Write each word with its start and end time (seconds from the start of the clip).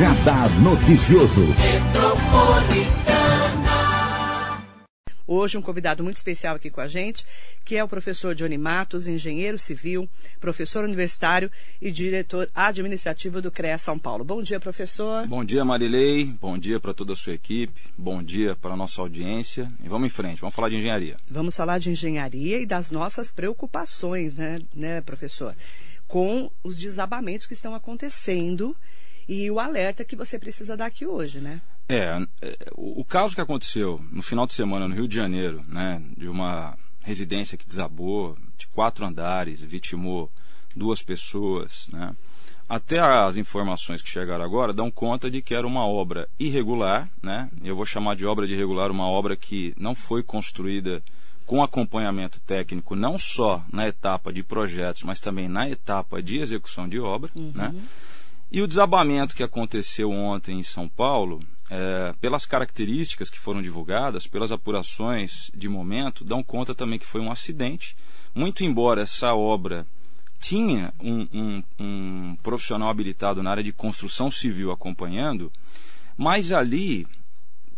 Radar 0.00 0.48
Noticioso. 0.62 1.42
Hoje, 5.26 5.58
um 5.58 5.62
convidado 5.62 6.02
muito 6.02 6.16
especial 6.16 6.56
aqui 6.56 6.70
com 6.70 6.80
a 6.80 6.88
gente, 6.88 7.22
que 7.66 7.76
é 7.76 7.84
o 7.84 7.88
professor 7.88 8.34
Johnny 8.34 8.56
Matos, 8.56 9.06
engenheiro 9.06 9.58
civil, 9.58 10.08
professor 10.40 10.84
universitário 10.84 11.50
e 11.82 11.90
diretor 11.90 12.48
administrativo 12.54 13.42
do 13.42 13.50
CREA 13.50 13.76
São 13.76 13.98
Paulo. 13.98 14.24
Bom 14.24 14.42
dia, 14.42 14.58
professor. 14.58 15.26
Bom 15.26 15.44
dia, 15.44 15.66
Marilei. 15.66 16.34
Bom 16.40 16.56
dia 16.56 16.80
para 16.80 16.94
toda 16.94 17.12
a 17.12 17.16
sua 17.16 17.34
equipe. 17.34 17.78
Bom 17.98 18.22
dia 18.22 18.56
para 18.56 18.72
a 18.72 18.76
nossa 18.78 19.02
audiência. 19.02 19.70
E 19.84 19.88
vamos 19.88 20.06
em 20.06 20.10
frente, 20.10 20.40
vamos 20.40 20.54
falar 20.54 20.70
de 20.70 20.76
engenharia. 20.76 21.18
Vamos 21.30 21.54
falar 21.54 21.78
de 21.78 21.90
engenharia 21.90 22.58
e 22.58 22.64
das 22.64 22.90
nossas 22.90 23.30
preocupações, 23.30 24.34
né, 24.34 24.62
né 24.74 25.02
professor? 25.02 25.54
Com 26.08 26.50
os 26.64 26.78
desabamentos 26.78 27.44
que 27.44 27.52
estão 27.52 27.74
acontecendo 27.74 28.74
e 29.30 29.48
o 29.48 29.60
alerta 29.60 30.04
que 30.04 30.16
você 30.16 30.40
precisa 30.40 30.76
dar 30.76 30.86
aqui 30.86 31.06
hoje, 31.06 31.38
né? 31.38 31.62
É, 31.88 32.20
é, 32.42 32.56
o 32.74 33.04
caso 33.04 33.32
que 33.32 33.40
aconteceu 33.40 34.00
no 34.10 34.22
final 34.22 34.44
de 34.44 34.54
semana 34.54 34.88
no 34.88 34.94
Rio 34.94 35.06
de 35.06 35.14
Janeiro, 35.14 35.62
né, 35.68 36.02
de 36.16 36.26
uma 36.26 36.76
residência 37.04 37.56
que 37.56 37.66
desabou 37.66 38.36
de 38.58 38.66
quatro 38.66 39.04
andares, 39.06 39.62
vitimou 39.62 40.28
duas 40.74 41.00
pessoas, 41.00 41.88
né, 41.92 42.14
até 42.68 42.98
as 42.98 43.36
informações 43.36 44.02
que 44.02 44.10
chegaram 44.10 44.44
agora 44.44 44.72
dão 44.72 44.90
conta 44.90 45.30
de 45.30 45.40
que 45.40 45.54
era 45.54 45.66
uma 45.66 45.86
obra 45.86 46.28
irregular, 46.36 47.08
né, 47.22 47.48
eu 47.62 47.76
vou 47.76 47.86
chamar 47.86 48.16
de 48.16 48.26
obra 48.26 48.48
de 48.48 48.54
irregular 48.54 48.90
uma 48.90 49.08
obra 49.08 49.36
que 49.36 49.72
não 49.78 49.94
foi 49.94 50.24
construída 50.24 51.00
com 51.46 51.62
acompanhamento 51.62 52.40
técnico, 52.40 52.96
não 52.96 53.16
só 53.16 53.64
na 53.72 53.86
etapa 53.86 54.32
de 54.32 54.42
projetos, 54.42 55.04
mas 55.04 55.20
também 55.20 55.48
na 55.48 55.68
etapa 55.68 56.20
de 56.20 56.38
execução 56.38 56.88
de 56.88 56.98
obra, 56.98 57.30
uhum. 57.36 57.52
né, 57.54 57.72
e 58.50 58.60
o 58.60 58.66
desabamento 58.66 59.36
que 59.36 59.42
aconteceu 59.42 60.10
ontem 60.10 60.58
em 60.58 60.62
São 60.62 60.88
Paulo, 60.88 61.40
é, 61.70 62.12
pelas 62.20 62.44
características 62.44 63.30
que 63.30 63.38
foram 63.38 63.62
divulgadas, 63.62 64.26
pelas 64.26 64.50
apurações 64.50 65.50
de 65.54 65.68
momento, 65.68 66.24
dão 66.24 66.42
conta 66.42 66.74
também 66.74 66.98
que 66.98 67.06
foi 67.06 67.20
um 67.20 67.30
acidente. 67.30 67.96
Muito 68.34 68.64
embora 68.64 69.02
essa 69.02 69.34
obra 69.34 69.86
tinha 70.40 70.92
um, 70.98 71.28
um, 71.32 71.62
um 71.78 72.36
profissional 72.42 72.88
habilitado 72.88 73.42
na 73.42 73.50
área 73.50 73.62
de 73.62 73.72
construção 73.72 74.30
civil 74.30 74.72
acompanhando, 74.72 75.52
mas 76.16 76.50
ali, 76.50 77.06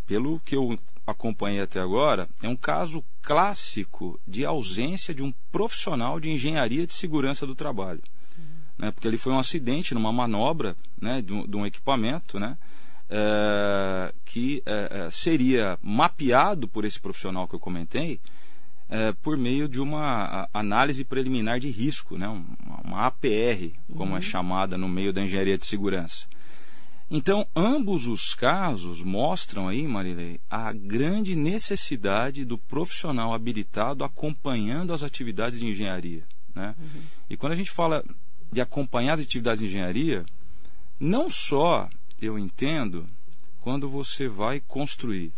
pelo 0.07 0.41
que 0.41 0.57
eu 0.57 0.77
acompanhei 1.07 1.61
até 1.61 1.81
agora, 1.81 2.29
é 2.43 2.49
um 2.49 2.57
caso 2.57 3.05
clássico 3.21 4.19
de 4.27 4.45
ausência 4.45 5.13
de 5.13 5.23
um 5.23 5.33
profissional 5.51 6.19
de 6.19 6.31
engenharia 6.31 6.87
de 6.87 6.95
segurança 6.95 7.47
do 7.47 7.55
trabalho. 7.55 8.03
Né, 8.83 8.91
porque 8.91 9.07
ali 9.07 9.17
foi 9.17 9.33
um 9.33 9.39
acidente 9.39 9.95
numa 9.95 10.13
manobra 10.13 10.77
né, 11.01 11.23
de, 11.23 11.47
de 11.47 11.57
um 11.57 11.65
equipamento, 11.65 12.41
né, 12.41 12.59
é, 13.09 14.13
que 14.25 14.61
é, 14.67 15.09
seria 15.09 15.79
mapeado 15.81 16.67
por 16.67 16.85
esse 16.85 17.01
profissional 17.01 17.47
que 17.47 17.55
eu 17.55 17.61
comentei 17.61 18.19
é, 18.89 19.13
por 19.23 19.39
meio 19.39 19.69
de 19.69 19.81
uma 19.81 20.49
análise 20.53 21.05
preliminar 21.05 21.61
de 21.61 21.71
risco, 21.71 22.19
né? 22.19 22.27
uma, 22.29 22.81
uma 22.85 23.07
APR, 23.07 23.73
como 23.97 24.11
é 24.11 24.13
uhum. 24.13 24.17
é 24.19 24.21
chamada 24.21 24.77
no 24.77 24.89
meio 24.89 25.13
da 25.13 25.23
engenharia 25.23 25.57
de 25.57 25.65
segurança. 25.65 26.27
Então, 27.11 27.47
ambos 27.55 28.07
os 28.07 28.35
casos 28.35 29.01
mostram 29.03 29.69
aí, 29.69 29.87
Marilei, 29.87 30.41
a 30.51 30.73
grande 30.73 31.37
necessidade 31.37 32.45
do 32.45 32.59
profissional 32.59 33.33
habilitado 33.33 34.03
acompanhando 34.03 34.93
as 34.93 35.03
atividades 35.03 35.59
de 35.59 35.67
engenharia. 35.67 36.25
Né? 36.55 36.75
Uhum. 36.79 37.03
E 37.31 37.37
quando 37.37 37.53
a 37.53 37.57
gente 37.57 37.71
fala 37.71 38.05
de 38.53 38.61
acompanhar 38.61 39.15
as 39.15 39.21
atividades 39.21 39.61
de 39.61 39.67
engenharia, 39.67 40.27
não 41.01 41.31
só 41.31 41.89
eu 42.21 42.39
entendo, 42.39 43.09
quando 43.61 43.89
você 43.89 44.29
vai 44.29 44.61
construir. 44.61 45.33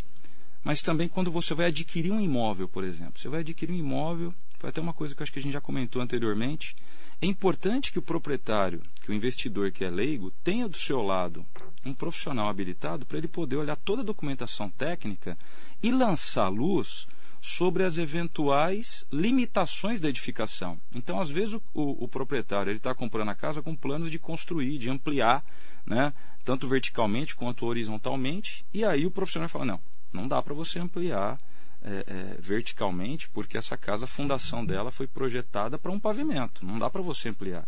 Mas 0.63 0.81
também 0.81 1.07
quando 1.07 1.31
você 1.31 1.53
vai 1.53 1.67
adquirir 1.67 2.11
um 2.11 2.19
imóvel, 2.19 2.67
por 2.67 2.83
exemplo. 2.83 3.19
Você 3.19 3.29
vai 3.29 3.39
adquirir 3.39 3.71
um 3.71 3.77
imóvel, 3.77 4.33
foi 4.59 4.69
até 4.69 4.81
uma 4.81 4.93
coisa 4.93 5.15
que 5.15 5.23
acho 5.23 5.31
que 5.31 5.39
a 5.39 5.41
gente 5.41 5.53
já 5.53 5.61
comentou 5.61 6.01
anteriormente. 6.01 6.75
É 7.21 7.25
importante 7.25 7.91
que 7.91 7.99
o 7.99 8.01
proprietário, 8.01 8.81
que 9.01 9.11
o 9.11 9.13
investidor 9.13 9.71
que 9.71 9.85
é 9.85 9.89
leigo, 9.89 10.31
tenha 10.43 10.67
do 10.67 10.75
seu 10.75 11.01
lado 11.01 11.45
um 11.85 11.93
profissional 11.93 12.49
habilitado 12.49 13.05
para 13.05 13.17
ele 13.17 13.27
poder 13.27 13.55
olhar 13.55 13.75
toda 13.77 14.01
a 14.01 14.05
documentação 14.05 14.69
técnica 14.69 15.37
e 15.81 15.91
lançar 15.91 16.49
luz 16.49 17.07
sobre 17.45 17.83
as 17.83 17.99
eventuais 17.99 19.05
limitações 19.11 20.01
da 20.01 20.09
edificação. 20.09 20.79
Então, 20.95 21.19
às 21.19 21.29
vezes, 21.29 21.53
o, 21.53 21.61
o, 21.75 22.05
o 22.05 22.07
proprietário 22.07 22.73
está 22.73 22.93
comprando 22.95 23.29
a 23.29 23.35
casa 23.35 23.61
com 23.61 23.75
planos 23.75 24.09
de 24.09 24.17
construir, 24.17 24.79
de 24.79 24.89
ampliar, 24.89 25.45
né, 25.85 26.11
tanto 26.43 26.67
verticalmente 26.67 27.35
quanto 27.35 27.67
horizontalmente, 27.67 28.65
e 28.73 28.83
aí 28.83 29.05
o 29.05 29.11
profissional 29.11 29.47
fala: 29.47 29.63
não, 29.63 29.79
não 30.11 30.27
dá 30.27 30.41
para 30.41 30.55
você 30.55 30.79
ampliar 30.79 31.39
é, 31.83 32.03
é, 32.07 32.37
verticalmente, 32.41 33.29
porque 33.29 33.57
essa 33.57 33.77
casa, 33.77 34.05
a 34.05 34.07
fundação 34.07 34.65
dela 34.65 34.89
foi 34.89 35.05
projetada 35.05 35.77
para 35.77 35.91
um 35.91 35.99
pavimento, 35.99 36.65
não 36.65 36.79
dá 36.79 36.89
para 36.89 37.03
você 37.03 37.29
ampliar. 37.29 37.67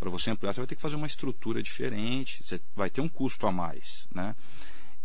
Para 0.00 0.10
você 0.10 0.32
ampliar, 0.32 0.52
você 0.52 0.60
vai 0.60 0.66
ter 0.66 0.74
que 0.74 0.82
fazer 0.82 0.96
uma 0.96 1.06
estrutura 1.06 1.62
diferente, 1.62 2.42
você 2.42 2.60
vai 2.74 2.90
ter 2.90 3.00
um 3.00 3.08
custo 3.08 3.46
a 3.46 3.52
mais. 3.52 4.08
Né? 4.12 4.34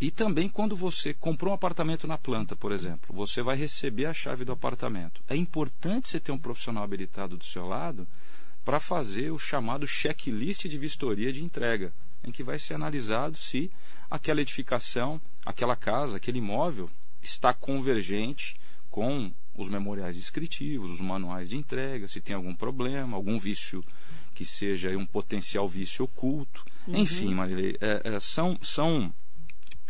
E 0.00 0.10
também 0.10 0.48
quando 0.48 0.76
você 0.76 1.12
comprou 1.12 1.50
um 1.50 1.54
apartamento 1.54 2.06
na 2.06 2.16
planta, 2.16 2.54
por 2.54 2.70
exemplo, 2.70 3.14
você 3.14 3.42
vai 3.42 3.56
receber 3.56 4.06
a 4.06 4.14
chave 4.14 4.44
do 4.44 4.52
apartamento. 4.52 5.20
É 5.28 5.34
importante 5.34 6.08
você 6.08 6.20
ter 6.20 6.30
um 6.30 6.38
profissional 6.38 6.84
habilitado 6.84 7.36
do 7.36 7.44
seu 7.44 7.66
lado 7.66 8.06
para 8.64 8.78
fazer 8.78 9.30
o 9.32 9.38
chamado 9.38 9.86
checklist 9.86 10.68
de 10.68 10.78
vistoria 10.78 11.32
de 11.32 11.42
entrega, 11.42 11.92
em 12.22 12.30
que 12.30 12.42
vai 12.42 12.58
ser 12.58 12.74
analisado 12.74 13.36
se 13.36 13.70
aquela 14.10 14.40
edificação, 14.40 15.20
aquela 15.44 15.74
casa, 15.74 16.16
aquele 16.16 16.38
imóvel 16.38 16.88
está 17.20 17.52
convergente 17.52 18.56
com 18.90 19.32
os 19.56 19.68
memoriais 19.68 20.14
descritivos, 20.14 20.92
os 20.92 21.00
manuais 21.00 21.48
de 21.48 21.56
entrega, 21.56 22.06
se 22.06 22.20
tem 22.20 22.36
algum 22.36 22.54
problema, 22.54 23.16
algum 23.16 23.38
vício 23.38 23.84
que 24.34 24.44
seja 24.44 24.96
um 24.96 25.04
potencial 25.04 25.68
vício 25.68 26.04
oculto. 26.04 26.64
Uhum. 26.86 26.96
Enfim, 26.96 27.34
Marilei, 27.34 27.76
é, 27.80 28.02
é, 28.04 28.20
são, 28.20 28.56
são 28.62 29.12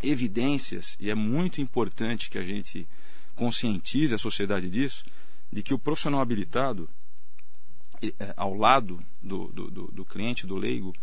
evidências, 0.02 0.96
e 1.00 1.10
é 1.10 1.14
muito 1.14 1.60
importante 1.60 2.30
que 2.30 2.38
a 2.38 2.44
gente 2.44 2.86
conscientize 3.34 4.14
a 4.14 4.18
sociedade 4.18 4.68
disso, 4.68 5.04
de 5.52 5.62
que 5.62 5.74
o 5.74 5.78
profissional 5.78 6.20
habilitado, 6.20 6.88
é, 8.02 8.34
ao 8.36 8.54
lado 8.54 9.02
do, 9.22 9.48
do, 9.48 9.70
do, 9.70 9.86
do 9.88 10.04
cliente, 10.04 10.46
do 10.46 10.56
leigo, 10.56 10.94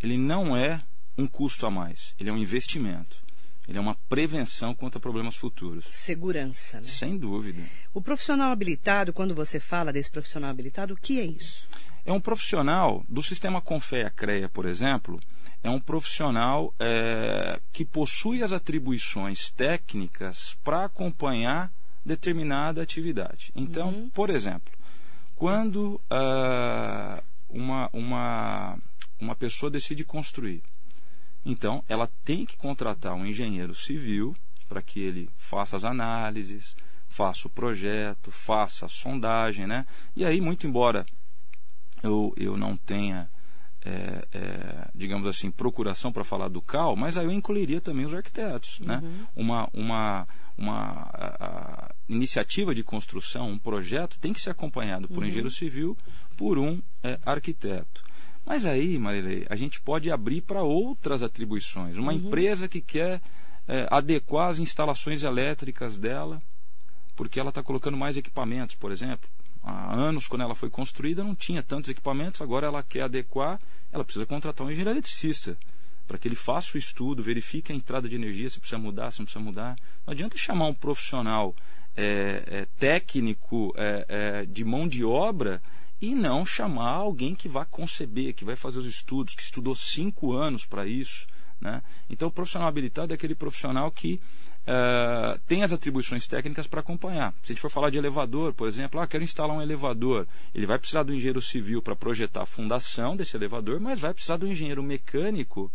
ele 0.00 0.18
não 0.18 0.56
é 0.56 0.82
um 1.16 1.26
custo 1.26 1.66
a 1.66 1.70
mais, 1.70 2.14
ele 2.18 2.30
é 2.30 2.32
um 2.32 2.38
investimento. 2.38 3.24
Ele 3.66 3.78
é 3.78 3.80
uma 3.80 3.94
prevenção 3.94 4.74
contra 4.74 5.00
problemas 5.00 5.36
futuros. 5.36 5.86
Segurança, 5.90 6.78
né? 6.78 6.84
Sem 6.84 7.16
dúvida. 7.16 7.62
O 7.94 8.00
profissional 8.02 8.52
habilitado, 8.52 9.10
quando 9.10 9.34
você 9.34 9.58
fala 9.58 9.90
desse 9.90 10.10
profissional 10.10 10.50
habilitado, 10.50 10.92
o 10.92 10.96
que 10.96 11.18
é 11.18 11.24
isso? 11.24 11.66
É 12.04 12.12
um 12.12 12.20
profissional 12.20 13.02
do 13.08 13.22
sistema 13.22 13.62
Confea-CREA, 13.62 14.50
por 14.50 14.66
exemplo, 14.66 15.18
é 15.64 15.70
um 15.70 15.80
profissional 15.80 16.74
é, 16.78 17.58
que 17.72 17.86
possui 17.86 18.42
as 18.42 18.52
atribuições 18.52 19.50
técnicas 19.50 20.56
para 20.62 20.84
acompanhar 20.84 21.72
determinada 22.04 22.82
atividade. 22.82 23.50
Então, 23.56 23.88
uhum. 23.88 24.10
por 24.10 24.28
exemplo, 24.28 24.70
quando 25.34 25.98
uh, 26.10 27.24
uma, 27.48 27.88
uma, 27.94 28.78
uma 29.18 29.34
pessoa 29.34 29.70
decide 29.70 30.04
construir, 30.04 30.62
então 31.46 31.82
ela 31.88 32.10
tem 32.26 32.44
que 32.44 32.58
contratar 32.58 33.14
um 33.14 33.24
engenheiro 33.24 33.74
civil 33.74 34.36
para 34.68 34.82
que 34.82 35.00
ele 35.00 35.30
faça 35.38 35.76
as 35.76 35.84
análises, 35.84 36.76
faça 37.08 37.48
o 37.48 37.50
projeto, 37.50 38.30
faça 38.30 38.84
a 38.84 38.88
sondagem, 38.88 39.66
né? 39.66 39.86
E 40.14 40.26
aí, 40.26 40.42
muito 40.42 40.66
embora 40.66 41.06
eu, 42.02 42.34
eu 42.36 42.54
não 42.58 42.76
tenha 42.76 43.30
é, 43.84 44.26
é, 44.32 44.88
digamos 44.94 45.28
assim, 45.28 45.50
procuração 45.50 46.10
para 46.10 46.24
falar 46.24 46.48
do 46.48 46.62
CAL, 46.62 46.96
mas 46.96 47.16
aí 47.16 47.26
eu 47.26 47.32
incluiria 47.32 47.80
também 47.80 48.06
os 48.06 48.14
arquitetos. 48.14 48.80
Né? 48.80 48.96
Uhum. 48.96 49.10
Né? 49.10 49.26
Uma, 49.36 49.68
uma, 49.74 50.28
uma 50.56 51.10
a, 51.12 51.44
a 51.44 51.94
iniciativa 52.08 52.74
de 52.74 52.82
construção, 52.82 53.50
um 53.50 53.58
projeto, 53.58 54.18
tem 54.18 54.32
que 54.32 54.40
ser 54.40 54.50
acompanhado 54.50 55.06
por 55.06 55.18
um 55.18 55.20
uhum. 55.20 55.26
engenheiro 55.26 55.50
civil, 55.50 55.96
por 56.36 56.58
um 56.58 56.80
é, 57.02 57.18
arquiteto. 57.26 58.02
Mas 58.46 58.64
aí, 58.64 58.98
Marilei, 58.98 59.46
a 59.48 59.56
gente 59.56 59.80
pode 59.80 60.10
abrir 60.10 60.40
para 60.42 60.62
outras 60.62 61.22
atribuições. 61.22 61.96
Uma 61.96 62.12
uhum. 62.12 62.18
empresa 62.18 62.68
que 62.68 62.80
quer 62.80 63.20
é, 63.68 63.86
adequar 63.90 64.48
as 64.50 64.58
instalações 64.58 65.22
elétricas 65.22 65.98
dela, 65.98 66.42
porque 67.14 67.38
ela 67.38 67.50
está 67.50 67.62
colocando 67.62 67.96
mais 67.96 68.16
equipamentos, 68.16 68.76
por 68.76 68.90
exemplo 68.90 69.28
há 69.64 69.94
anos, 69.94 70.28
quando 70.28 70.42
ela 70.42 70.54
foi 70.54 70.68
construída, 70.68 71.24
não 71.24 71.34
tinha 71.34 71.62
tantos 71.62 71.90
equipamentos, 71.90 72.42
agora 72.42 72.66
ela 72.66 72.82
quer 72.82 73.02
adequar, 73.02 73.60
ela 73.90 74.04
precisa 74.04 74.26
contratar 74.26 74.66
um 74.66 74.70
engenheiro 74.70 74.90
eletricista 74.90 75.56
para 76.06 76.18
que 76.18 76.28
ele 76.28 76.34
faça 76.34 76.76
o 76.76 76.78
estudo, 76.78 77.22
verifique 77.22 77.72
a 77.72 77.74
entrada 77.74 78.08
de 78.08 78.14
energia, 78.14 78.48
se 78.48 78.60
precisa 78.60 78.78
mudar, 78.78 79.10
se 79.10 79.20
não 79.20 79.24
precisa 79.24 79.44
mudar. 79.44 79.76
Não 80.06 80.12
adianta 80.12 80.36
chamar 80.36 80.66
um 80.66 80.74
profissional 80.74 81.54
é, 81.96 82.42
é, 82.46 82.66
técnico 82.78 83.72
é, 83.76 84.04
é 84.08 84.46
de 84.46 84.64
mão 84.64 84.86
de 84.86 85.04
obra 85.04 85.62
e 86.00 86.14
não 86.14 86.44
chamar 86.44 86.90
alguém 86.90 87.34
que 87.34 87.48
vai 87.48 87.64
conceber, 87.64 88.34
que 88.34 88.44
vai 88.44 88.56
fazer 88.56 88.78
os 88.78 88.86
estudos, 88.86 89.34
que 89.34 89.42
estudou 89.42 89.74
cinco 89.74 90.32
anos 90.34 90.66
para 90.66 90.86
isso. 90.86 91.26
Né? 91.60 91.82
Então, 92.10 92.28
o 92.28 92.30
profissional 92.30 92.68
habilitado 92.68 93.12
é 93.12 93.14
aquele 93.14 93.34
profissional 93.34 93.90
que 93.90 94.20
uh, 94.64 95.38
tem 95.46 95.62
as 95.62 95.72
atribuições 95.72 96.26
técnicas 96.26 96.66
para 96.66 96.80
acompanhar. 96.80 97.32
Se 97.42 97.52
a 97.52 97.54
gente 97.54 97.60
for 97.60 97.70
falar 97.70 97.90
de 97.90 97.98
elevador, 97.98 98.52
por 98.52 98.68
exemplo, 98.68 99.00
ah, 99.00 99.06
quero 99.06 99.24
instalar 99.24 99.56
um 99.56 99.62
elevador, 99.62 100.26
ele 100.54 100.66
vai 100.66 100.78
precisar 100.78 101.02
do 101.02 101.14
engenheiro 101.14 101.40
civil 101.40 101.82
para 101.82 101.96
projetar 101.96 102.42
a 102.42 102.46
fundação 102.46 103.16
desse 103.16 103.36
elevador, 103.36 103.80
mas 103.80 103.98
vai 103.98 104.12
precisar 104.12 104.36
do 104.36 104.46
engenheiro 104.46 104.82
mecânico 104.82 105.70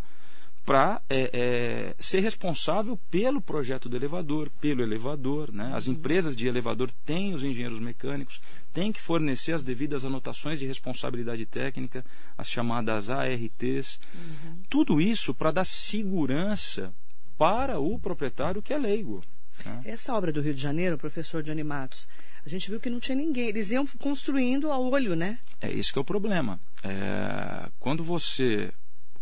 para 0.65 1.01
é, 1.09 1.31
é, 1.33 1.95
ser 1.97 2.19
responsável 2.19 2.95
pelo 3.09 3.41
projeto 3.41 3.89
do 3.89 3.95
elevador, 3.95 4.51
pelo 4.61 4.83
elevador. 4.83 5.51
Né? 5.51 5.71
As 5.73 5.87
uhum. 5.87 5.93
empresas 5.93 6.35
de 6.35 6.47
elevador 6.47 6.91
têm 7.03 7.33
os 7.33 7.43
engenheiros 7.43 7.79
mecânicos, 7.79 8.39
têm 8.71 8.91
que 8.91 9.01
fornecer 9.01 9.53
as 9.53 9.63
devidas 9.63 10.05
anotações 10.05 10.59
de 10.59 10.67
responsabilidade 10.67 11.43
técnica, 11.47 12.05
as 12.37 12.47
chamadas 12.47 13.09
ARTs. 13.09 13.99
Uhum. 14.13 14.59
Tudo 14.69 15.01
isso 15.01 15.33
para 15.33 15.49
dar 15.49 15.65
segurança 15.65 16.93
para 17.39 17.79
o 17.79 17.97
proprietário 17.97 18.61
que 18.61 18.73
é 18.73 18.77
leigo. 18.77 19.23
Né? 19.65 19.81
Essa 19.85 20.13
obra 20.13 20.29
do 20.29 20.41
Rio 20.41 20.53
de 20.53 20.61
Janeiro, 20.61 20.97
professor 20.97 21.41
Johnny 21.41 21.63
Matos, 21.63 22.05
a 22.45 22.49
gente 22.49 22.69
viu 22.69 22.81
que 22.81 22.89
não 22.89 22.99
tinha 22.99 23.15
ninguém. 23.15 23.47
Eles 23.47 23.71
iam 23.71 23.85
construindo 23.97 24.69
a 24.69 24.77
olho, 24.77 25.15
né? 25.15 25.39
É 25.61 25.71
esse 25.71 25.93
que 25.93 25.97
é 25.97 26.01
o 26.01 26.05
problema. 26.05 26.59
É, 26.83 27.69
quando 27.79 28.03
você 28.03 28.73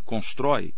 constrói 0.03 0.73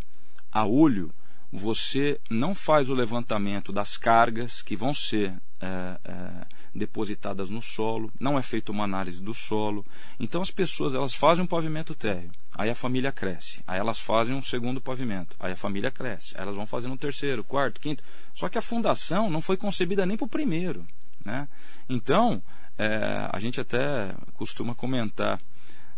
a 0.52 0.66
olho, 0.66 1.14
você 1.50 2.20
não 2.30 2.54
faz 2.54 2.90
o 2.90 2.94
levantamento 2.94 3.72
das 3.72 3.96
cargas 3.96 4.62
que 4.62 4.76
vão 4.76 4.94
ser 4.94 5.34
é, 5.62 6.00
é, 6.04 6.46
depositadas 6.74 7.50
no 7.50 7.62
solo, 7.62 8.12
não 8.20 8.38
é 8.38 8.42
feita 8.42 8.72
uma 8.72 8.84
análise 8.84 9.22
do 9.22 9.34
solo. 9.34 9.86
Então 10.20 10.42
as 10.42 10.52
pessoas 10.52 10.94
elas 10.94 11.14
fazem 11.14 11.44
um 11.44 11.48
pavimento 11.48 11.94
térreo, 11.94 12.32
aí 12.56 12.70
a 12.70 12.76
família 12.76 13.12
cresce, 13.12 13.62
aí 13.68 13.80
elas 13.80 14.00
fazem 14.00 14.36
um 14.36 14.42
segundo 14.42 14.80
pavimento, 14.80 15.36
aí 15.40 15.52
a 15.52 15.58
família 15.58 15.92
cresce, 15.92 16.34
aí 16.36 16.44
elas 16.44 16.56
vão 16.56 16.66
fazendo 16.66 16.94
um 16.94 16.98
terceiro, 16.98 17.44
quarto, 17.44 17.80
quinto. 17.80 18.04
Só 18.34 18.48
que 18.50 18.58
a 18.58 18.62
fundação 18.62 19.30
não 19.30 19.42
foi 19.42 19.58
concebida 19.58 20.06
nem 20.06 20.18
para 20.18 20.26
o 20.26 20.30
primeiro. 20.30 20.86
Né? 21.24 21.48
Então, 21.90 22.42
é, 22.78 23.30
a 23.32 23.40
gente 23.40 23.60
até 23.60 24.14
costuma 24.36 24.74
comentar 24.74 25.42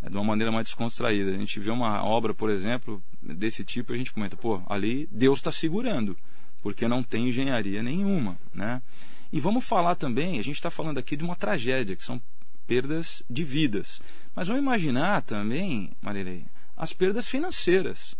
é, 0.02 0.10
de 0.10 0.16
uma 0.16 0.24
maneira 0.24 0.52
mais 0.52 0.66
descontraída. 0.66 1.32
A 1.32 1.38
gente 1.38 1.60
vê 1.60 1.70
uma 1.70 2.04
obra, 2.04 2.34
por 2.34 2.50
exemplo, 2.50 3.02
desse 3.22 3.64
tipo, 3.64 3.94
a 3.94 3.98
gente 3.98 4.12
comenta, 4.12 4.36
pô, 4.36 4.62
ali 4.68 5.08
Deus 5.12 5.40
está 5.40 5.52
segurando, 5.52 6.18
porque 6.64 6.88
não 6.88 7.04
tem 7.04 7.30
engenharia 7.30 7.84
nenhuma, 7.84 8.38
né? 8.54 8.82
E 9.32 9.40
vamos 9.40 9.66
falar 9.66 9.96
também, 9.96 10.40
a 10.40 10.44
gente 10.44 10.56
está 10.56 10.70
falando 10.70 10.98
aqui 10.98 11.16
de 11.16 11.24
uma 11.24 11.36
tragédia, 11.36 11.96
que 11.96 12.04
são 12.04 12.22
perdas 12.68 13.24
de 13.30 13.44
vidas. 13.44 14.02
Mas 14.36 14.48
vamos 14.48 14.62
imaginar 14.62 15.22
também, 15.22 15.92
Marilei, 16.02 16.46
as 16.76 16.94
perdas 16.94 17.28
financeiras. 17.28 18.16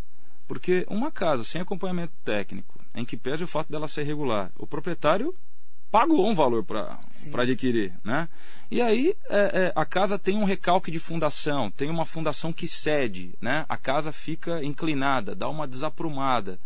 Porque 0.48 0.86
uma 0.90 1.12
casa 1.12 1.44
sem 1.44 1.62
acompanhamento 1.62 2.14
técnico, 2.24 2.80
em 2.94 3.06
que 3.06 3.18
pese 3.18 3.44
o 3.44 3.48
fato 3.48 3.72
dela 3.72 3.88
ser 3.88 4.04
regular, 4.04 4.52
o 4.58 4.68
proprietário 4.68 5.34
pagou 5.92 6.30
um 6.30 6.34
valor 6.34 6.64
para 6.64 7.00
adquirir, 7.38 7.94
né? 8.04 8.30
E 8.70 8.82
aí 8.82 9.14
é, 9.30 9.66
é, 9.66 9.74
a 9.76 9.86
casa 9.86 10.18
tem 10.18 10.38
um 10.38 10.46
recalque 10.46 10.90
de 10.90 11.00
fundação, 11.00 11.70
tem 11.70 11.90
uma 11.90 12.06
fundação 12.06 12.54
que 12.54 12.68
cede, 12.68 13.34
né? 13.42 13.66
A 13.68 13.76
casa 13.76 14.14
fica 14.14 14.64
inclinada, 14.64 15.36
dá 15.36 15.50
uma 15.50 15.68
desaprumada. 15.68 16.58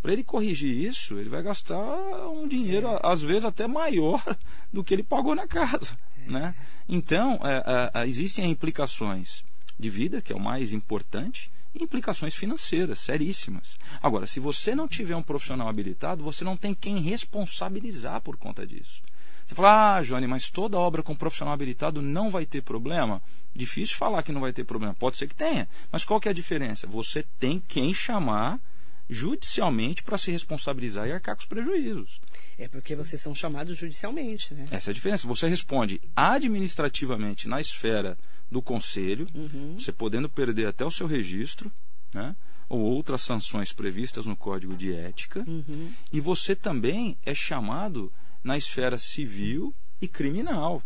Para 0.00 0.12
ele 0.12 0.22
corrigir 0.22 0.70
isso, 0.70 1.18
ele 1.18 1.28
vai 1.28 1.42
gastar 1.42 2.28
um 2.28 2.46
dinheiro 2.46 2.86
é. 2.88 3.00
às 3.02 3.20
vezes 3.20 3.44
até 3.44 3.66
maior 3.66 4.22
do 4.72 4.84
que 4.84 4.94
ele 4.94 5.02
pagou 5.02 5.34
na 5.34 5.46
casa, 5.46 5.98
é. 6.26 6.30
né? 6.30 6.54
Então 6.88 7.40
é, 7.42 7.92
é, 7.94 8.06
existem 8.06 8.50
implicações 8.50 9.44
de 9.78 9.90
vida, 9.90 10.20
que 10.20 10.32
é 10.32 10.36
o 10.36 10.40
mais 10.40 10.72
importante, 10.72 11.50
implicações 11.74 12.34
financeiras 12.34 13.00
seríssimas. 13.00 13.78
Agora, 14.02 14.26
se 14.26 14.40
você 14.40 14.74
não 14.74 14.88
tiver 14.88 15.14
um 15.14 15.22
profissional 15.22 15.68
habilitado, 15.68 16.22
você 16.22 16.44
não 16.44 16.56
tem 16.56 16.74
quem 16.74 17.00
responsabilizar 17.00 18.20
por 18.20 18.36
conta 18.36 18.66
disso. 18.66 19.02
Você 19.46 19.54
fala, 19.54 19.96
ah, 19.96 20.02
Johnny, 20.02 20.26
mas 20.26 20.50
toda 20.50 20.78
obra 20.78 21.02
com 21.02 21.16
profissional 21.16 21.54
habilitado 21.54 22.02
não 22.02 22.30
vai 22.30 22.44
ter 22.44 22.62
problema? 22.62 23.22
Difícil 23.54 23.96
falar 23.96 24.22
que 24.22 24.30
não 24.30 24.42
vai 24.42 24.52
ter 24.52 24.64
problema. 24.64 24.94
Pode 24.94 25.16
ser 25.16 25.26
que 25.26 25.34
tenha. 25.34 25.66
Mas 25.90 26.04
qual 26.04 26.20
que 26.20 26.28
é 26.28 26.32
a 26.32 26.34
diferença? 26.34 26.86
Você 26.86 27.24
tem 27.38 27.58
quem 27.66 27.94
chamar 27.94 28.60
judicialmente 29.08 30.02
para 30.02 30.18
se 30.18 30.30
responsabilizar 30.30 31.06
e 31.08 31.12
arcar 31.12 31.34
com 31.34 31.40
os 31.40 31.48
prejuízos. 31.48 32.20
É 32.58 32.68
porque 32.68 32.94
vocês 32.94 33.20
são 33.20 33.34
chamados 33.34 33.76
judicialmente, 33.76 34.52
né? 34.52 34.66
Essa 34.70 34.90
é 34.90 34.92
a 34.92 34.94
diferença. 34.94 35.26
Você 35.26 35.48
responde 35.48 36.00
administrativamente 36.14 37.48
na 37.48 37.60
esfera 37.60 38.18
do 38.50 38.60
conselho, 38.60 39.26
uhum. 39.34 39.76
você 39.78 39.92
podendo 39.92 40.28
perder 40.28 40.66
até 40.66 40.84
o 40.84 40.90
seu 40.90 41.06
registro, 41.06 41.70
né? 42.12 42.34
ou 42.68 42.80
outras 42.80 43.22
sanções 43.22 43.72
previstas 43.72 44.26
no 44.26 44.36
Código 44.36 44.76
de 44.76 44.92
Ética, 44.92 45.42
uhum. 45.46 45.90
e 46.12 46.20
você 46.20 46.54
também 46.54 47.16
é 47.24 47.34
chamado 47.34 48.12
na 48.44 48.58
esfera 48.58 48.98
civil 48.98 49.74
e 50.00 50.06
criminal. 50.06 50.82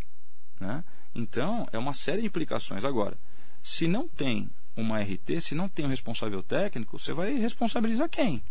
Né? 0.60 0.84
Então, 1.14 1.66
é 1.72 1.78
uma 1.78 1.92
série 1.92 2.20
de 2.20 2.28
implicações. 2.28 2.84
Agora, 2.84 3.16
se 3.62 3.88
não 3.88 4.06
tem 4.06 4.48
uma 4.76 5.00
RT, 5.00 5.40
se 5.40 5.54
não 5.54 5.68
tem 5.68 5.84
um 5.84 5.88
responsável 5.88 6.42
técnico, 6.42 6.98
você 6.98 7.12
vai 7.12 7.34
responsabilizar 7.34 8.08
quem? 8.08 8.42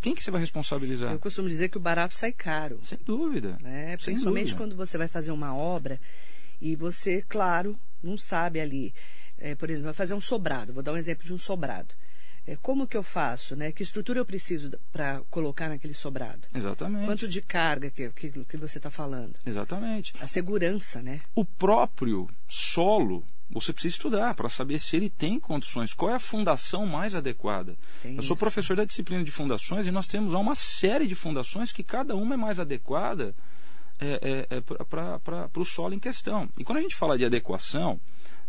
Quem 0.00 0.16
que 0.16 0.22
você 0.22 0.32
vai 0.32 0.40
responsabilizar? 0.40 1.12
Eu 1.12 1.18
costumo 1.20 1.48
dizer 1.48 1.68
que 1.68 1.76
o 1.76 1.80
barato 1.80 2.16
sai 2.16 2.32
caro. 2.32 2.80
Sem 2.82 2.98
dúvida. 3.04 3.56
Né? 3.60 3.96
Principalmente 3.96 4.46
dúvida. 4.46 4.58
quando 4.58 4.76
você 4.76 4.98
vai 4.98 5.06
fazer 5.06 5.30
uma 5.30 5.56
obra 5.56 6.00
e 6.60 6.74
você, 6.74 7.24
claro, 7.28 7.78
não 8.02 8.18
sabe 8.18 8.60
ali. 8.60 8.92
É, 9.38 9.54
por 9.54 9.70
exemplo, 9.70 9.86
vai 9.86 9.94
fazer 9.94 10.14
um 10.14 10.20
sobrado. 10.20 10.72
Vou 10.72 10.82
dar 10.82 10.92
um 10.92 10.96
exemplo 10.96 11.24
de 11.24 11.32
um 11.32 11.38
sobrado. 11.38 11.94
É, 12.44 12.56
como 12.56 12.88
que 12.88 12.96
eu 12.96 13.04
faço, 13.04 13.54
né? 13.54 13.70
Que 13.70 13.84
estrutura 13.84 14.18
eu 14.18 14.24
preciso 14.24 14.72
para 14.92 15.20
colocar 15.30 15.68
naquele 15.68 15.94
sobrado? 15.94 16.48
Exatamente. 16.52 17.06
Quanto 17.06 17.28
de 17.28 17.40
carga 17.40 17.88
que, 17.88 18.10
que, 18.10 18.30
que 18.30 18.56
você 18.56 18.78
está 18.78 18.90
falando? 18.90 19.34
Exatamente. 19.46 20.12
A 20.20 20.26
segurança, 20.26 21.00
né? 21.00 21.20
O 21.36 21.44
próprio 21.44 22.28
solo 22.48 23.24
você 23.52 23.72
precisa 23.72 23.94
estudar 23.94 24.34
para 24.34 24.48
saber 24.48 24.78
se 24.78 24.96
ele 24.96 25.10
tem 25.10 25.38
condições, 25.38 25.92
qual 25.92 26.10
é 26.10 26.14
a 26.14 26.18
fundação 26.18 26.86
mais 26.86 27.14
adequada. 27.14 27.76
Tem 28.02 28.16
eu 28.16 28.22
sou 28.22 28.36
professor 28.36 28.74
da 28.76 28.84
disciplina 28.84 29.22
de 29.22 29.30
fundações 29.30 29.86
e 29.86 29.90
nós 29.90 30.06
temos 30.06 30.32
uma 30.32 30.54
série 30.54 31.06
de 31.06 31.14
fundações 31.14 31.70
que 31.70 31.82
cada 31.82 32.16
uma 32.16 32.34
é 32.34 32.36
mais 32.36 32.58
adequada 32.58 33.34
é, 34.00 34.46
é, 34.50 34.56
é 34.56 34.60
para 34.60 35.50
o 35.56 35.64
solo 35.64 35.94
em 35.94 35.98
questão. 35.98 36.48
E 36.58 36.64
quando 36.64 36.78
a 36.78 36.82
gente 36.82 36.96
fala 36.96 37.18
de 37.18 37.24
adequação, 37.24 38.00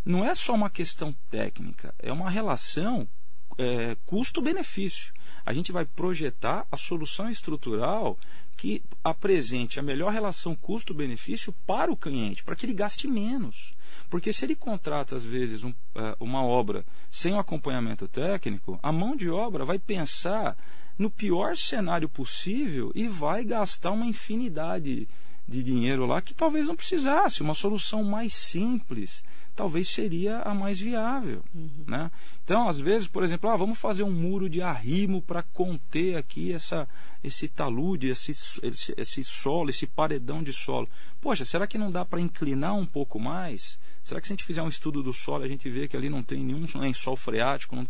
não 0.04 0.24
é 0.24 0.34
só 0.34 0.54
uma 0.54 0.70
questão 0.70 1.14
técnica, 1.30 1.94
é 1.98 2.12
uma 2.12 2.30
relação 2.30 3.08
é, 3.58 3.96
custo-benefício. 4.06 5.12
A 5.44 5.52
gente 5.52 5.72
vai 5.72 5.84
projetar 5.84 6.66
a 6.70 6.76
solução 6.76 7.28
estrutural 7.28 8.18
que 8.56 8.82
apresente 9.02 9.78
a 9.78 9.82
melhor 9.82 10.12
relação 10.12 10.54
custo-benefício 10.54 11.52
para 11.66 11.92
o 11.92 11.96
cliente, 11.96 12.42
para 12.42 12.54
que 12.56 12.64
ele 12.64 12.72
gaste 12.72 13.06
menos. 13.06 13.74
Porque 14.08 14.32
se 14.32 14.44
ele 14.44 14.54
contrata, 14.54 15.16
às 15.16 15.24
vezes, 15.24 15.64
um, 15.64 15.70
uh, 15.70 16.16
uma 16.20 16.42
obra 16.42 16.84
sem 17.10 17.32
o 17.32 17.36
um 17.36 17.38
acompanhamento 17.38 18.06
técnico, 18.08 18.78
a 18.82 18.92
mão 18.92 19.16
de 19.16 19.28
obra 19.28 19.64
vai 19.64 19.78
pensar 19.78 20.56
no 20.96 21.10
pior 21.10 21.56
cenário 21.56 22.08
possível 22.08 22.92
e 22.94 23.08
vai 23.08 23.44
gastar 23.44 23.90
uma 23.90 24.06
infinidade 24.06 24.84
de 24.94 25.08
dinheiro 25.46 26.06
lá 26.06 26.20
que 26.20 26.34
talvez 26.34 26.66
não 26.66 26.76
precisasse. 26.76 27.42
Uma 27.42 27.54
solução 27.54 28.02
mais 28.02 28.34
simples 28.34 29.22
talvez 29.54 29.88
seria 29.88 30.40
a 30.40 30.52
mais 30.52 30.80
viável. 30.80 31.42
Uhum. 31.54 31.84
Né? 31.86 32.10
Então, 32.42 32.68
às 32.68 32.78
vezes, 32.78 33.06
por 33.06 33.22
exemplo, 33.22 33.48
ah, 33.48 33.56
vamos 33.56 33.78
fazer 33.78 34.02
um 34.02 34.10
muro 34.10 34.48
de 34.48 34.60
arrimo 34.60 35.22
para 35.22 35.42
conter 35.42 36.16
aqui 36.16 36.52
essa, 36.52 36.88
esse 37.22 37.48
talude, 37.48 38.08
esse, 38.08 38.32
esse, 38.32 38.94
esse 38.96 39.24
solo, 39.24 39.70
esse 39.70 39.86
paredão 39.86 40.42
de 40.42 40.52
solo. 40.52 40.88
Poxa, 41.20 41.44
será 41.44 41.66
que 41.66 41.78
não 41.78 41.90
dá 41.90 42.04
para 42.04 42.20
inclinar 42.20 42.74
um 42.74 42.86
pouco 42.86 43.18
mais? 43.18 43.78
Será 44.02 44.20
que 44.20 44.26
se 44.26 44.32
a 44.32 44.36
gente 44.36 44.44
fizer 44.44 44.62
um 44.62 44.68
estudo 44.68 45.02
do 45.02 45.12
solo, 45.12 45.44
a 45.44 45.48
gente 45.48 45.68
vê 45.70 45.88
que 45.88 45.96
ali 45.96 46.10
não 46.10 46.22
tem 46.22 46.44
nenhum 46.44 46.64
lençol 46.74 47.16
freático? 47.16 47.76
Não... 47.76 47.86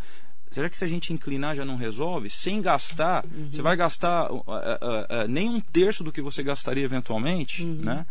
Será 0.51 0.71
que 0.71 0.79
se 0.79 0.85
a 0.85 0.89
gente 0.89 1.13
inclinar 1.13 1.57
já 1.57 1.65
não 1.65 1.77
resolve? 1.77 2.31
Sem 2.31 2.63
gastar, 2.63 3.25
uhum. 3.25 3.49
você 3.51 3.61
vai 3.61 3.77
gastar 3.77 4.31
uh, 4.31 4.37
uh, 4.37 4.45
uh, 4.45 5.29
nem 5.29 5.49
um 5.49 5.61
terço 5.61 6.05
do 6.05 6.13
que 6.13 6.23
você 6.23 6.43
gastaria 6.43 6.85
eventualmente, 6.85 7.63
uhum. 7.63 7.83
né? 7.83 8.07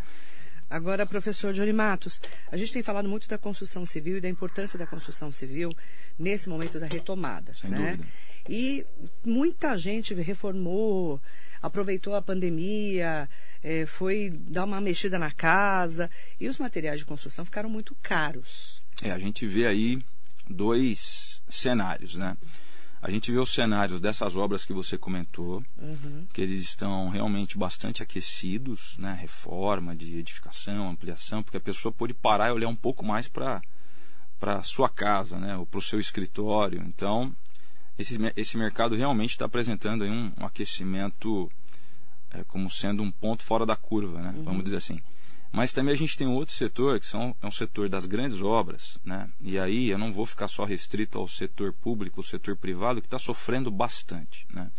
Agora, 0.70 1.06
professor 1.06 1.54
Johnny 1.54 1.72
Matos, 1.72 2.20
a 2.52 2.58
gente 2.58 2.74
tem 2.74 2.82
falado 2.82 3.08
muito 3.08 3.30
da 3.30 3.38
construção 3.38 3.86
civil 3.86 4.18
e 4.18 4.22
da 4.22 4.28
importância 4.28 4.78
da 4.78 4.88
construção 4.88 5.32
civil 5.32 5.70
nesse 6.18 6.50
momento 6.50 6.80
da 6.80 6.88
retomada. 6.88 7.54
Sem 7.54 7.70
né? 7.70 7.92
dúvida. 7.92 8.08
E 8.50 8.84
muita 9.24 9.78
gente 9.78 10.16
reformou, 10.16 11.22
aproveitou 11.62 12.16
a 12.16 12.24
pandemia, 12.24 13.30
é, 13.63 13.86
foi 13.86 14.32
dar 14.32 14.66
uma 14.66 14.82
mexida 14.82 15.20
na 15.20 15.32
casa 15.32 16.10
e 16.40 16.50
os 16.50 16.58
materiais 16.58 17.00
de 17.00 17.06
construção 17.06 17.46
ficaram 17.46 17.70
muito 17.70 17.96
caros. 18.02 18.82
É, 19.02 19.12
a 19.12 19.20
gente 19.20 19.46
vê 19.46 19.68
aí 19.68 20.04
dois 20.50 21.42
cenários, 21.50 22.16
né? 22.16 22.38
A 23.02 23.12
gente 23.12 23.30
vê 23.32 23.38
os 23.38 23.54
cenários 23.54 24.00
dessas 24.00 24.38
obras 24.38 24.64
que 24.64 24.72
você 24.72 24.98
comentou, 24.98 25.62
uhum. 25.78 26.26
que 26.32 26.42
eles 26.42 26.62
estão 26.62 27.10
realmente 27.10 27.58
bastante 27.58 28.02
aquecidos, 28.02 28.98
né? 28.98 29.18
Reforma 29.20 29.94
de 29.94 30.18
edificação, 30.18 30.90
ampliação, 30.90 31.44
porque 31.44 31.58
a 31.58 31.62
pessoa 31.62 31.92
pode 31.92 32.14
parar 32.14 32.48
e 32.48 32.52
olhar 32.54 32.70
um 32.70 32.76
pouco 32.76 33.06
mais 33.06 33.28
para 33.28 33.62
para 34.40 34.62
sua 34.64 34.90
casa, 34.90 35.38
né? 35.38 35.56
Ou 35.58 35.66
para 35.66 35.80
o 35.80 35.82
seu 35.82 36.00
escritório. 36.00 36.84
Então, 36.86 37.34
esse, 37.98 38.18
esse 38.36 38.58
mercado 38.58 38.96
realmente 38.96 39.32
está 39.32 39.46
apresentando 39.46 40.04
um, 40.04 40.34
um, 40.38 40.46
aquecimento 40.46 41.50
é, 42.32 42.44
como 42.46 42.70
sendo 42.70 43.04
um 43.04 43.12
ponto 43.12 43.44
fora 43.44 43.66
da 43.66 43.76
curva, 43.76 44.22
né? 44.22 44.34
Uhum. 44.36 44.44
vamos 44.44 44.64
dizer 44.64 44.78
assim. 44.78 45.02
Mas 45.53 45.72
também 45.72 45.93
a 45.93 45.98
gente 45.98 46.17
tem 46.17 46.25
outro 46.25 46.51
setor, 46.51 47.00
que 47.00 47.05
são, 47.05 47.36
é 47.39 47.45
um 47.45 47.51
setor 47.51 47.88
das 47.88 48.07
grandes 48.07 48.41
obras, 48.41 48.98
né? 49.05 49.29
e 49.39 49.60
aí 49.60 49.91
eu 49.91 50.00
não 50.00 50.12
vou 50.12 50.25
ficar 50.25 50.48
só 50.48 50.63
restrito 50.63 51.19
ao 51.19 51.27
setor 51.27 51.72
público, 51.72 52.19
ao 52.19 52.24
setor 52.24 52.57
privado, 52.57 53.00
que 53.00 53.05
está 53.05 53.19
sofrendo 53.19 53.69
bastante. 53.69 54.48
Né? 54.51 54.72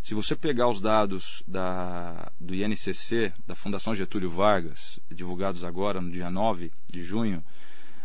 Se 0.00 0.14
você 0.14 0.36
pegar 0.36 0.68
os 0.68 0.80
dados 0.80 1.42
da, 1.44 2.30
do 2.40 2.54
INCC, 2.54 3.32
da 3.48 3.56
Fundação 3.56 3.96
Getúlio 3.96 4.30
Vargas, 4.30 5.00
divulgados 5.10 5.64
agora 5.64 6.00
no 6.00 6.12
dia 6.12 6.30
9 6.30 6.70
de 6.88 7.02
junho, 7.02 7.44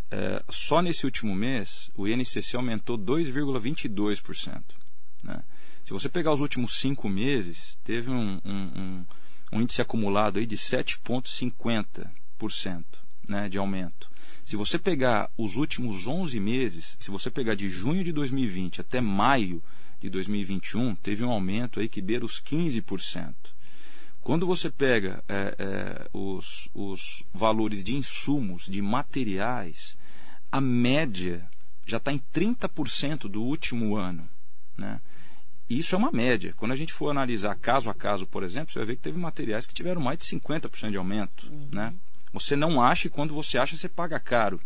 é, 0.10 0.44
só 0.50 0.82
nesse 0.82 1.06
último 1.06 1.36
mês 1.36 1.92
o 1.96 2.08
INCC 2.08 2.56
aumentou 2.56 2.98
2,22%. 2.98 4.64
Né? 5.22 5.44
Se 5.84 5.94
você 5.94 6.10
pegar 6.10 6.34
os 6.34 6.42
últimos 6.42 6.80
cinco 6.80 7.08
meses, 7.08 7.78
teve 7.84 8.10
um, 8.10 8.42
um, 8.44 8.52
um, 8.54 9.06
um 9.52 9.62
índice 9.62 9.82
acumulado 9.82 10.40
aí 10.40 10.46
de 10.46 10.58
7,50% 10.58 12.84
né, 13.28 13.50
de 13.50 13.58
aumento. 13.58 14.10
Se 14.46 14.56
você 14.56 14.80
pegar 14.80 15.30
os 15.38 15.58
últimos 15.58 16.08
11 16.08 16.40
meses, 16.40 16.96
se 17.00 17.12
você 17.12 17.30
pegar 17.30 17.56
de 17.56 17.68
junho 17.68 18.04
de 18.04 18.14
2020 18.14 18.82
até 18.82 19.02
maio 19.02 19.62
de 20.00 20.10
2021, 20.10 20.96
teve 20.96 21.24
um 21.24 21.32
aumento 21.32 21.80
aí 21.80 21.90
que 21.90 22.02
beira 22.02 22.24
os 22.24 22.42
15%. 22.42 23.34
Quando 24.22 24.46
você 24.46 24.70
pega 24.70 25.24
é, 25.28 25.56
é, 25.58 26.10
os, 26.14 26.70
os 26.74 27.24
valores 27.34 27.84
de 27.84 27.96
insumos, 27.96 28.66
de 28.66 28.82
materiais, 28.82 29.98
a 30.52 30.62
média 30.62 31.50
já 31.86 31.98
está 31.98 32.12
em 32.12 32.22
30% 32.34 33.30
do 33.30 33.42
último 33.42 33.96
ano. 33.96 34.28
Né? 34.78 35.02
Isso 35.70 35.96
é 35.96 35.98
uma 35.98 36.12
média. 36.12 36.54
Quando 36.56 36.72
a 36.72 36.76
gente 36.76 36.94
for 36.94 37.10
analisar 37.10 37.56
caso 37.56 37.90
a 37.90 37.94
caso, 37.94 38.26
por 38.26 38.44
exemplo, 38.44 38.72
você 38.72 38.80
vai 38.80 38.88
ver 38.88 38.96
que 38.96 39.02
teve 39.02 39.18
materiais 39.18 39.66
que 39.66 39.74
tiveram 39.74 40.00
mais 40.02 40.18
de 40.18 40.26
50% 40.26 40.92
de 40.92 40.98
aumento. 40.98 41.48
Uhum. 41.48 41.68
Né? 41.72 41.94
Você 42.32 42.56
não 42.56 42.82
acha 42.82 43.08
e 43.08 43.10
quando 43.10 43.34
você 43.34 43.58
acha, 43.58 43.76
você 43.76 43.90
paga 43.90 44.20
caro. 44.20 44.62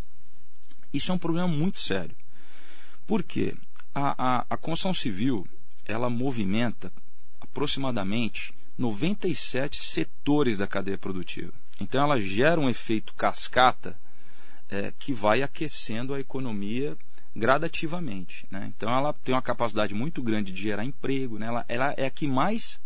Isso 0.93 1.11
é 1.11 1.15
um 1.15 1.19
problema 1.19 1.47
muito 1.47 1.79
sério. 1.79 2.15
Por 3.07 3.23
quê? 3.23 3.55
A, 3.93 4.39
a, 4.39 4.45
a 4.49 4.57
construção 4.57 4.93
civil 4.93 5.47
ela 5.85 6.09
movimenta 6.09 6.91
aproximadamente 7.39 8.53
97 8.77 9.83
setores 9.83 10.57
da 10.57 10.67
cadeia 10.67 10.97
produtiva. 10.97 11.51
Então 11.79 12.03
ela 12.03 12.21
gera 12.21 12.59
um 12.59 12.69
efeito 12.69 13.13
cascata 13.13 13.97
é, 14.69 14.93
que 14.97 15.13
vai 15.13 15.41
aquecendo 15.41 16.13
a 16.13 16.19
economia 16.19 16.97
gradativamente. 17.35 18.45
Né? 18.51 18.71
Então 18.75 18.89
ela 18.89 19.13
tem 19.13 19.33
uma 19.33 19.41
capacidade 19.41 19.93
muito 19.93 20.21
grande 20.21 20.51
de 20.51 20.61
gerar 20.61 20.85
emprego, 20.85 21.37
né? 21.37 21.47
ela, 21.47 21.65
ela 21.67 21.93
é 21.97 22.05
a 22.05 22.11
que 22.11 22.27
mais 22.27 22.79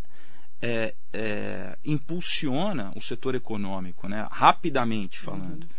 é, 0.62 0.94
é, 1.14 1.78
impulsiona 1.84 2.92
o 2.96 3.02
setor 3.02 3.36
econômico, 3.36 4.08
né? 4.08 4.28
rapidamente 4.32 5.20
falando. 5.20 5.64
Uhum. 5.64 5.70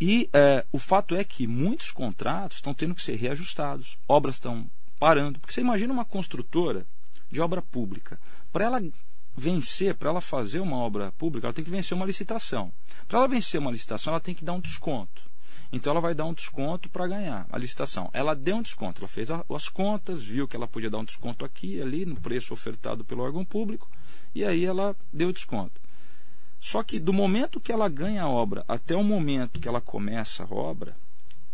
E 0.00 0.30
é, 0.32 0.64
o 0.72 0.78
fato 0.78 1.14
é 1.14 1.22
que 1.22 1.46
muitos 1.46 1.90
contratos 1.90 2.56
estão 2.56 2.72
tendo 2.72 2.94
que 2.94 3.02
ser 3.02 3.16
reajustados, 3.16 3.98
obras 4.08 4.36
estão 4.36 4.70
parando. 4.98 5.38
Porque 5.38 5.52
você 5.52 5.60
imagina 5.60 5.92
uma 5.92 6.04
construtora 6.04 6.86
de 7.30 7.40
obra 7.40 7.60
pública, 7.60 8.18
para 8.50 8.64
ela 8.64 8.82
vencer, 9.36 9.94
para 9.94 10.10
ela 10.10 10.20
fazer 10.20 10.60
uma 10.60 10.76
obra 10.76 11.12
pública, 11.12 11.46
ela 11.46 11.54
tem 11.54 11.64
que 11.64 11.70
vencer 11.70 11.96
uma 11.96 12.06
licitação. 12.06 12.72
Para 13.06 13.18
ela 13.18 13.28
vencer 13.28 13.60
uma 13.60 13.70
licitação, 13.70 14.12
ela 14.12 14.20
tem 14.20 14.34
que 14.34 14.44
dar 14.44 14.52
um 14.52 14.60
desconto. 14.60 15.29
Então 15.72 15.92
ela 15.92 16.00
vai 16.00 16.14
dar 16.14 16.24
um 16.24 16.34
desconto 16.34 16.88
para 16.88 17.06
ganhar 17.06 17.46
a 17.50 17.58
licitação. 17.58 18.10
Ela 18.12 18.34
deu 18.34 18.56
um 18.56 18.62
desconto, 18.62 19.00
ela 19.00 19.08
fez 19.08 19.28
as 19.30 19.68
contas, 19.68 20.22
viu 20.22 20.48
que 20.48 20.56
ela 20.56 20.66
podia 20.66 20.90
dar 20.90 20.98
um 20.98 21.04
desconto 21.04 21.44
aqui 21.44 21.76
e 21.76 21.82
ali 21.82 22.04
no 22.04 22.16
preço 22.16 22.52
ofertado 22.52 23.04
pelo 23.04 23.22
órgão 23.22 23.44
público, 23.44 23.88
e 24.34 24.44
aí 24.44 24.64
ela 24.64 24.96
deu 25.12 25.28
o 25.28 25.32
desconto. 25.32 25.80
Só 26.58 26.82
que 26.82 26.98
do 26.98 27.12
momento 27.12 27.60
que 27.60 27.72
ela 27.72 27.88
ganha 27.88 28.22
a 28.22 28.28
obra 28.28 28.64
até 28.68 28.94
o 28.94 29.02
momento 29.02 29.60
que 29.60 29.68
ela 29.68 29.80
começa 29.80 30.44
a 30.44 30.54
obra, 30.54 30.94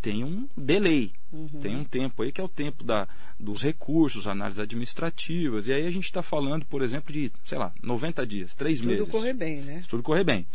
tem 0.01 0.25
um 0.25 0.49
delay, 0.57 1.13
uhum. 1.33 1.49
tem 1.61 1.77
um 1.77 1.85
tempo 1.85 2.23
aí 2.23 2.31
que 2.31 2.41
é 2.41 2.45
o 2.45 2.49
tempo 2.49 2.85
da, 2.85 3.09
dos 3.39 3.63
recursos, 3.63 4.27
análises 4.27 4.61
administrativas. 4.61 5.67
E 5.67 5.73
aí 5.73 5.87
a 5.87 5.91
gente 5.91 6.05
está 6.05 6.23
falando, 6.23 6.65
por 6.65 6.83
exemplo, 6.83 7.13
de, 7.13 7.33
sei 7.45 7.59
lá, 7.59 7.73
90 7.83 8.27
dias, 8.27 8.55
três 8.55 8.79
Se 8.79 8.87
meses. 8.87 9.07
Tudo 9.07 9.13
correr 9.13 9.33
bem, 9.33 9.63
né? 9.63 9.83
Se 9.83 9.89
tudo 9.89 10.03
correr 10.03 10.25
bem. 10.25 10.47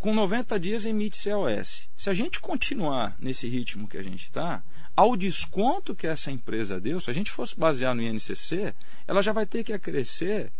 Com 0.00 0.14
90 0.14 0.58
dias 0.58 0.86
emite 0.86 1.18
COS. 1.22 1.86
Se 1.94 2.08
a 2.08 2.14
gente 2.14 2.40
continuar 2.40 3.14
nesse 3.20 3.46
ritmo 3.46 3.86
que 3.86 3.98
a 3.98 4.02
gente 4.02 4.24
está, 4.24 4.62
ao 4.96 5.14
desconto 5.14 5.94
que 5.94 6.06
essa 6.06 6.30
empresa 6.30 6.80
deu, 6.80 6.98
se 7.00 7.10
a 7.10 7.12
gente 7.12 7.30
fosse 7.30 7.54
basear 7.54 7.94
no 7.94 8.00
INCC, 8.00 8.74
ela 9.06 9.20
já 9.20 9.30
vai 9.30 9.44
ter 9.44 9.62
que 9.62 9.74
acrescer, 9.74 10.50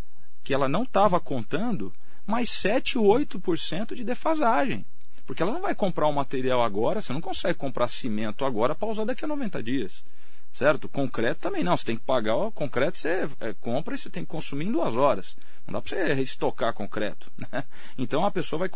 que 0.44 0.52
ela 0.52 0.68
não 0.68 0.82
estava 0.82 1.18
contando, 1.18 1.90
mais 2.26 2.50
7 2.50 2.98
ou 2.98 3.06
8% 3.06 3.94
de 3.94 4.04
defasagem. 4.04 4.84
Porque 5.24 5.42
ela 5.42 5.52
não 5.52 5.62
vai 5.62 5.74
comprar 5.74 6.06
o 6.06 6.12
material 6.12 6.62
agora, 6.62 7.00
você 7.00 7.14
não 7.14 7.20
consegue 7.22 7.58
comprar 7.58 7.88
cimento 7.88 8.44
agora 8.44 8.74
para 8.74 8.88
usar 8.90 9.06
daqui 9.06 9.24
a 9.24 9.28
90 9.28 9.62
dias. 9.62 10.04
Certo? 10.52 10.88
Concreto 10.88 11.40
também 11.40 11.62
não. 11.62 11.76
Você 11.76 11.84
tem 11.84 11.96
que 11.96 12.04
pagar 12.04 12.36
o 12.36 12.50
concreto, 12.50 12.98
você 12.98 13.28
é, 13.40 13.54
compra 13.54 13.94
e 13.94 13.98
você 13.98 14.10
tem 14.10 14.24
que 14.24 14.30
consumir 14.30 14.66
em 14.66 14.72
duas 14.72 14.96
horas. 14.96 15.36
Não 15.66 15.74
dá 15.74 15.80
para 15.80 15.90
você 15.90 16.12
restocar 16.12 16.74
concreto. 16.74 17.30
Né? 17.52 17.64
Então 17.96 18.24
a 18.24 18.30
pessoa 18.30 18.68
vai 18.68 18.70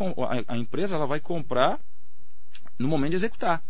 a, 0.47 0.54
a 0.54 0.57
empresa 0.57 0.97
ela 0.97 1.07
vai 1.07 1.21
comprar 1.21 1.78
no 2.78 2.88
momento 2.88 3.11
de 3.11 3.16
executar. 3.16 3.62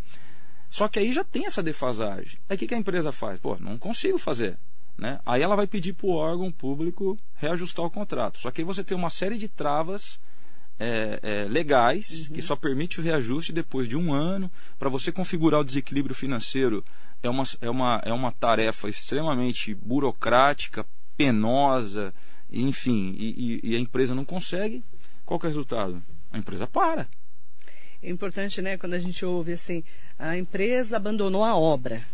Só 0.71 0.89
que 0.89 0.99
aí 0.99 1.13
já 1.13 1.25
tem 1.25 1.47
essa 1.47 1.63
defasagem. 1.63 2.39
Aí 2.49 2.57
o 2.57 2.59
que, 2.59 2.67
que 2.67 2.75
a 2.75 2.79
empresa 2.79 3.13
faz? 3.13 3.39
Pô, 3.41 3.57
não 3.61 3.79
consigo 3.79 4.19
fazer. 4.19 4.59
Né? 4.97 5.21
Aí 5.25 5.43
ela 5.43 5.57
vai 5.57 5.67
pedir 5.67 5.93
para 5.93 6.07
o 6.07 6.15
órgão 6.15 6.51
público 6.51 7.19
reajustar 7.35 7.85
o 7.85 7.91
contrato. 7.91 8.39
Só 8.39 8.51
que 8.51 8.61
aí 8.61 8.65
você 8.65 8.85
tem 8.85 8.97
uma 8.97 9.11
série 9.11 9.39
de 9.39 9.49
travas 9.49 10.19
é, 10.79 11.21
é, 11.23 11.45
legais 11.45 12.29
uhum. 12.29 12.35
que 12.35 12.43
só 12.43 12.57
permite 12.57 13.01
o 13.01 13.03
reajuste 13.03 13.53
depois 13.53 13.89
de 13.89 13.97
um 13.97 14.13
ano. 14.13 14.51
Para 14.79 14.89
você 14.89 15.13
configurar 15.13 15.61
o 15.61 15.65
desequilíbrio 15.65 16.15
financeiro 16.15 16.85
é 17.23 17.29
uma, 17.29 17.45
é, 17.61 17.71
uma, 17.71 18.03
é 18.05 18.13
uma 18.13 18.33
tarefa 18.33 18.89
extremamente 18.89 19.75
burocrática, 19.75 20.87
penosa, 21.17 22.13
enfim, 22.51 23.15
e, 23.19 23.61
e, 23.65 23.71
e 23.71 23.77
a 23.77 23.79
empresa 23.79 24.15
não 24.15 24.25
consegue. 24.25 24.85
Qual 25.25 25.41
é 25.43 25.45
o 25.45 25.49
resultado? 25.49 26.03
A 26.33 26.39
empresa 26.39 26.67
para. 26.67 27.09
É 28.03 28.11
importante, 28.11 28.61
né, 28.61 28.77
quando 28.77 28.95
a 28.95 28.99
gente 28.99 29.25
ouve 29.25 29.53
assim, 29.53 29.83
a 30.19 30.37
empresa 30.37 30.97
abandonou 30.97 31.43
a 31.43 31.57
obra. 31.57 32.05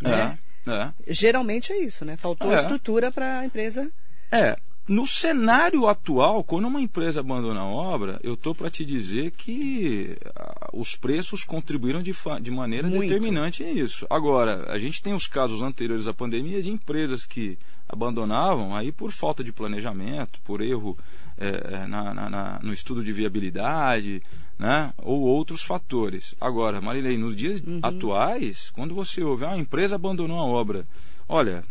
Né? 0.00 0.38
É, 0.66 0.70
é. 0.70 0.92
Geralmente 1.08 1.72
é 1.72 1.78
isso, 1.78 2.04
né? 2.04 2.16
Faltou 2.16 2.52
é. 2.52 2.56
estrutura 2.56 3.10
para 3.10 3.40
a 3.40 3.46
empresa. 3.46 3.90
É, 4.30 4.58
no 4.88 5.06
cenário 5.06 5.86
atual, 5.86 6.42
quando 6.42 6.66
uma 6.66 6.80
empresa 6.80 7.20
abandona 7.20 7.60
a 7.60 7.64
obra, 7.64 8.18
eu 8.22 8.34
estou 8.34 8.54
para 8.54 8.70
te 8.70 8.84
dizer 8.84 9.32
que 9.32 10.16
ah, 10.34 10.70
os 10.72 10.96
preços 10.96 11.44
contribuíram 11.44 12.02
de, 12.02 12.14
de 12.40 12.50
maneira 12.50 12.88
Muito. 12.88 13.02
determinante 13.02 13.62
nisso. 13.62 14.06
Agora, 14.08 14.70
a 14.72 14.78
gente 14.78 15.02
tem 15.02 15.12
os 15.12 15.26
casos 15.26 15.60
anteriores 15.60 16.08
à 16.08 16.14
pandemia 16.14 16.62
de 16.62 16.70
empresas 16.70 17.26
que 17.26 17.58
abandonavam 17.88 18.74
aí 18.74 18.90
por 18.90 19.12
falta 19.12 19.44
de 19.44 19.52
planejamento, 19.52 20.40
por 20.42 20.60
erro 20.60 20.96
é, 21.36 21.86
na, 21.86 22.14
na, 22.14 22.30
na, 22.30 22.60
no 22.62 22.72
estudo 22.72 23.02
de 23.04 23.12
viabilidade, 23.12 24.22
né? 24.58 24.92
ou 24.98 25.20
outros 25.20 25.62
fatores. 25.62 26.34
Agora, 26.40 26.80
Marilei, 26.80 27.16
nos 27.16 27.36
dias 27.36 27.60
uhum. 27.60 27.80
atuais, 27.82 28.70
quando 28.70 28.94
você 28.94 29.22
ouve, 29.22 29.44
ah, 29.44 29.52
a 29.52 29.58
empresa 29.58 29.94
abandonou 29.94 30.38
a 30.38 30.44
obra, 30.44 30.86
olha, 31.28 31.62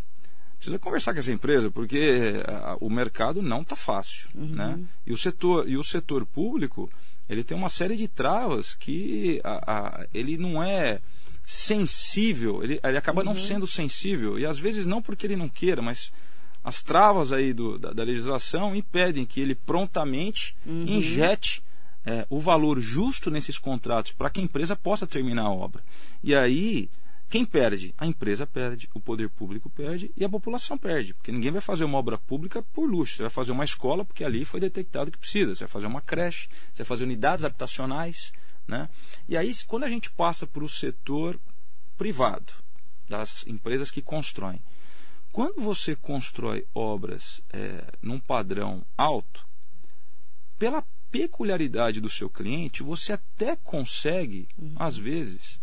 precisa 0.58 0.80
conversar 0.80 1.14
com 1.14 1.20
essa 1.20 1.32
empresa, 1.32 1.70
porque 1.72 2.44
a, 2.46 2.78
o 2.82 2.90
mercado 2.90 3.42
não 3.42 3.62
está 3.62 3.76
fácil. 3.76 4.30
Uhum. 4.36 4.48
Né? 4.48 4.80
E, 5.06 5.14
o 5.14 5.18
setor, 5.18 5.68
e 5.70 5.78
o 5.78 5.84
setor 5.84 6.26
público 6.26 6.90
ele 7.30 7.44
tem 7.44 7.58
uma 7.58 7.70
série 7.70 7.96
de 7.96 8.08
travas 8.08 8.76
que 8.76 9.42
a, 9.44 9.72
a, 9.72 10.08
ele 10.14 10.38
não 10.38 10.64
é 10.64 11.00
sensível, 11.46 12.64
ele, 12.64 12.80
ele 12.84 12.98
acaba 12.98 13.22
uhum. 13.22 13.28
não 13.28 13.36
sendo 13.36 13.68
sensível, 13.68 14.38
e 14.38 14.46
às 14.46 14.60
vezes 14.60 14.86
não 14.86 15.02
porque 15.02 15.28
ele 15.28 15.36
não 15.36 15.48
queira, 15.48 15.82
mas 15.82 16.12
as 16.64 16.84
travas 16.84 17.32
aí 17.32 17.54
do, 17.54 17.78
da, 17.78 17.92
da 17.92 18.04
legislação 18.04 18.76
impedem 18.76 19.26
que 19.26 19.40
ele 19.40 19.56
prontamente 19.56 20.56
uhum. 20.66 20.86
injete 20.86 21.64
é, 22.06 22.26
o 22.30 22.40
valor 22.40 22.80
justo 22.80 23.30
nesses 23.30 23.58
contratos 23.58 24.14
para 24.14 24.30
que 24.30 24.40
a 24.40 24.44
empresa 24.44 24.76
possa 24.76 25.06
terminar 25.06 25.44
a 25.44 25.52
obra. 25.52 25.84
E 26.24 26.34
aí 26.34 26.90
quem 27.30 27.44
perde? 27.44 27.94
A 27.98 28.06
empresa 28.06 28.48
perde, 28.48 28.90
o 28.94 29.02
poder 29.02 29.30
público 29.30 29.70
perde 29.70 30.12
e 30.16 30.24
a 30.24 30.30
população 30.30 30.78
perde. 30.78 31.14
Porque 31.14 31.32
ninguém 31.32 31.52
vai 31.52 31.62
fazer 31.62 31.84
uma 31.84 31.98
obra 31.98 32.18
pública 32.18 32.62
por 32.62 32.90
luxo. 32.90 33.18
Você 33.18 33.24
vai 33.24 33.30
fazer 33.30 33.52
uma 33.52 33.66
escola 33.66 34.06
porque 34.06 34.24
ali 34.24 34.46
foi 34.46 34.60
detectado 34.60 35.12
que 35.12 35.18
precisa. 35.18 35.54
Você 35.54 35.66
vai 35.66 35.70
fazer 35.70 35.88
uma 35.88 36.02
creche, 36.02 36.48
você 36.74 36.84
vai 36.84 36.88
fazer 36.88 37.04
unidades 37.04 37.44
habitacionais. 37.44 38.32
Né? 38.66 38.90
E 39.28 39.36
aí, 39.36 39.54
quando 39.66 39.84
a 39.84 39.90
gente 39.90 40.10
passa 40.12 40.48
para 40.48 40.64
o 40.64 40.70
setor 40.70 41.40
privado, 41.98 42.54
das 43.10 43.46
empresas 43.48 43.90
que 43.90 44.02
constroem, 44.02 44.62
quando 45.32 45.62
você 45.62 45.96
constrói 45.96 46.66
obras 46.74 47.42
é, 47.52 47.84
num 48.02 48.20
padrão 48.20 48.86
alto, 48.98 49.46
pela 50.58 50.84
peculiaridade 51.12 52.02
do 52.02 52.10
seu 52.10 52.30
cliente, 52.30 52.84
você 52.84 53.14
até 53.14 53.56
consegue, 53.56 54.48
uhum. 54.58 54.76
às 54.78 54.98
vezes, 54.98 55.60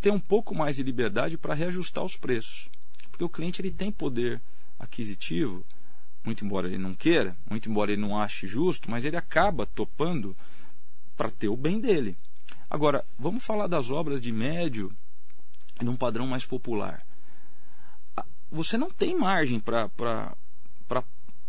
ter 0.00 0.10
um 0.10 0.20
pouco 0.20 0.54
mais 0.54 0.76
de 0.76 0.82
liberdade 0.82 1.36
para 1.36 1.54
reajustar 1.54 2.04
os 2.04 2.16
preços. 2.16 2.68
Porque 3.10 3.24
o 3.24 3.28
cliente 3.28 3.60
ele 3.60 3.70
tem 3.70 3.92
poder 3.92 4.40
aquisitivo, 4.78 5.64
muito 6.24 6.44
embora 6.44 6.66
ele 6.66 6.78
não 6.78 6.94
queira, 6.94 7.36
muito 7.48 7.68
embora 7.68 7.92
ele 7.92 8.00
não 8.00 8.18
ache 8.18 8.46
justo, 8.46 8.90
mas 8.90 9.04
ele 9.04 9.16
acaba 9.16 9.66
topando 9.66 10.36
para 11.16 11.30
ter 11.30 11.48
o 11.48 11.56
bem 11.56 11.78
dele. 11.78 12.16
Agora, 12.68 13.04
vamos 13.18 13.44
falar 13.44 13.66
das 13.66 13.90
obras 13.90 14.22
de 14.22 14.32
médio 14.32 14.94
num 15.82 15.96
padrão 15.96 16.26
mais 16.26 16.46
popular. 16.46 17.04
Você 18.50 18.76
não 18.76 18.90
tem 18.90 19.16
margem 19.16 19.60
para 19.60 19.90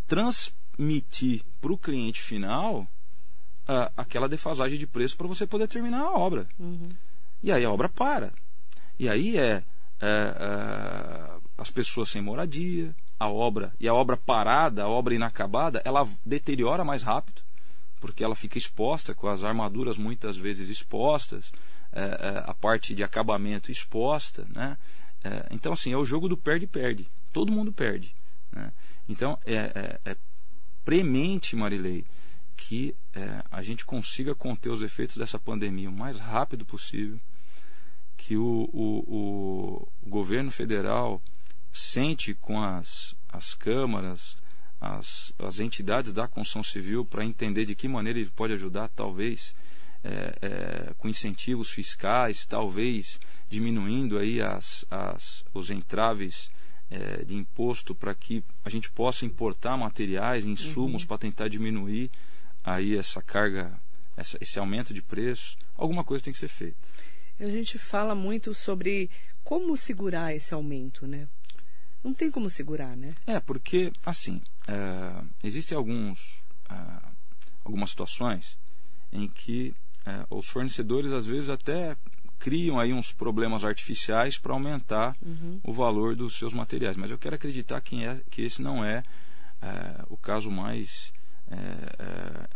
transmitir 0.08 1.44
para 1.60 1.72
o 1.72 1.78
cliente 1.78 2.22
final 2.22 2.82
uh, 2.82 3.92
aquela 3.96 4.28
defasagem 4.28 4.78
de 4.78 4.86
preço 4.86 5.18
para 5.18 5.28
você 5.28 5.48
poder 5.48 5.68
terminar 5.68 6.02
a 6.02 6.12
obra. 6.12 6.48
Uhum. 6.60 6.90
E 7.42 7.52
aí 7.52 7.64
a 7.64 7.72
obra 7.72 7.90
para. 7.90 8.34
E 9.02 9.10
aí 9.10 9.36
é, 9.36 9.64
é, 10.00 10.06
é, 10.06 11.32
as 11.58 11.72
pessoas 11.72 12.10
sem 12.10 12.22
moradia, 12.22 12.96
a 13.20 13.28
obra 13.28 13.74
e 13.80 13.88
a 13.88 13.94
obra 13.96 14.16
parada, 14.16 14.84
a 14.84 14.88
obra 14.88 15.16
inacabada, 15.16 15.82
ela 15.84 16.08
deteriora 16.24 16.86
mais 16.86 17.02
rápido, 17.02 17.42
porque 18.00 18.24
ela 18.24 18.36
fica 18.36 18.60
exposta, 18.60 19.16
com 19.16 19.28
as 19.28 19.44
armaduras 19.44 19.98
muitas 19.98 20.38
vezes 20.38 20.70
expostas, 20.70 21.52
é, 21.92 22.02
é 22.04 22.44
a 22.46 22.54
parte 22.54 22.94
de 22.94 23.04
acabamento 23.04 23.72
exposta. 23.72 24.46
Né? 24.54 24.78
É, 25.24 25.48
então, 25.50 25.74
assim, 25.74 25.92
é 25.92 25.98
o 25.98 26.06
jogo 26.06 26.30
do 26.30 26.38
perde-perde. 26.38 27.10
Todo 27.34 27.52
mundo 27.52 27.74
perde. 27.74 28.14
Né? 28.52 28.72
Então, 29.10 29.36
é, 29.48 29.56
é, 30.06 30.12
é 30.12 30.18
premente, 30.86 31.56
Marilei, 31.56 32.06
que 32.56 32.96
é, 33.16 33.44
a 33.50 33.64
gente 33.64 33.84
consiga 33.84 34.36
conter 34.36 34.70
os 34.70 34.84
efeitos 34.84 35.18
dessa 35.18 35.40
pandemia 35.40 35.90
o 35.90 35.92
mais 35.92 36.20
rápido 36.20 36.64
possível, 36.64 37.20
que 38.22 38.38
o, 38.38 38.70
o, 38.72 39.88
o 40.04 40.10
governo 40.10 40.52
federal 40.52 41.20
sente 41.74 42.36
com 42.36 42.62
as, 42.62 43.16
as 43.28 43.56
câmaras, 43.56 44.38
as, 44.80 45.34
as 45.40 45.60
entidades 45.60 46.14
da 46.14 46.28
construção 46.28 46.64
civil 46.64 47.04
para 47.04 47.26
entender 47.26 47.66
de 47.66 47.74
que 47.74 47.88
maneira 47.88 48.20
ele 48.20 48.30
pode 48.30 48.54
ajudar, 48.54 48.90
talvez 48.90 49.56
é, 50.04 50.36
é, 50.40 50.94
com 51.00 51.10
incentivos 51.10 51.72
fiscais, 51.72 52.46
talvez 52.46 53.20
diminuindo 53.50 54.20
aí 54.20 54.40
as, 54.40 54.86
as, 54.92 55.44
os 55.52 55.72
entraves 55.72 56.52
é, 56.92 57.26
de 57.26 57.34
imposto 57.34 57.96
para 57.96 58.14
que 58.14 58.44
a 58.64 58.70
gente 58.70 58.92
possa 58.92 59.26
importar 59.26 59.76
materiais, 59.78 60.46
insumos 60.46 61.02
uhum. 61.02 61.08
para 61.08 61.18
tentar 61.18 61.48
diminuir 61.48 62.12
aí 62.64 62.96
essa 62.96 63.20
carga, 63.20 63.74
essa, 64.16 64.38
esse 64.40 64.60
aumento 64.60 64.94
de 64.94 65.02
preço, 65.02 65.58
alguma 65.76 66.04
coisa 66.04 66.24
tem 66.24 66.34
que 66.34 66.40
ser 66.40 66.50
feita. 66.50 66.78
A 67.44 67.50
gente 67.50 67.78
fala 67.78 68.14
muito 68.14 68.54
sobre 68.54 69.10
como 69.44 69.76
segurar 69.76 70.34
esse 70.36 70.54
aumento, 70.54 71.08
né? 71.08 71.28
Não 72.04 72.14
tem 72.14 72.32
como 72.32 72.50
segurar, 72.50 72.96
né? 72.96 73.14
É, 73.28 73.40
porque, 73.40 73.92
assim, 74.06 74.42
é, 74.68 75.24
existem 75.44 75.78
alguns, 75.78 76.44
é, 76.70 76.76
algumas 77.64 77.92
situações 77.92 78.58
em 79.12 79.28
que 79.28 79.76
é, 80.06 80.26
os 80.30 80.48
fornecedores, 80.48 81.12
às 81.12 81.26
vezes, 81.26 81.50
até 81.50 81.96
criam 82.40 82.80
aí 82.80 82.92
uns 82.92 83.12
problemas 83.12 83.64
artificiais 83.64 84.38
para 84.38 84.54
aumentar 84.54 85.16
uhum. 85.22 85.60
o 85.64 85.72
valor 85.72 86.16
dos 86.16 86.38
seus 86.38 86.54
materiais. 86.54 86.98
Mas 86.98 87.12
eu 87.12 87.18
quero 87.18 87.36
acreditar 87.36 87.80
que, 87.82 88.04
é, 88.04 88.20
que 88.32 88.42
esse 88.42 88.62
não 88.62 88.84
é, 88.84 89.04
é 89.62 90.04
o 90.10 90.18
caso 90.18 90.50
mais 90.50 91.14
é, 91.50 91.56
é, 91.56 92.48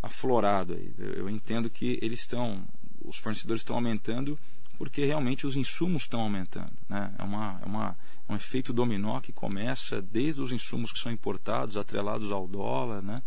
aflorado. 0.00 0.74
Aí. 0.74 0.94
Eu, 0.96 1.12
eu 1.14 1.30
entendo 1.30 1.68
que 1.68 1.98
eles 2.00 2.20
estão, 2.20 2.64
os 3.02 3.16
fornecedores 3.16 3.60
estão 3.60 3.76
aumentando 3.76 4.38
porque 4.76 5.04
realmente 5.04 5.46
os 5.46 5.56
insumos 5.56 6.02
estão 6.02 6.20
aumentando. 6.20 6.72
Né? 6.88 7.14
É, 7.18 7.22
uma, 7.22 7.60
é, 7.62 7.64
uma, 7.64 7.96
é 8.28 8.32
um 8.32 8.36
efeito 8.36 8.72
dominó 8.72 9.20
que 9.20 9.32
começa 9.32 10.02
desde 10.02 10.40
os 10.40 10.52
insumos 10.52 10.92
que 10.92 10.98
são 10.98 11.12
importados, 11.12 11.76
atrelados 11.76 12.32
ao 12.32 12.46
dólar, 12.48 13.02
né? 13.02 13.22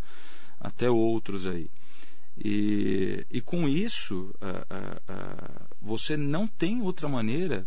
até 0.60 0.90
outros 0.90 1.46
aí. 1.46 1.70
E, 2.38 3.26
e 3.32 3.42
com 3.42 3.68
isso, 3.68 4.34
uh, 4.36 4.46
uh, 4.46 5.14
uh, 5.14 5.68
você 5.82 6.16
não 6.16 6.46
tem 6.48 6.82
outra 6.82 7.10
maneira 7.10 7.66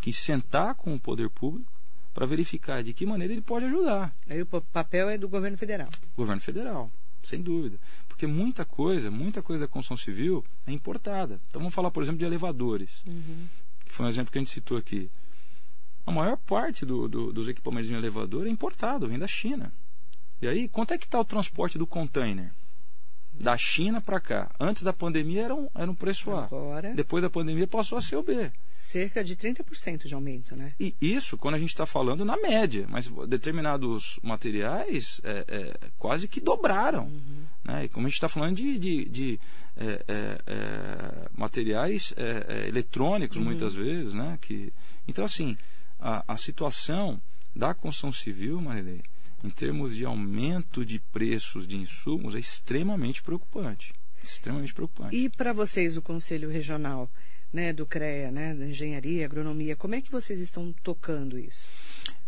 que 0.00 0.12
sentar 0.12 0.74
com 0.74 0.94
o 0.94 1.00
poder 1.00 1.28
público 1.28 1.72
para 2.14 2.24
verificar 2.24 2.82
de 2.82 2.92
que 2.92 3.04
maneira 3.04 3.32
ele 3.32 3.42
pode 3.42 3.66
ajudar. 3.66 4.14
Aí 4.28 4.40
o 4.40 4.46
papel 4.46 5.08
é 5.08 5.18
do 5.18 5.28
governo 5.28 5.58
federal. 5.58 5.88
Governo 6.16 6.40
federal, 6.40 6.90
sem 7.26 7.40
dúvida. 7.40 7.78
Porque 8.08 8.26
muita 8.26 8.64
coisa, 8.64 9.10
muita 9.10 9.42
coisa 9.42 9.64
da 9.64 9.68
construção 9.68 9.96
civil 9.96 10.44
é 10.66 10.72
importada. 10.72 11.40
Então 11.48 11.60
vamos 11.60 11.74
falar, 11.74 11.90
por 11.90 12.02
exemplo, 12.02 12.18
de 12.18 12.24
elevadores, 12.24 12.90
uhum. 13.06 13.46
que 13.84 13.92
foi 13.92 14.06
um 14.06 14.08
exemplo 14.08 14.32
que 14.32 14.38
a 14.38 14.40
gente 14.40 14.50
citou 14.50 14.76
aqui. 14.76 15.10
A 16.06 16.12
maior 16.12 16.36
parte 16.36 16.86
do, 16.86 17.08
do, 17.08 17.32
dos 17.32 17.48
equipamentos 17.48 17.88
de 17.88 17.94
um 17.94 17.98
elevador 17.98 18.46
é 18.46 18.50
importado, 18.50 19.08
vem 19.08 19.18
da 19.18 19.26
China. 19.26 19.72
E 20.40 20.46
aí, 20.46 20.68
quanto 20.68 20.94
é 20.94 20.98
que 20.98 21.04
está 21.04 21.20
o 21.20 21.24
transporte 21.24 21.78
do 21.78 21.86
container? 21.86 22.52
Da 23.38 23.56
China 23.56 24.00
para 24.00 24.18
cá. 24.18 24.50
Antes 24.58 24.82
da 24.82 24.92
pandemia 24.92 25.44
era 25.44 25.54
um, 25.54 25.68
era 25.74 25.90
um 25.90 25.94
preço 25.94 26.30
A. 26.32 26.44
Agora, 26.44 26.94
Depois 26.94 27.22
da 27.22 27.30
pandemia 27.30 27.66
passou 27.66 27.98
a 27.98 28.00
ser 28.00 28.16
o 28.16 28.22
B. 28.22 28.50
Cerca 28.70 29.22
de 29.22 29.36
30% 29.36 30.06
de 30.06 30.14
aumento, 30.14 30.56
né? 30.56 30.72
E 30.80 30.94
isso 31.00 31.36
quando 31.36 31.54
a 31.54 31.58
gente 31.58 31.70
está 31.70 31.86
falando 31.86 32.24
na 32.24 32.36
média, 32.36 32.86
mas 32.88 33.08
determinados 33.28 34.18
materiais 34.22 35.20
é, 35.24 35.44
é, 35.48 35.88
quase 35.98 36.28
que 36.28 36.40
dobraram. 36.40 37.04
Uhum. 37.04 37.44
Né? 37.64 37.84
E 37.84 37.88
como 37.88 38.06
a 38.06 38.08
gente 38.08 38.16
está 38.16 38.28
falando 38.28 38.56
de, 38.56 38.78
de, 38.78 39.04
de 39.06 39.40
é, 39.76 40.04
é, 40.08 40.38
é 40.46 41.28
materiais 41.36 42.14
é, 42.16 42.68
eletrônicos, 42.68 43.36
uhum. 43.36 43.44
muitas 43.44 43.74
vezes, 43.74 44.14
né? 44.14 44.38
Que, 44.40 44.72
então, 45.06 45.24
assim, 45.24 45.56
a, 46.00 46.24
a 46.26 46.36
situação 46.36 47.20
da 47.54 47.74
construção 47.74 48.12
civil, 48.12 48.60
Marilei, 48.60 49.02
em 49.44 49.50
termos 49.50 49.94
de 49.94 50.04
aumento 50.04 50.84
de 50.84 50.98
preços 50.98 51.66
de 51.66 51.76
insumos, 51.76 52.34
é 52.34 52.38
extremamente 52.38 53.22
preocupante. 53.22 53.94
Extremamente 54.22 54.74
preocupante. 54.74 55.16
E 55.16 55.28
para 55.28 55.52
vocês, 55.52 55.96
o 55.96 56.02
Conselho 56.02 56.50
Regional 56.50 57.10
né, 57.52 57.72
do 57.72 57.86
CREA, 57.86 58.30
né, 58.30 58.54
da 58.54 58.66
Engenharia, 58.66 59.24
Agronomia, 59.24 59.76
como 59.76 59.94
é 59.94 60.00
que 60.00 60.10
vocês 60.10 60.40
estão 60.40 60.74
tocando 60.82 61.38
isso? 61.38 61.68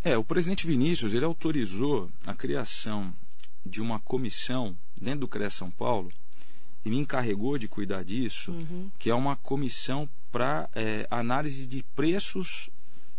É, 0.03 0.17
o 0.17 0.25
presidente 0.25 0.67
Vinícius 0.67 1.13
ele 1.13 1.25
autorizou 1.25 2.11
a 2.25 2.35
criação 2.35 3.13
de 3.67 3.83
uma 3.83 4.01
comissão 4.01 4.77
dentro 5.01 5.21
do 5.21 5.29
CREA 5.29 5.51
São 5.51 5.71
Paulo 5.71 6.13
e 6.85 6.91
me 6.91 6.99
encarregou 6.99 7.59
de 7.59 7.69
cuidar 7.69 8.05
disso, 8.05 8.53
uhum. 8.53 8.91
que 8.99 9.11
é 9.11 9.15
uma 9.15 9.37
comissão 9.37 10.09
para 10.31 10.69
é, 10.75 11.07
análise 11.11 11.67
de 11.67 11.83
preços 11.95 12.71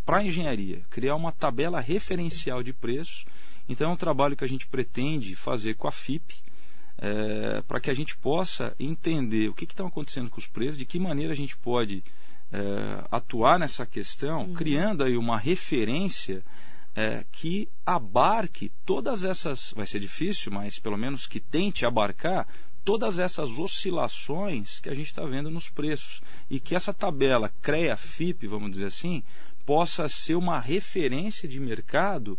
para 0.05 0.17
a 0.17 0.23
engenharia, 0.23 0.81
criar 0.89 1.15
uma 1.15 1.31
tabela 1.31 1.79
referencial 1.79 2.63
de 2.63 2.73
preços 2.73 3.25
então 3.69 3.91
é 3.91 3.93
um 3.93 3.97
trabalho 3.97 4.35
que 4.35 4.43
a 4.43 4.47
gente 4.47 4.67
pretende 4.67 5.35
fazer 5.35 5.75
com 5.75 5.87
a 5.87 5.91
FIP, 5.91 6.35
é, 6.97 7.61
para 7.61 7.79
que 7.79 7.89
a 7.89 7.93
gente 7.93 8.17
possa 8.17 8.75
entender 8.79 9.47
o 9.47 9.53
que 9.53 9.63
está 9.63 9.85
acontecendo 9.85 10.29
com 10.29 10.39
os 10.39 10.47
preços, 10.47 10.77
de 10.77 10.85
que 10.85 10.99
maneira 10.99 11.31
a 11.31 11.35
gente 11.35 11.55
pode 11.55 12.03
é, 12.51 13.05
atuar 13.11 13.59
nessa 13.59 13.85
questão, 13.85 14.47
uhum. 14.47 14.53
criando 14.53 15.03
aí 15.03 15.15
uma 15.15 15.37
referência 15.37 16.43
é, 16.95 17.23
que 17.31 17.69
abarque 17.85 18.71
todas 18.85 19.23
essas, 19.23 19.71
vai 19.75 19.87
ser 19.87 19.99
difícil, 19.99 20.51
mas 20.51 20.79
pelo 20.79 20.97
menos 20.97 21.27
que 21.27 21.39
tente 21.39 21.85
abarcar 21.85 22.47
todas 22.83 23.19
essas 23.19 23.59
oscilações 23.59 24.79
que 24.79 24.89
a 24.89 24.95
gente 24.95 25.07
está 25.07 25.23
vendo 25.23 25.51
nos 25.51 25.69
preços 25.69 26.21
e 26.49 26.59
que 26.59 26.75
essa 26.75 26.93
tabela 26.93 27.51
CREA-FIP, 27.61 28.47
vamos 28.47 28.71
dizer 28.71 28.87
assim, 28.87 29.23
possa 29.65 30.09
ser 30.09 30.35
uma 30.35 30.59
referência 30.59 31.47
de 31.47 31.59
mercado 31.59 32.37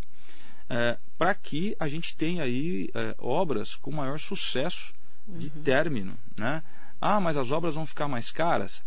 é, 0.68 0.98
para 1.20 1.34
que 1.34 1.76
a 1.78 1.86
gente 1.86 2.16
tenha 2.16 2.44
aí 2.44 2.88
é, 2.94 3.14
obras 3.18 3.76
com 3.76 3.92
maior 3.92 4.18
sucesso 4.18 4.94
de 5.28 5.52
uhum. 5.54 5.62
término. 5.62 6.18
Né? 6.34 6.62
Ah, 6.98 7.20
mas 7.20 7.36
as 7.36 7.50
obras 7.50 7.74
vão 7.74 7.84
ficar 7.84 8.08
mais 8.08 8.30
caras? 8.30 8.82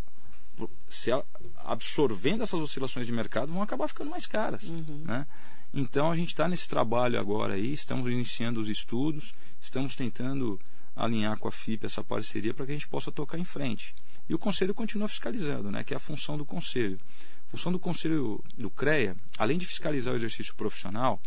Se 0.90 1.12
absorvendo 1.58 2.42
essas 2.42 2.60
oscilações 2.60 3.06
de 3.06 3.14
mercado, 3.14 3.54
vão 3.54 3.62
acabar 3.62 3.88
ficando 3.88 4.10
mais 4.10 4.26
caras. 4.26 4.64
Uhum. 4.64 5.04
Né? 5.06 5.28
Então 5.72 6.12
a 6.12 6.16
gente 6.16 6.30
está 6.30 6.48
nesse 6.48 6.68
trabalho 6.68 7.20
agora 7.20 7.54
aí, 7.54 7.72
estamos 7.72 8.12
iniciando 8.12 8.60
os 8.60 8.68
estudos, 8.68 9.32
estamos 9.62 9.94
tentando 9.94 10.60
alinhar 10.96 11.38
com 11.38 11.48
a 11.48 11.52
FIP 11.52 11.86
essa 11.86 12.04
parceria 12.04 12.52
para 12.52 12.66
que 12.66 12.72
a 12.72 12.76
gente 12.76 12.88
possa 12.88 13.12
tocar 13.12 13.38
em 13.38 13.46
frente. 13.46 13.94
E 14.28 14.34
o 14.34 14.40
Conselho 14.40 14.74
continua 14.74 15.08
fiscalizando, 15.08 15.70
né, 15.70 15.84
que 15.84 15.94
é 15.94 15.98
a 15.98 16.00
função 16.00 16.36
do 16.36 16.46
Conselho. 16.46 17.00
A 17.48 17.52
função 17.52 17.72
do 17.72 17.78
Conselho 17.78 18.44
do 18.58 18.72
CREA, 18.72 19.16
além 19.38 19.60
de 19.60 19.68
fiscalizar 19.68 20.16
o 20.16 20.18
exercício 20.18 20.56
profissional, 20.56 21.22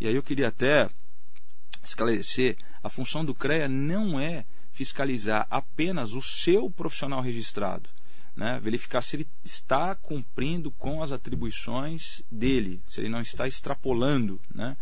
e 0.00 0.08
aí 0.08 0.14
eu 0.14 0.22
queria 0.22 0.48
até 0.48 0.88
esclarecer: 1.84 2.56
a 2.82 2.88
função 2.88 3.24
do 3.24 3.34
CREA 3.34 3.68
não 3.68 4.18
é 4.18 4.44
fiscalizar 4.72 5.46
apenas 5.50 6.14
o 6.14 6.22
seu 6.22 6.70
profissional 6.70 7.20
registrado, 7.20 7.90
né? 8.34 8.58
verificar 8.62 9.02
se 9.02 9.16
ele 9.16 9.28
está 9.44 9.94
cumprindo 9.94 10.70
com 10.70 11.02
as 11.02 11.12
atribuições 11.12 12.22
dele, 12.30 12.80
se 12.86 13.00
ele 13.00 13.08
não 13.08 13.20
está 13.20 13.46
extrapolando. 13.46 14.40
Né? 14.54 14.76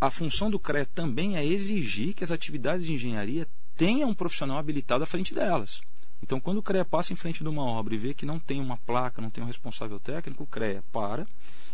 A 0.00 0.10
função 0.10 0.50
do 0.50 0.58
CREA 0.58 0.84
também 0.84 1.36
é 1.36 1.44
exigir 1.44 2.14
que 2.14 2.24
as 2.24 2.30
atividades 2.30 2.86
de 2.86 2.92
engenharia 2.92 3.48
tenham 3.76 4.10
um 4.10 4.14
profissional 4.14 4.58
habilitado 4.58 5.04
à 5.04 5.06
frente 5.06 5.34
delas. 5.34 5.80
Então, 6.22 6.38
quando 6.38 6.58
o 6.58 6.62
CREA 6.62 6.84
passa 6.84 7.14
em 7.14 7.16
frente 7.16 7.42
de 7.42 7.48
uma 7.48 7.64
obra 7.64 7.94
e 7.94 7.98
vê 7.98 8.12
que 8.12 8.26
não 8.26 8.38
tem 8.38 8.60
uma 8.60 8.76
placa, 8.76 9.22
não 9.22 9.30
tem 9.30 9.42
um 9.42 9.46
responsável 9.46 9.98
técnico, 9.98 10.42
o 10.42 10.46
CREA 10.46 10.84
para 10.92 11.26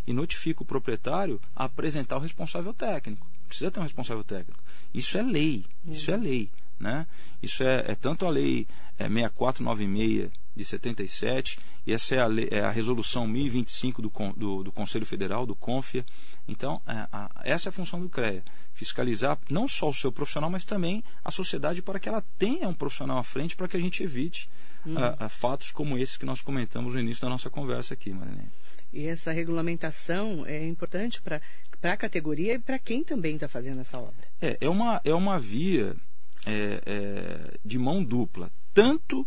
e 0.06 0.12
notifica 0.12 0.62
o 0.62 0.66
proprietário 0.66 1.40
a 1.54 1.64
apresentar 1.64 2.16
o 2.16 2.20
responsável 2.20 2.72
técnico. 2.72 3.26
Precisa 3.48 3.70
ter 3.70 3.80
um 3.80 3.84
responsável 3.84 4.24
técnico. 4.24 4.62
Isso 4.92 5.18
é 5.18 5.22
lei. 5.22 5.64
Isso 5.86 6.10
é 6.10 6.16
lei. 6.16 6.50
Né? 6.78 7.06
Isso 7.42 7.62
é, 7.62 7.84
é 7.88 7.94
tanto 7.94 8.26
a 8.26 8.30
lei 8.30 8.66
é, 8.98 9.08
6496 9.08 10.30
de 10.54 10.64
77 10.64 11.58
e 11.86 11.92
essa 11.92 12.14
é 12.14 12.20
a, 12.20 12.26
lei, 12.26 12.48
é 12.50 12.60
a 12.60 12.70
resolução 12.70 13.26
1025 13.26 14.02
do, 14.02 14.12
do, 14.36 14.64
do, 14.64 14.72
Conselho 14.72 15.06
Federal, 15.06 15.46
do 15.46 15.54
CONFIA. 15.54 16.04
Então, 16.46 16.80
é, 16.86 17.06
a, 17.12 17.30
essa 17.44 17.68
é 17.68 17.70
a 17.70 17.72
função 17.72 18.00
do 18.00 18.08
CREA: 18.08 18.42
fiscalizar 18.74 19.38
não 19.48 19.66
só 19.66 19.88
o 19.88 19.94
seu 19.94 20.12
profissional, 20.12 20.50
mas 20.50 20.64
também 20.64 21.02
a 21.24 21.30
sociedade 21.30 21.82
para 21.82 21.98
que 21.98 22.08
ela 22.08 22.22
tenha 22.38 22.68
um 22.68 22.74
profissional 22.74 23.18
à 23.18 23.22
frente 23.22 23.56
para 23.56 23.68
que 23.68 23.76
a 23.76 23.80
gente 23.80 24.02
evite 24.02 24.48
uhum. 24.84 25.28
fatos 25.28 25.70
como 25.70 25.98
esses 25.98 26.16
que 26.16 26.26
nós 26.26 26.40
comentamos 26.40 26.94
no 26.94 27.00
início 27.00 27.22
da 27.22 27.28
nossa 27.28 27.50
conversa 27.50 27.94
aqui, 27.94 28.10
Marilene. 28.10 28.50
E 28.92 29.06
essa 29.06 29.32
regulamentação 29.32 30.44
é 30.46 30.66
importante 30.66 31.20
para 31.22 31.40
a 31.82 31.96
categoria 31.96 32.54
e 32.54 32.58
para 32.58 32.78
quem 32.78 33.04
também 33.04 33.34
está 33.34 33.48
fazendo 33.48 33.80
essa 33.80 33.98
obra. 33.98 34.26
É, 34.40 34.56
é, 34.60 34.68
uma, 34.68 35.00
é 35.04 35.14
uma 35.14 35.38
via 35.38 35.94
é, 36.46 36.82
é, 36.86 37.54
de 37.64 37.78
mão 37.78 38.02
dupla. 38.02 38.50
Tanto 38.72 39.26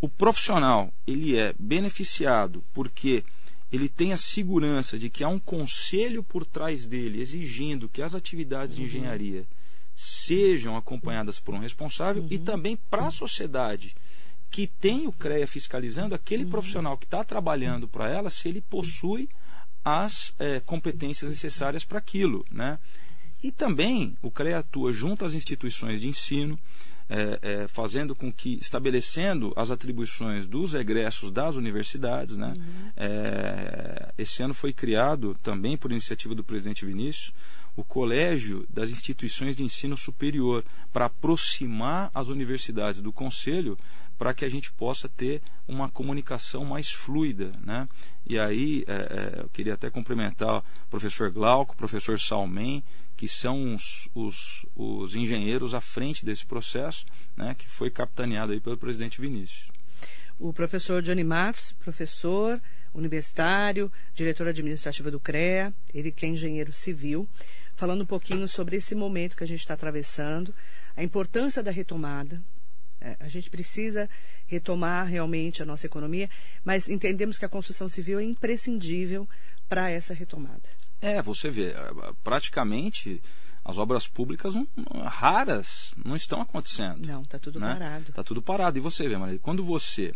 o 0.00 0.08
profissional 0.08 0.92
ele 1.06 1.36
é 1.36 1.54
beneficiado 1.58 2.64
porque 2.72 3.24
ele 3.72 3.88
tem 3.88 4.12
a 4.12 4.16
segurança 4.16 4.98
de 4.98 5.08
que 5.08 5.22
há 5.22 5.28
um 5.28 5.38
conselho 5.38 6.22
por 6.22 6.44
trás 6.44 6.86
dele 6.86 7.20
exigindo 7.20 7.88
que 7.88 8.02
as 8.02 8.14
atividades 8.14 8.76
uhum. 8.76 8.84
de 8.84 8.88
engenharia 8.88 9.46
sejam 9.94 10.76
acompanhadas 10.76 11.38
por 11.38 11.54
um 11.54 11.58
responsável 11.58 12.22
uhum. 12.22 12.28
e 12.30 12.38
também 12.38 12.76
para 12.76 13.06
a 13.06 13.10
sociedade 13.10 13.94
que 14.50 14.66
tem 14.66 15.06
o 15.06 15.12
CREA 15.12 15.46
fiscalizando 15.46 16.14
aquele 16.14 16.44
uhum. 16.44 16.50
profissional 16.50 16.98
que 16.98 17.04
está 17.04 17.22
trabalhando 17.22 17.86
para 17.86 18.08
ela 18.08 18.28
se 18.28 18.48
ele 18.48 18.60
possui 18.60 19.28
as 19.84 20.34
é, 20.38 20.60
competências 20.60 21.30
necessárias 21.30 21.84
para 21.84 21.98
aquilo, 21.98 22.44
né? 22.50 22.78
E 23.42 23.50
também 23.50 24.16
o 24.20 24.30
CREA 24.30 24.58
atua 24.58 24.92
junto 24.92 25.24
às 25.24 25.32
instituições 25.32 26.00
de 26.00 26.08
ensino, 26.08 26.58
é, 27.08 27.38
é, 27.42 27.68
fazendo 27.68 28.14
com 28.14 28.32
que, 28.32 28.58
estabelecendo 28.60 29.52
as 29.56 29.70
atribuições 29.70 30.46
dos 30.46 30.74
egressos 30.74 31.32
das 31.32 31.56
universidades. 31.56 32.36
Né? 32.36 32.54
Uhum. 32.56 32.92
É, 32.96 34.12
esse 34.16 34.42
ano 34.42 34.54
foi 34.54 34.72
criado, 34.72 35.36
também 35.42 35.76
por 35.76 35.90
iniciativa 35.90 36.34
do 36.34 36.44
presidente 36.44 36.84
Vinícius, 36.84 37.32
o 37.76 37.82
Colégio 37.82 38.66
das 38.72 38.90
Instituições 38.90 39.56
de 39.56 39.64
Ensino 39.64 39.96
Superior, 39.96 40.64
para 40.92 41.06
aproximar 41.06 42.10
as 42.14 42.28
universidades 42.28 43.00
do 43.00 43.12
Conselho, 43.12 43.76
para 44.20 44.34
que 44.34 44.44
a 44.44 44.50
gente 44.50 44.70
possa 44.70 45.08
ter 45.08 45.40
uma 45.66 45.88
comunicação 45.88 46.62
mais 46.62 46.92
fluida. 46.92 47.52
Né? 47.64 47.88
E 48.26 48.38
aí, 48.38 48.84
é, 48.86 48.92
é, 48.92 49.40
eu 49.40 49.48
queria 49.48 49.72
até 49.72 49.88
cumprimentar 49.88 50.58
o 50.58 50.90
professor 50.90 51.30
Glauco, 51.30 51.72
o 51.72 51.76
professor 51.76 52.20
Salmen, 52.20 52.84
que 53.16 53.26
são 53.26 53.74
os, 53.74 54.10
os, 54.14 54.66
os, 54.76 55.14
engenheiros 55.14 55.72
à 55.72 55.80
frente 55.80 56.22
desse 56.22 56.44
processo, 56.44 57.06
né, 57.34 57.54
que 57.56 57.66
foi 57.66 57.88
capitaneado 57.88 58.52
aí 58.52 58.60
pelo 58.60 58.76
presidente 58.76 59.22
Vinícius. 59.22 59.70
O 60.38 60.52
professor 60.52 61.00
Johnny 61.00 61.24
Matos, 61.24 61.72
professor 61.72 62.60
universitário, 62.92 63.90
diretor 64.14 64.48
administrativo 64.48 65.10
do 65.10 65.18
CREA, 65.18 65.72
ele 65.94 66.12
que 66.12 66.26
é 66.26 66.28
engenheiro 66.28 66.74
civil, 66.74 67.26
falando 67.74 68.02
um 68.02 68.06
pouquinho 68.06 68.46
sobre 68.46 68.76
esse 68.76 68.94
momento 68.94 69.34
que 69.34 69.44
a 69.44 69.48
gente 69.48 69.60
está 69.60 69.72
atravessando, 69.72 70.54
a 70.94 71.02
importância 71.02 71.62
da 71.62 71.70
retomada. 71.70 72.42
É, 73.00 73.16
a 73.20 73.28
gente 73.28 73.48
precisa 73.48 74.08
retomar 74.46 75.06
realmente 75.06 75.62
a 75.62 75.66
nossa 75.66 75.86
economia, 75.86 76.28
mas 76.64 76.88
entendemos 76.88 77.38
que 77.38 77.44
a 77.44 77.48
construção 77.48 77.88
civil 77.88 78.18
é 78.18 78.24
imprescindível 78.24 79.28
para 79.68 79.90
essa 79.90 80.12
retomada. 80.12 80.68
É, 81.00 81.22
você 81.22 81.48
vê, 81.48 81.74
praticamente 82.22 83.22
as 83.64 83.78
obras 83.78 84.06
públicas 84.06 84.54
não, 84.54 84.66
raras 85.04 85.94
não 86.04 86.16
estão 86.16 86.40
acontecendo. 86.40 87.06
Não, 87.06 87.22
está 87.22 87.38
tudo 87.38 87.60
né? 87.60 87.72
parado. 87.72 88.10
Está 88.10 88.22
tudo 88.22 88.42
parado. 88.42 88.78
E 88.78 88.80
você 88.80 89.08
vê, 89.08 89.16
Maria, 89.16 89.38
quando 89.38 89.62
você 89.64 90.14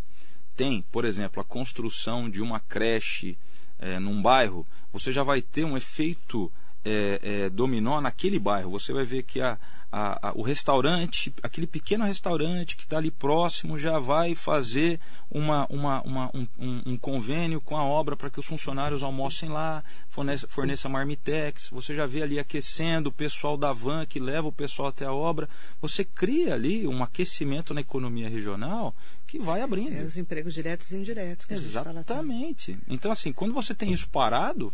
tem, 0.56 0.82
por 0.90 1.04
exemplo, 1.04 1.40
a 1.40 1.44
construção 1.44 2.28
de 2.28 2.40
uma 2.40 2.60
creche 2.60 3.36
é, 3.78 3.98
num 3.98 4.20
bairro, 4.20 4.66
você 4.92 5.12
já 5.12 5.22
vai 5.22 5.42
ter 5.42 5.64
um 5.64 5.76
efeito 5.76 6.52
é, 6.84 7.20
é, 7.22 7.50
dominó 7.50 8.00
naquele 8.00 8.38
bairro. 8.38 8.70
Você 8.70 8.92
vai 8.92 9.04
ver 9.04 9.22
que 9.22 9.40
a, 9.40 9.58
a, 9.96 10.30
a, 10.30 10.33
o 10.35 10.42
restaurante, 10.42 11.33
aquele 11.40 11.68
pequeno 11.68 12.04
restaurante 12.04 12.76
que 12.76 12.83
está 12.83 12.96
ali 12.96 13.12
próximo, 13.12 13.78
já 13.78 14.00
vai 14.00 14.35
fazer 14.35 14.98
uma, 15.30 15.68
uma, 15.70 16.02
uma 16.02 16.30
um, 16.35 16.83
um, 16.85 16.96
convênio 16.96 17.61
com 17.61 17.76
a 17.76 17.85
obra 17.85 18.16
para 18.16 18.28
que 18.28 18.40
os 18.40 18.44
funcionários 18.44 19.04
almocem 19.04 19.48
lá, 19.48 19.85
forneça, 20.09 20.48
forneça 20.48 20.88
marmitex. 20.88 21.68
Você 21.70 21.94
já 21.94 22.07
vê 22.07 22.24
ali 22.24 22.40
aquecendo 22.40 23.09
o 23.09 23.12
pessoal 23.12 23.57
da 23.57 23.72
van 23.72 24.04
que 24.04 24.18
leva 24.18 24.48
o 24.48 24.52
pessoal 24.52 24.88
até 24.88 25.04
a 25.04 25.12
obra. 25.12 25.48
Você 25.80 26.04
cria 26.04 26.54
ali 26.54 26.88
um 26.88 27.00
aquecimento 27.00 27.72
na 27.72 27.80
economia 27.80 28.28
regional 28.28 28.96
que 29.28 29.38
vai 29.38 29.61
abrindo. 29.61 29.94
É, 29.94 30.02
os 30.02 30.16
empregos 30.16 30.54
diretos 30.54 30.90
e 30.90 30.96
indiretos. 30.96 31.48
Exatamente. 31.48 32.76
Então, 32.88 33.12
assim, 33.12 33.33
quando 33.33 33.54
você 33.54 33.72
tem 33.72 33.92
isso 33.92 34.09
parado, 34.09 34.72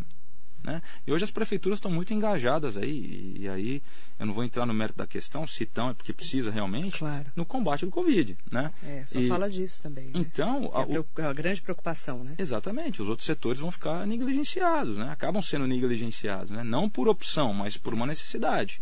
né? 0.62 0.82
E 1.06 1.12
hoje 1.12 1.24
as 1.24 1.30
prefeituras 1.30 1.78
estão 1.78 1.90
muito 1.90 2.12
engajadas 2.12 2.76
aí, 2.76 2.90
e, 2.90 3.42
e, 3.42 3.48
aí 3.48 3.82
eu 4.18 4.26
não 4.26 4.34
vou 4.34 4.44
entrar 4.44 4.66
no 4.66 4.74
mérito 4.74 4.98
da 4.98 5.06
questão, 5.06 5.46
se 5.46 5.64
estão, 5.64 5.90
é 5.90 5.94
porque 5.94 6.12
precisa 6.12 6.50
realmente, 6.50 6.98
claro. 6.98 7.26
no 7.34 7.44
combate 7.44 7.84
do 7.84 7.90
Covid. 7.90 8.36
Né? 8.50 8.72
É, 8.82 9.04
só 9.06 9.18
e, 9.18 9.28
fala 9.28 9.48
disso 9.48 9.80
também. 9.82 10.06
Né? 10.06 10.12
Então, 10.14 10.70
a, 10.74 11.22
é 11.22 11.26
a, 11.26 11.32
grande 11.32 11.62
preocupação. 11.62 12.22
Né? 12.24 12.34
Exatamente, 12.38 13.00
os 13.00 13.08
outros 13.08 13.26
setores 13.26 13.60
vão 13.60 13.70
ficar 13.70 14.06
negligenciados, 14.06 14.96
né? 14.96 15.10
acabam 15.10 15.42
sendo 15.42 15.66
negligenciados, 15.66 16.50
né? 16.50 16.62
não 16.62 16.88
por 16.88 17.08
opção, 17.08 17.52
mas 17.52 17.76
por 17.76 17.94
uma 17.94 18.06
necessidade. 18.06 18.80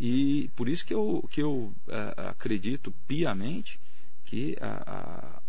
E 0.00 0.48
por 0.54 0.68
isso 0.68 0.86
que 0.86 0.94
eu, 0.94 1.26
que 1.28 1.42
eu 1.42 1.72
uh, 1.88 2.28
acredito 2.28 2.94
piamente 3.08 3.80
que 4.24 4.56
a, 4.60 5.40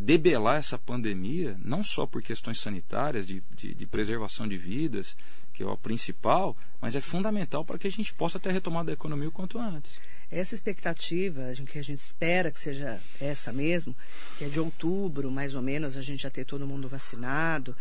debelar 0.00 0.56
essa 0.56 0.78
pandemia, 0.78 1.58
não 1.62 1.82
só 1.82 2.06
por 2.06 2.22
questões 2.22 2.58
sanitárias, 2.58 3.26
de, 3.26 3.42
de, 3.54 3.74
de, 3.74 3.86
preservação 3.86 4.48
de 4.48 4.56
vidas, 4.56 5.14
que 5.52 5.62
é 5.62 5.66
o 5.66 5.76
principal, 5.76 6.56
mas 6.80 6.96
é 6.96 7.02
fundamental 7.02 7.66
para 7.66 7.78
que 7.78 7.86
a 7.86 7.90
gente 7.90 8.14
possa 8.14 8.40
ter 8.40 8.48
a 8.48 8.52
retomada 8.52 8.86
da 8.86 8.92
economia 8.94 9.28
o 9.28 9.32
quanto 9.32 9.58
antes. 9.58 9.92
Essa 10.30 10.54
expectativa 10.54 11.52
que 11.66 11.78
a 11.78 11.82
gente 11.82 11.98
espera 11.98 12.50
que 12.50 12.58
seja 12.58 12.98
essa 13.20 13.52
mesmo, 13.52 13.94
que 14.38 14.44
é 14.44 14.48
de 14.48 14.58
outubro, 14.58 15.30
mais 15.30 15.54
ou 15.54 15.60
menos, 15.60 15.96
a 15.96 16.00
gente 16.00 16.22
já 16.22 16.30
ter 16.30 16.46
todo 16.46 16.66
mundo 16.66 16.88
vacinado 16.88 17.76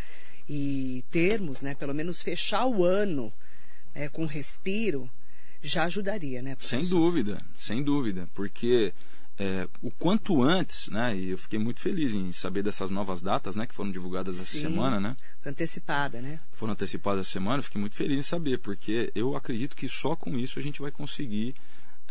e 0.48 1.06
termos, 1.10 1.62
né, 1.62 1.74
pelo 1.74 1.94
menos 1.94 2.22
fechar 2.22 2.66
o 2.66 2.84
ano 2.84 3.32
é, 3.96 4.10
com 4.10 4.26
respiro, 4.26 5.10
já 5.62 5.86
ajudaria, 5.86 6.42
né? 6.42 6.56
Professor? 6.56 6.82
Sem 6.82 6.90
dúvida, 6.90 7.46
sem 7.56 7.84
dúvida, 7.84 8.30
porque 8.34 8.94
é, 9.40 9.68
o 9.82 9.90
quanto 9.90 10.44
antes, 10.44 10.90
né? 10.90 11.16
E 11.16 11.30
eu 11.30 11.38
fiquei 11.38 11.58
muito 11.58 11.80
feliz 11.80 12.14
em 12.14 12.32
saber 12.34 12.62
dessas 12.62 12.90
novas 12.90 13.22
datas, 13.22 13.56
né? 13.56 13.66
Que 13.66 13.74
foram 13.74 13.90
divulgadas 13.90 14.36
essa 14.36 14.46
Sim, 14.46 14.60
semana, 14.60 15.00
né? 15.00 15.16
Antecipada, 15.46 16.22
né? 16.22 16.42
Foram 16.52 16.74
antecipadas 16.74 17.22
essa 17.22 17.32
semana, 17.32 17.64
fiquei 17.64 17.80
muito 17.80 17.96
feliz 17.96 18.20
em 18.20 18.22
saber, 18.22 18.60
porque 18.60 19.10
eu 19.16 19.38
acredito 19.38 19.78
que 19.78 19.88
só 19.88 20.14
com 20.14 20.38
isso 20.38 20.60
a 20.60 20.62
gente 20.62 20.82
vai 20.82 20.92
conseguir 20.92 21.56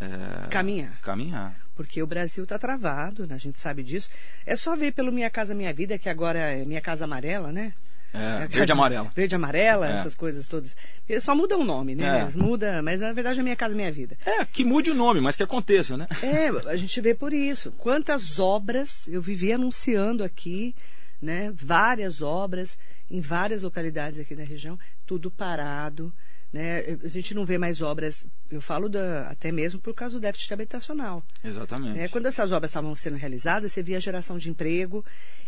é, 0.01 0.49
caminhar. 0.49 0.99
Caminhar. 1.03 1.55
Porque 1.75 2.03
o 2.03 2.07
Brasil 2.07 2.45
está 2.45 2.59
travado, 2.59 3.27
né? 3.27 3.35
a 3.35 3.39
gente 3.39 3.61
sabe 3.61 3.83
disso. 3.83 4.09
É 4.47 4.57
só 4.57 4.75
ver 4.75 4.93
pelo 4.93 5.13
Minha 5.13 5.29
Casa 5.29 5.55
Minha 5.55 5.73
Vida, 5.73 5.99
que 5.99 6.09
agora 6.09 6.39
é 6.39 6.65
Minha 6.65 6.81
Casa 6.81 7.05
Amarela, 7.05 7.53
né? 7.53 7.75
É, 8.13 8.47
verde 8.47 8.71
e 8.71 8.73
amarela. 8.73 9.11
Verde 9.15 9.35
e 9.35 9.37
amarela, 9.37 9.89
é. 9.89 9.97
essas 9.99 10.15
coisas 10.15 10.49
todas. 10.49 10.75
Só 11.21 11.35
muda 11.35 11.57
o 11.57 11.65
nome, 11.65 11.95
né? 11.95 12.31
É. 12.33 12.37
Muda, 12.37 12.83
mas 12.83 13.01
na 13.01 13.13
verdade 13.13 13.41
é 13.41 13.43
Minha 13.43 13.57
Casa 13.57 13.75
Minha 13.75 13.93
Vida. 13.93 14.17
É, 14.25 14.45
que 14.45 14.65
mude 14.65 14.91
o 14.91 14.95
nome, 14.95 15.21
mas 15.21 15.37
que 15.37 15.43
aconteça, 15.43 15.97
né? 15.97 16.07
É, 16.23 16.49
a 16.71 16.77
gente 16.77 17.01
vê 17.01 17.15
por 17.15 17.33
isso. 17.33 17.71
Quantas 17.73 18.39
obras 18.39 19.07
eu 19.09 19.21
vivi 19.21 19.53
anunciando 19.53 20.25
aqui, 20.25 20.75
né? 21.21 21.53
Várias 21.55 22.23
obras 22.23 22.79
em 23.11 23.21
várias 23.21 23.63
localidades 23.63 24.21
aqui 24.21 24.35
da 24.35 24.45
região, 24.45 24.79
tudo 25.07 25.31
parado. 25.31 26.13
Né? 26.53 26.99
A 27.05 27.09
gente 27.09 27.35
não 27.35 27.45
vê 27.45 27.59
mais 27.59 27.83
obras, 27.83 28.27
eu 28.51 28.61
falo 28.61 28.89
da, 28.89 29.29
até 29.29 29.53
mesmo 29.53 29.81
por 29.81 29.95
causa 29.95 30.19
do 30.19 30.23
déficit 30.23 30.53
habitacional. 30.55 31.23
Exatamente. 31.45 31.99
Né? 31.99 32.09
Quando 32.09 32.27
essas 32.27 32.53
obras 32.53 32.71
estavam 32.71 32.95
sendo 32.97 33.17
realizadas, 33.17 33.73
você 33.73 33.83
via 33.83 34.01
geração 34.01 34.39
de 34.39 34.49
emprego 34.49 35.05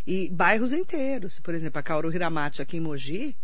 e 0.06 0.28
bairros 0.30 0.72
inteiros. 0.72 1.40
Por 1.40 1.54
exemplo, 1.54 1.78
a 1.78 1.82
Cauro 1.82 2.12
Hiramatsu 2.14 2.60
aqui 2.60 2.76
em 2.76 2.80
Mogi, 2.80 3.34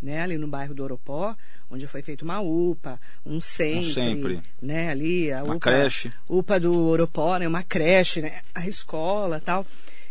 né, 0.00 0.22
ali 0.22 0.36
no 0.36 0.46
bairro 0.46 0.74
do 0.74 0.84
Oropó, 0.84 1.34
onde 1.70 1.86
foi 1.86 2.02
feita 2.02 2.24
uma 2.24 2.40
UPA, 2.40 3.00
um 3.24 3.40
sempre, 3.40 3.88
um 3.88 3.92
sempre. 3.92 4.42
né, 4.60 4.90
ali 4.90 5.32
a 5.32 5.42
uma 5.42 5.56
UPA, 5.56 5.70
creche. 5.70 6.12
UPA 6.28 6.60
do 6.60 6.74
Oropó, 6.86 7.38
né, 7.38 7.48
uma 7.48 7.62
creche, 7.62 8.20
né, 8.20 8.40
a 8.54 8.68
escola, 8.68 9.40
tal. 9.40 9.66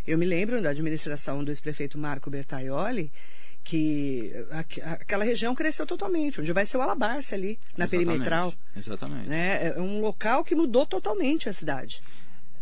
Eu 0.06 0.18
me 0.18 0.26
lembro 0.26 0.60
da 0.62 0.70
administração 0.70 1.42
do 1.42 1.50
ex-prefeito 1.50 1.98
Marco 1.98 2.30
Bertaioli, 2.30 3.10
que 3.66 4.32
aquela 4.80 5.24
região 5.24 5.52
cresceu 5.52 5.84
totalmente, 5.84 6.40
onde 6.40 6.52
vai 6.52 6.64
ser 6.64 6.76
o 6.76 6.82
Alabarce 6.82 7.34
ali, 7.34 7.58
na 7.76 7.84
Exatamente. 7.84 7.90
perimetral. 7.90 8.54
Exatamente. 8.76 9.28
Né? 9.28 9.74
É 9.76 9.80
um 9.80 10.00
local 10.00 10.44
que 10.44 10.54
mudou 10.54 10.86
totalmente 10.86 11.48
a 11.48 11.52
cidade. 11.52 12.00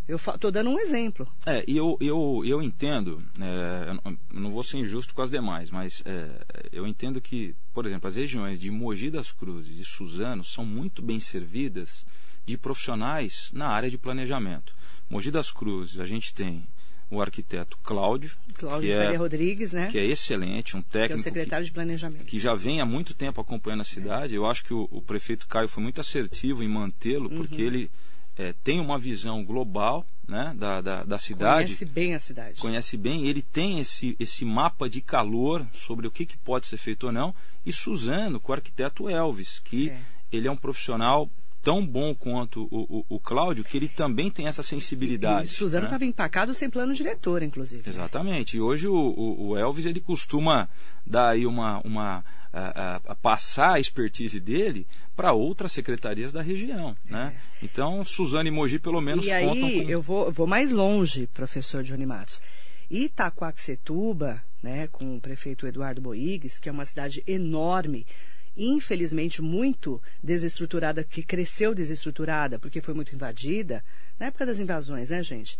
Eu 0.08 0.16
estou 0.16 0.50
dando 0.50 0.70
um 0.70 0.78
exemplo. 0.78 1.30
É, 1.44 1.62
e 1.68 1.76
eu, 1.76 1.98
eu, 2.00 2.42
eu 2.46 2.62
entendo, 2.62 3.22
é, 3.38 3.90
eu 4.32 4.40
não 4.40 4.50
vou 4.50 4.62
ser 4.62 4.78
injusto 4.78 5.14
com 5.14 5.20
as 5.20 5.30
demais, 5.30 5.70
mas 5.70 6.02
é, 6.06 6.30
eu 6.72 6.86
entendo 6.86 7.20
que, 7.20 7.54
por 7.74 7.84
exemplo, 7.84 8.08
as 8.08 8.16
regiões 8.16 8.58
de 8.58 8.70
Mogi 8.70 9.10
das 9.10 9.30
Cruzes 9.30 9.78
e 9.78 9.84
Suzano 9.84 10.42
são 10.42 10.64
muito 10.64 11.02
bem 11.02 11.20
servidas 11.20 12.04
de 12.46 12.56
profissionais 12.56 13.50
na 13.52 13.68
área 13.68 13.90
de 13.90 13.98
planejamento. 13.98 14.74
Mogi 15.08 15.30
das 15.30 15.50
Cruzes, 15.50 16.00
a 16.00 16.06
gente 16.06 16.32
tem 16.32 16.66
o 17.14 17.22
arquiteto 17.22 17.78
Cláudio, 17.82 18.36
Cláudio 18.54 18.88
que 18.88 18.92
é, 18.92 19.16
Rodrigues, 19.16 19.72
né? 19.72 19.88
Que 19.90 19.98
é 19.98 20.04
excelente, 20.04 20.76
um 20.76 20.82
técnico. 20.82 21.06
Que 21.08 21.12
é 21.12 21.16
o 21.16 21.20
secretário 21.20 21.64
que, 21.64 21.70
de 21.70 21.74
Planejamento. 21.74 22.24
Que 22.24 22.38
já 22.38 22.54
vem 22.54 22.80
há 22.80 22.86
muito 22.86 23.14
tempo 23.14 23.40
acompanhando 23.40 23.82
a 23.82 23.84
cidade. 23.84 24.34
Eu 24.34 24.46
acho 24.46 24.64
que 24.64 24.74
o, 24.74 24.88
o 24.90 25.02
prefeito 25.02 25.46
Caio 25.46 25.68
foi 25.68 25.82
muito 25.82 26.00
assertivo 26.00 26.62
em 26.62 26.68
mantê-lo, 26.68 27.30
uhum. 27.30 27.36
porque 27.36 27.60
ele 27.60 27.90
é, 28.36 28.52
tem 28.64 28.80
uma 28.80 28.98
visão 28.98 29.44
global 29.44 30.06
né, 30.26 30.52
da, 30.56 30.80
da, 30.80 31.04
da, 31.04 31.18
cidade. 31.18 31.66
Conhece 31.66 31.84
bem 31.84 32.14
a 32.14 32.18
cidade. 32.18 32.60
Conhece 32.60 32.96
bem, 32.96 33.26
ele 33.26 33.42
tem 33.42 33.78
esse, 33.78 34.16
esse 34.18 34.44
mapa 34.44 34.88
de 34.88 35.00
calor 35.00 35.66
sobre 35.72 36.06
o 36.06 36.10
que, 36.10 36.26
que 36.26 36.36
pode 36.38 36.66
ser 36.66 36.76
feito 36.76 37.06
ou 37.06 37.12
não. 37.12 37.34
E 37.64 37.72
Suzano, 37.72 38.40
com 38.40 38.52
o 38.52 38.54
arquiteto 38.54 39.08
Elvis, 39.08 39.60
que 39.60 39.90
é. 39.90 40.00
ele 40.32 40.48
é 40.48 40.50
um 40.50 40.56
profissional 40.56 41.30
tão 41.64 41.84
bom 41.84 42.14
quanto 42.14 42.68
o, 42.70 42.98
o, 43.08 43.16
o 43.16 43.18
Cláudio, 43.18 43.64
que 43.64 43.78
ele 43.78 43.88
também 43.88 44.30
tem 44.30 44.46
essa 44.46 44.62
sensibilidade. 44.62 45.48
E, 45.48 45.50
e 45.50 45.54
Suzano 45.54 45.86
estava 45.86 46.04
né? 46.04 46.10
empacado 46.10 46.52
sem 46.52 46.68
plano 46.68 46.92
diretor, 46.92 47.42
inclusive. 47.42 47.88
Exatamente. 47.88 48.58
E 48.58 48.60
hoje 48.60 48.86
o, 48.86 48.94
o, 49.48 49.56
Elvis 49.56 49.86
ele 49.86 49.98
costuma 49.98 50.68
dar 51.06 51.30
aí 51.30 51.46
uma, 51.46 51.80
uma 51.80 52.22
a, 52.52 53.00
a, 53.06 53.14
passar 53.16 53.74
a 53.74 53.80
expertise 53.80 54.38
dele 54.38 54.86
para 55.16 55.32
outras 55.32 55.72
secretarias 55.72 56.32
da 56.32 56.42
região, 56.42 56.94
né? 57.04 57.34
É. 57.34 57.64
Então, 57.64 58.04
Suzano 58.04 58.46
e 58.46 58.52
Mogi 58.52 58.78
pelo 58.78 59.00
menos 59.00 59.26
e 59.26 59.30
contam 59.30 59.68
aí, 59.68 59.84
com... 59.84 59.90
eu 59.90 60.02
vou, 60.02 60.30
vou 60.30 60.46
mais 60.46 60.70
longe, 60.70 61.26
professor 61.32 61.82
Johnny 61.82 62.04
Matos. 62.04 62.42
Itaquaquecetuba, 62.90 64.42
né, 64.62 64.86
com 64.88 65.16
o 65.16 65.20
prefeito 65.20 65.66
Eduardo 65.66 66.02
Boigues, 66.02 66.58
que 66.58 66.68
é 66.68 66.72
uma 66.72 66.84
cidade 66.84 67.22
enorme, 67.26 68.06
infelizmente 68.56 69.42
muito 69.42 70.00
desestruturada, 70.22 71.04
que 71.04 71.22
cresceu 71.22 71.74
desestruturada 71.74 72.58
porque 72.58 72.80
foi 72.80 72.94
muito 72.94 73.14
invadida, 73.14 73.84
na 74.18 74.26
época 74.26 74.46
das 74.46 74.58
invasões, 74.58 75.10
né, 75.10 75.22
gente? 75.22 75.58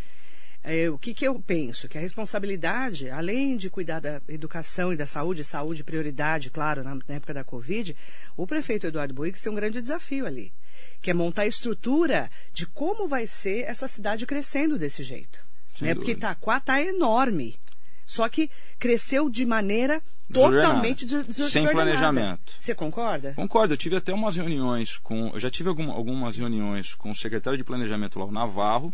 É, 0.67 0.89
o 0.89 0.97
que, 0.97 1.13
que 1.13 1.27
eu 1.27 1.39
penso? 1.39 1.87
Que 1.87 1.99
a 1.99 2.01
responsabilidade, 2.01 3.11
além 3.11 3.55
de 3.55 3.69
cuidar 3.69 4.01
da 4.01 4.23
educação 4.27 4.95
e 4.95 4.97
da 4.97 5.07
saúde, 5.07 5.45
saúde 5.45 5.85
prioridade, 5.85 6.49
claro, 6.49 6.83
na, 6.83 6.95
na 6.95 7.17
época 7.17 7.35
da 7.35 7.45
Covid, 7.45 7.95
o 8.35 8.47
prefeito 8.47 8.87
Eduardo 8.87 9.13
Boix 9.13 9.43
tem 9.43 9.53
um 9.53 9.55
grande 9.55 9.83
desafio 9.83 10.25
ali, 10.25 10.51
que 11.03 11.11
é 11.11 11.15
montar 11.15 11.43
a 11.43 11.47
estrutura 11.47 12.31
de 12.51 12.65
como 12.65 13.07
vai 13.07 13.27
ser 13.27 13.65
essa 13.65 13.87
cidade 13.87 14.25
crescendo 14.25 14.79
desse 14.79 15.03
jeito. 15.03 15.45
Né? 15.83 15.95
Porque 15.95 16.13
Itaquá 16.13 16.57
está 16.57 16.81
enorme. 16.81 17.59
Só 18.07 18.29
que 18.29 18.51
cresceu 18.79 19.29
de 19.29 19.45
maneira 19.47 20.03
totalmente 20.33 21.05
desordenada. 21.05 21.51
Sem 21.51 21.69
planejamento. 21.69 22.53
Você 22.61 22.75
concorda? 22.75 23.35
Concordo. 23.35 23.75
Eu 23.75 23.79
tive 23.79 23.97
até 23.97 24.13
umas 24.13 24.37
reuniões 24.37 24.99
com. 24.99 25.29
Eu 25.29 25.41
já 25.41 25.51
tive 25.51 25.69
algum, 25.69 25.91
algumas 25.91 26.37
reuniões 26.37 26.95
com 26.95 27.11
o 27.11 27.15
secretário 27.15 27.57
de 27.57 27.65
planejamento 27.65 28.19
lá, 28.19 28.25
o 28.25 28.33
Navarro, 28.33 28.93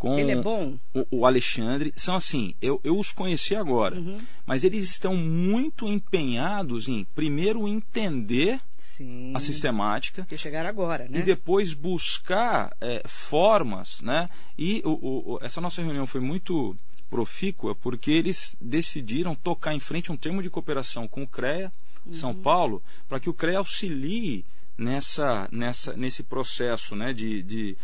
com 0.00 0.18
Ele 0.18 0.32
é 0.32 0.36
bom? 0.36 0.78
O, 0.94 1.18
o 1.18 1.26
Alexandre. 1.26 1.92
São 1.94 2.16
assim, 2.16 2.54
eu, 2.60 2.80
eu 2.82 2.98
os 2.98 3.12
conheci 3.12 3.54
agora, 3.54 3.96
uhum. 3.96 4.18
mas 4.46 4.64
eles 4.64 4.84
estão 4.84 5.14
muito 5.14 5.86
empenhados 5.86 6.88
em, 6.88 7.04
primeiro, 7.14 7.68
entender 7.68 8.58
Sim, 8.78 9.32
a 9.36 9.40
sistemática. 9.40 10.24
Que 10.24 10.38
chegar 10.38 10.64
agora, 10.64 11.06
né? 11.06 11.18
E 11.18 11.22
depois 11.22 11.74
buscar 11.74 12.74
é, 12.80 13.02
formas, 13.06 14.00
né? 14.00 14.30
E 14.58 14.80
o, 14.86 15.34
o, 15.34 15.38
essa 15.42 15.60
nossa 15.60 15.82
reunião 15.82 16.06
foi 16.06 16.22
muito 16.22 16.74
profícua 17.10 17.74
porque 17.74 18.10
eles 18.10 18.56
decidiram 18.60 19.34
tocar 19.34 19.74
em 19.74 19.80
frente 19.80 20.12
um 20.12 20.16
termo 20.16 20.42
de 20.42 20.48
cooperação 20.48 21.08
com 21.08 21.24
o 21.24 21.26
CREA, 21.26 21.72
uhum. 22.06 22.12
São 22.12 22.34
Paulo, 22.34 22.82
para 23.08 23.18
que 23.18 23.28
o 23.28 23.34
CREA 23.34 23.58
auxilie 23.58 24.44
nessa, 24.78 25.48
nessa, 25.50 25.94
nesse 25.94 26.22
processo 26.22 26.94
né, 26.94 27.12
de, 27.12 27.42
de 27.42 27.76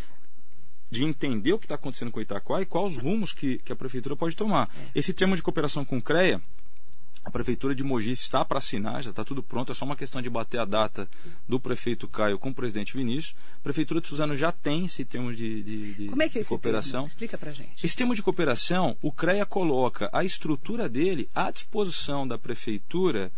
de 0.89 1.05
entender 1.05 1.53
o 1.53 1.59
que 1.59 1.65
está 1.65 1.75
acontecendo 1.75 2.11
com 2.13 2.21
o 2.21 2.23
Itaquá 2.23 2.63
e 2.63 2.67
quais 2.67 2.93
os 2.93 2.99
rumos 2.99 3.33
que, 3.33 3.59
que 3.59 3.73
a 3.73 3.77
prefeitura 3.77 4.15
pode 4.15 4.37
tomar. 4.37 4.71
Esse 4.95 5.13
termo 5.13 5.35
de 5.35 5.43
cooperação 5.43 5.85
com 5.85 5.99
o 5.99 6.03
CREA, 6.03 6.41
a 7.27 7.31
prefeitura 7.31 7.75
de 7.75 7.83
Mogi 7.83 8.13
está 8.13 8.45
para 8.45 8.59
assinar, 8.59 9.03
já 9.03 9.11
está 9.11 9.25
tudo 9.25 9.43
pronto, 9.43 9.73
é 9.73 9.75
só 9.75 9.85
uma 9.85 9.97
questão 9.97 10.23
de 10.23 10.31
bater 10.31 10.61
a 10.61 10.65
data 10.65 11.09
do 11.49 11.59
prefeito 11.59 12.07
Caio 12.07 12.39
com 12.39 12.51
o 12.51 12.55
presidente 12.55 12.97
Vinícius. 12.97 13.35
A 13.57 13.63
prefeitura 13.65 14.01
de 14.01 14.07
Suzano 14.07 14.37
já 14.37 14.53
tem 14.53 14.85
esse 14.85 15.05
termo 15.05 15.35
de, 15.35 15.61
de, 15.61 15.95
de, 15.95 16.07
Como 16.07 16.23
é 16.23 16.29
que 16.29 16.39
é 16.39 16.43
esse 16.43 16.49
cooperação. 16.49 17.01
Termo? 17.01 17.07
Explica 17.09 17.37
para 17.37 17.53
gente. 17.53 17.85
Esse 17.85 17.97
termo 17.97 18.15
de 18.15 18.23
cooperação, 18.23 18.97
o 19.03 19.11
CREA 19.11 19.45
coloca 19.45 20.09
a 20.13 20.23
estrutura 20.23 20.89
dele 20.89 21.27
à 21.35 21.51
disposição 21.51 22.29
da 22.29 22.39
prefeitura 22.39 23.33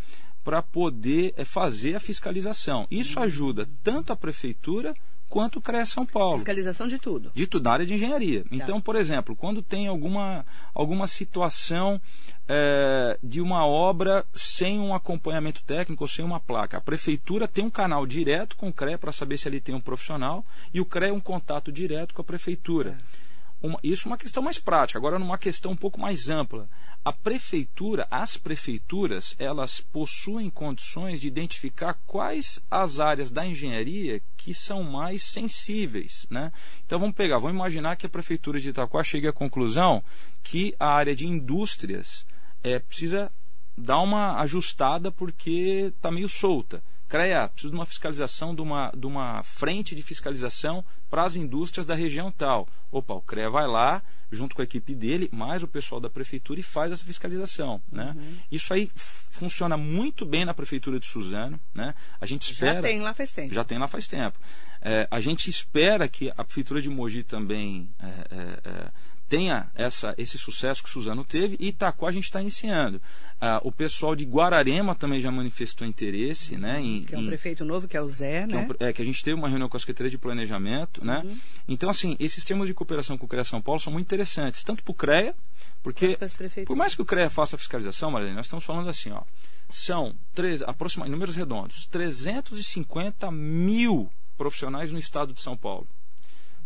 para 0.44 0.61
poder 0.61 1.33
é, 1.35 1.46
fazer 1.46 1.94
a 1.96 2.01
fiscalização. 2.01 2.87
Isso 2.90 3.18
ajuda 3.18 3.66
tanto 3.83 4.12
a 4.12 4.16
prefeitura 4.16 4.94
quanto 5.29 5.61
CREA 5.61 5.87
São 5.87 6.07
Paulo. 6.07 6.38
Fiscalização 6.38 6.88
de 6.88 6.99
tudo. 6.99 7.31
De 7.35 7.47
tudo, 7.47 7.64
na 7.64 7.73
área 7.73 7.87
de 7.87 7.95
engenharia. 7.95 8.43
Tá. 8.43 8.49
Então, 8.53 8.81
por 8.81 8.97
exemplo, 8.97 9.37
quando 9.37 9.62
tem 9.62 9.87
alguma, 9.87 10.45
alguma 10.75 11.07
situação 11.07 12.01
é, 12.49 13.19
de 13.23 13.41
uma 13.41 13.67
obra 13.67 14.25
sem 14.33 14.81
um 14.81 14.95
acompanhamento 14.95 15.62
técnico 15.64 16.05
ou 16.05 16.09
sem 16.09 16.25
uma 16.25 16.41
placa, 16.41 16.79
a 16.79 16.81
prefeitura 16.81 17.47
tem 17.47 17.64
um 17.64 17.71
canal 17.71 18.07
direto 18.07 18.57
com 18.57 18.69
o 18.69 18.73
CREA 18.73 18.99
para 18.99 19.12
saber 19.12 19.38
se 19.38 19.47
ali 19.47 19.61
tem 19.61 19.75
um 19.75 19.81
profissional 19.81 20.45
e 20.73 20.81
o 20.81 20.85
CREA 20.85 21.12
um 21.12 21.21
contato 21.21 21.71
direto 21.71 22.14
com 22.14 22.23
a 22.23 22.25
prefeitura. 22.25 22.99
É. 23.25 23.28
Uma, 23.61 23.79
isso 23.83 24.07
é 24.07 24.11
uma 24.11 24.18
questão 24.18 24.42
mais 24.42 24.59
prática. 24.59 24.99
Agora, 24.99 25.18
numa 25.18 25.38
questão 25.38 25.73
um 25.73 25.77
pouco 25.77 26.01
mais 26.01 26.29
ampla. 26.29 26.68
A 27.05 27.12
prefeitura, 27.12 28.07
as 28.11 28.37
prefeituras, 28.37 29.35
elas 29.38 29.81
possuem 29.81 30.51
condições 30.51 31.21
de 31.21 31.27
identificar 31.27 31.94
quais 32.07 32.61
as 32.71 33.01
áreas 33.01 33.31
da 33.31 33.47
engenharia 33.47 34.21
que 34.37 34.53
são 34.53 34.83
mais 34.83 35.23
sensíveis. 35.23 36.27
Né? 36.31 36.53
Então, 36.85 36.99
vamos 36.99 37.16
pegar, 37.16 37.38
vamos 37.38 37.55
imaginar 37.55 37.97
que 37.97 38.07
a 38.07 38.11
prefeitura 38.11 38.61
de 38.61 38.71
Itaquá 38.71 39.03
chegue 39.03 39.27
à 39.27 39.33
conclusão 39.33 40.03
que 40.42 40.75
a 40.79 40.88
área 40.88 41.16
de 41.16 41.27
indústrias 41.27 42.27
é, 42.62 42.79
precisa 42.79 43.33
dar 43.77 44.01
uma 44.01 44.40
ajustada 44.40 45.11
porque 45.11 45.92
está 45.97 46.11
meio 46.11 46.29
solta. 46.29 46.83
CREA, 47.09 47.49
preciso 47.49 47.73
de 47.73 47.79
uma 47.79 47.87
fiscalização, 47.87 48.55
de 48.55 48.61
uma, 48.61 48.92
de 48.94 49.07
uma 49.07 49.42
frente 49.42 49.94
de 49.94 50.03
fiscalização 50.03 50.85
para 51.09 51.25
as 51.25 51.37
indústrias 51.37 51.87
da 51.87 51.94
região 51.94 52.31
tal. 52.31 52.68
Opa, 52.92 53.14
o 53.14 53.23
CREA 53.23 53.49
vai 53.49 53.66
lá, 53.66 54.03
junto 54.31 54.55
com 54.55 54.61
a 54.61 54.64
equipe 54.64 54.94
dele, 54.94 55.29
mais 55.33 55.62
o 55.62 55.68
pessoal 55.68 56.01
da 56.01 56.11
prefeitura 56.11 56.61
e 56.61 56.62
faz 56.62 56.92
essa 56.92 57.05
fiscalização. 57.05 57.81
Né? 57.90 58.14
Uhum. 58.14 58.37
Isso 58.53 58.75
aí 58.75 58.90
funciona 58.94 59.77
muito 59.77 60.27
bem 60.27 60.44
na 60.44 60.53
prefeitura 60.53 61.01
de 61.01 61.07
Suzano. 61.07 61.59
Né? 61.75 61.94
A 62.21 62.27
gente 62.27 62.53
espera. 62.53 62.75
Já 62.75 62.83
tem 62.83 63.01
lá 63.01 63.14
faz 63.14 63.33
tempo. 63.33 63.55
Já 63.55 63.64
tem 63.64 63.79
lá 63.79 63.88
faz 63.88 64.07
tempo. 64.07 64.38
É, 64.81 65.09
a 65.11 65.18
gente 65.18 65.49
espera 65.51 66.09
que 66.09 66.31
a 66.37 66.44
prefeitura 66.44 66.81
de 66.81 66.88
Mogi 66.88 67.25
também 67.25 67.90
é, 67.99 68.07
é, 68.07 68.71
é 68.71 68.90
tenha 69.29 69.71
essa, 69.75 70.14
esse 70.17 70.38
sucesso 70.38 70.83
que 70.83 70.88
o 70.88 70.93
Suzano 70.93 71.25
teve 71.25 71.57
e 71.61 71.69
Itaquá 71.69 72.09
a 72.09 72.12
gente 72.12 72.25
está 72.25 72.41
iniciando. 72.41 73.01
Ah, 73.41 73.61
o 73.62 73.71
pessoal 73.71 74.17
de 74.17 74.25
Guararema 74.25 74.97
também 74.97 75.21
já 75.21 75.31
manifestou 75.31 75.87
interesse, 75.87 76.57
né? 76.57 76.81
Em, 76.81 77.05
que 77.05 77.14
é 77.14 77.19
um 77.19 77.23
em, 77.23 77.27
prefeito 77.29 77.64
novo, 77.64 77.87
que 77.87 77.97
é 77.97 78.01
o 78.01 78.09
Zé, 78.09 78.47
que 78.47 78.55
né? 78.55 78.67
É, 78.81 78.85
um, 78.85 78.88
é, 78.88 78.93
que 78.93 79.01
a 79.01 79.05
gente 79.05 79.23
teve 79.23 79.38
uma 79.38 79.49
reunião 79.49 79.69
com 79.69 79.77
a 79.77 79.81
Secretaria 79.81 80.11
de 80.11 80.19
Planejamento, 80.19 81.05
né? 81.05 81.19
uhum. 81.19 81.31
né? 81.31 81.38
Então, 81.69 81.88
assim, 81.88 82.17
esses 82.19 82.45
termos 82.45 82.67
de 82.67 82.75
cooperação 82.75 83.17
com 83.17 83.27
o 83.27 83.29
CREA 83.29 83.45
São 83.45 83.62
Paulo 83.62 83.79
são 83.81 83.93
muito 83.93 84.07
interessantes, 84.07 84.64
tanto 84.64 84.83
para 84.83 84.91
o 84.91 84.95
CREA, 84.95 85.35
porque 85.83 86.19
por 86.67 86.77
mais 86.77 86.95
que 86.95 87.03
o 87.03 87.05
CREA 87.05 87.31
faça 87.31 87.55
a 87.55 87.59
fiscalização, 87.59 88.11
Marilene, 88.11 88.37
nós 88.37 88.47
estamos 88.47 88.64
falando 88.64 88.88
assim, 88.88 89.12
ó, 89.12 89.23
são 89.71 90.14
três, 90.35 90.61
aproximadamente, 90.62 91.14
números 91.14 91.37
redondos, 91.37 91.87
350 91.87 93.31
mil 93.31 94.11
profissionais 94.37 94.91
no 94.91 94.99
estado 94.99 95.33
de 95.33 95.41
São 95.41 95.57
Paulo 95.57 95.87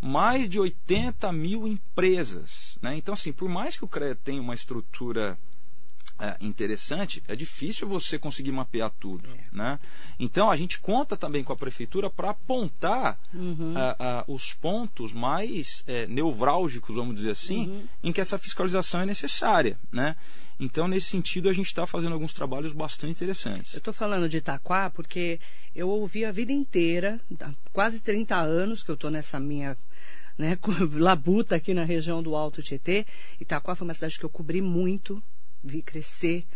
mais 0.03 0.49
de 0.49 0.59
80 0.59 1.33
mil 1.33 1.67
empresas. 1.67 2.77
Né? 2.83 2.97
Então, 2.97 3.15
assim, 3.15 3.33
por 3.33 3.49
mais 3.49 3.77
que 3.77 3.85
o 3.85 3.89
CREA 3.89 4.17
tenha 4.17 4.43
uma 4.43 4.55
estrutura 4.55 5.39
é, 6.19 6.37
interessante, 6.41 7.23
é 7.27 7.35
difícil 7.35 7.89
você 7.89 8.19
conseguir 8.19 8.53
mapear 8.53 8.91
tudo. 9.01 9.29
É. 9.31 9.57
Né? 9.57 9.79
Então, 10.19 10.51
a 10.51 10.57
gente 10.57 10.81
conta 10.81 11.17
também 11.17 11.43
com 11.43 11.53
a 11.53 11.57
prefeitura 11.57 12.09
para 12.09 12.31
apontar 12.31 13.19
uhum. 13.35 13.75
os 14.29 14.53
pontos 14.53 15.13
mais 15.13 15.83
é, 15.87 16.07
nevrálgicos, 16.07 16.97
vamos 16.97 17.17
dizer 17.17 17.31
assim, 17.31 17.69
uhum. 17.69 17.85
em 18.05 18.13
que 18.13 18.21
essa 18.21 18.39
fiscalização 18.39 19.01
é 19.01 19.07
necessária. 19.07 19.79
Né? 19.91 20.17
Então, 20.61 20.87
nesse 20.87 21.09
sentido, 21.09 21.49
a 21.49 21.53
gente 21.53 21.67
está 21.67 21.87
fazendo 21.87 22.13
alguns 22.13 22.33
trabalhos 22.33 22.73
bastante 22.73 23.11
interessantes. 23.11 23.75
Eu 23.75 23.79
estou 23.79 23.93
falando 23.93 24.29
de 24.29 24.37
Itaquá 24.37 24.91
porque 24.91 25.41
eu 25.75 25.89
ouvi 25.89 26.25
a 26.25 26.31
vida 26.31 26.53
inteira, 26.53 27.21
há 27.41 27.51
quase 27.73 28.01
30 28.01 28.37
anos 28.37 28.83
que 28.83 28.91
eu 28.91 28.95
estou 28.95 29.11
nessa 29.11 29.41
minha 29.41 29.77
né, 30.39 30.59
labuta 30.95 31.57
aqui 31.57 31.75
na 31.75 31.85
região 31.85 32.23
do 32.23 32.37
Alto 32.37 32.63
Tietê. 32.63 33.07
Itaquá 33.41 33.75
foi 33.75 33.87
uma 33.87 33.95
cidade 33.95 34.19
que 34.19 34.25
eu 34.25 34.31
cobri 34.31 34.61
muito, 34.61 35.23
vi 35.63 35.83
crescer 35.83 36.47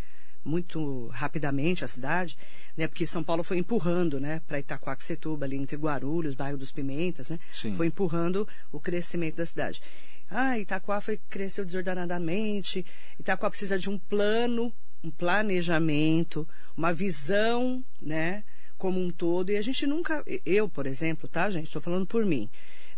muito 0.44 1.08
rapidamente 1.08 1.84
a 1.84 1.88
cidade, 1.88 2.38
né, 2.76 2.86
porque 2.86 3.06
São 3.06 3.22
Paulo 3.22 3.42
foi 3.42 3.58
empurrando, 3.58 4.20
né, 4.20 4.40
para 4.46 4.60
Itaquaquecetuba, 4.60 5.44
ali 5.44 5.56
entre 5.56 5.76
Guarulhos, 5.76 6.34
bairro 6.34 6.56
dos 6.56 6.70
Pimentas, 6.70 7.28
né, 7.28 7.38
Sim. 7.52 7.74
foi 7.74 7.88
empurrando 7.88 8.46
o 8.70 8.78
crescimento 8.78 9.36
da 9.36 9.46
cidade. 9.46 9.82
Ah, 10.30 10.58
Itaquá 10.58 11.00
foi, 11.00 11.18
cresceu 11.28 11.64
desordenadamente, 11.64 12.86
Itaquá 13.18 13.50
precisa 13.50 13.78
de 13.78 13.90
um 13.90 13.98
plano, 13.98 14.72
um 15.02 15.10
planejamento, 15.10 16.48
uma 16.76 16.92
visão, 16.92 17.84
né, 18.00 18.44
como 18.78 19.00
um 19.00 19.10
todo. 19.10 19.50
E 19.50 19.56
a 19.56 19.62
gente 19.62 19.86
nunca, 19.86 20.22
eu, 20.44 20.68
por 20.68 20.86
exemplo, 20.86 21.28
tá, 21.28 21.48
gente, 21.50 21.66
estou 21.66 21.82
falando 21.82 22.06
por 22.06 22.24
mim, 22.24 22.48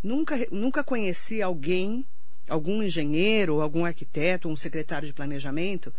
nunca, 0.02 0.36
nunca 0.50 0.84
conheci 0.84 1.42
alguém, 1.42 2.04
algum 2.48 2.82
engenheiro, 2.82 3.60
algum 3.60 3.84
arquiteto, 3.84 4.48
um 4.48 4.56
secretário 4.56 5.06
de 5.06 5.14
planejamento, 5.14 5.92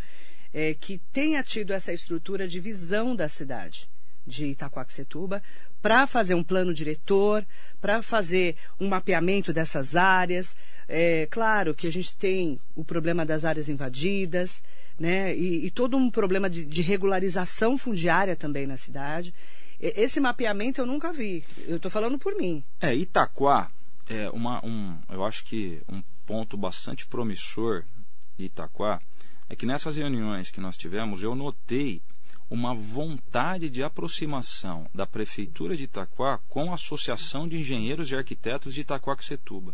é, 0.53 0.73
que 0.73 0.99
tenha 1.11 1.43
tido 1.43 1.73
essa 1.73 1.93
estrutura 1.93 2.47
de 2.47 2.59
visão 2.59 3.15
da 3.15 3.29
cidade 3.29 3.87
de 4.25 4.45
Itacoaxetuba 4.45 5.41
para 5.81 6.05
fazer 6.05 6.35
um 6.35 6.43
plano 6.43 6.73
diretor, 6.73 7.45
para 7.81 8.01
fazer 8.01 8.55
um 8.79 8.87
mapeamento 8.87 9.51
dessas 9.51 9.95
áreas. 9.95 10.55
É, 10.87 11.27
claro 11.29 11.73
que 11.73 11.87
a 11.87 11.91
gente 11.91 12.15
tem 12.15 12.59
o 12.75 12.83
problema 12.83 13.25
das 13.25 13.45
áreas 13.45 13.69
invadidas, 13.69 14.63
né? 14.99 15.35
E, 15.35 15.65
e 15.65 15.71
todo 15.71 15.95
um 15.95 16.11
problema 16.11 16.49
de, 16.49 16.65
de, 16.65 16.81
regularização 16.81 17.77
fundiária 17.77 18.35
também 18.35 18.67
na 18.67 18.75
cidade. 18.75 19.33
Esse 19.79 20.19
mapeamento 20.19 20.81
eu 20.81 20.85
nunca 20.85 21.13
vi. 21.13 21.43
Eu 21.65 21.77
estou 21.77 21.89
falando 21.89 22.17
por 22.17 22.35
mim. 22.35 22.61
É, 22.81 22.93
Itaquá 22.93 23.71
é 24.09 24.29
uma, 24.31 24.63
um, 24.65 24.97
eu 25.09 25.23
acho 25.23 25.45
que 25.45 25.81
um 25.87 26.01
ponto 26.29 26.55
bastante 26.55 27.07
promissor 27.07 27.83
de 28.37 28.45
Itaquá 28.45 29.01
é 29.49 29.55
que 29.55 29.65
nessas 29.65 29.95
reuniões 29.95 30.51
que 30.51 30.61
nós 30.61 30.77
tivemos 30.77 31.23
eu 31.23 31.33
notei 31.33 32.03
uma 32.51 32.75
vontade 32.75 33.67
de 33.67 33.81
aproximação 33.81 34.87
da 34.93 35.07
Prefeitura 35.07 35.75
de 35.75 35.85
Itaquá 35.85 36.39
com 36.47 36.69
a 36.69 36.75
Associação 36.75 37.47
de 37.47 37.57
Engenheiros 37.57 38.11
e 38.11 38.15
Arquitetos 38.15 38.75
de 38.75 38.81
Itaquaquecetuba. 38.81 39.73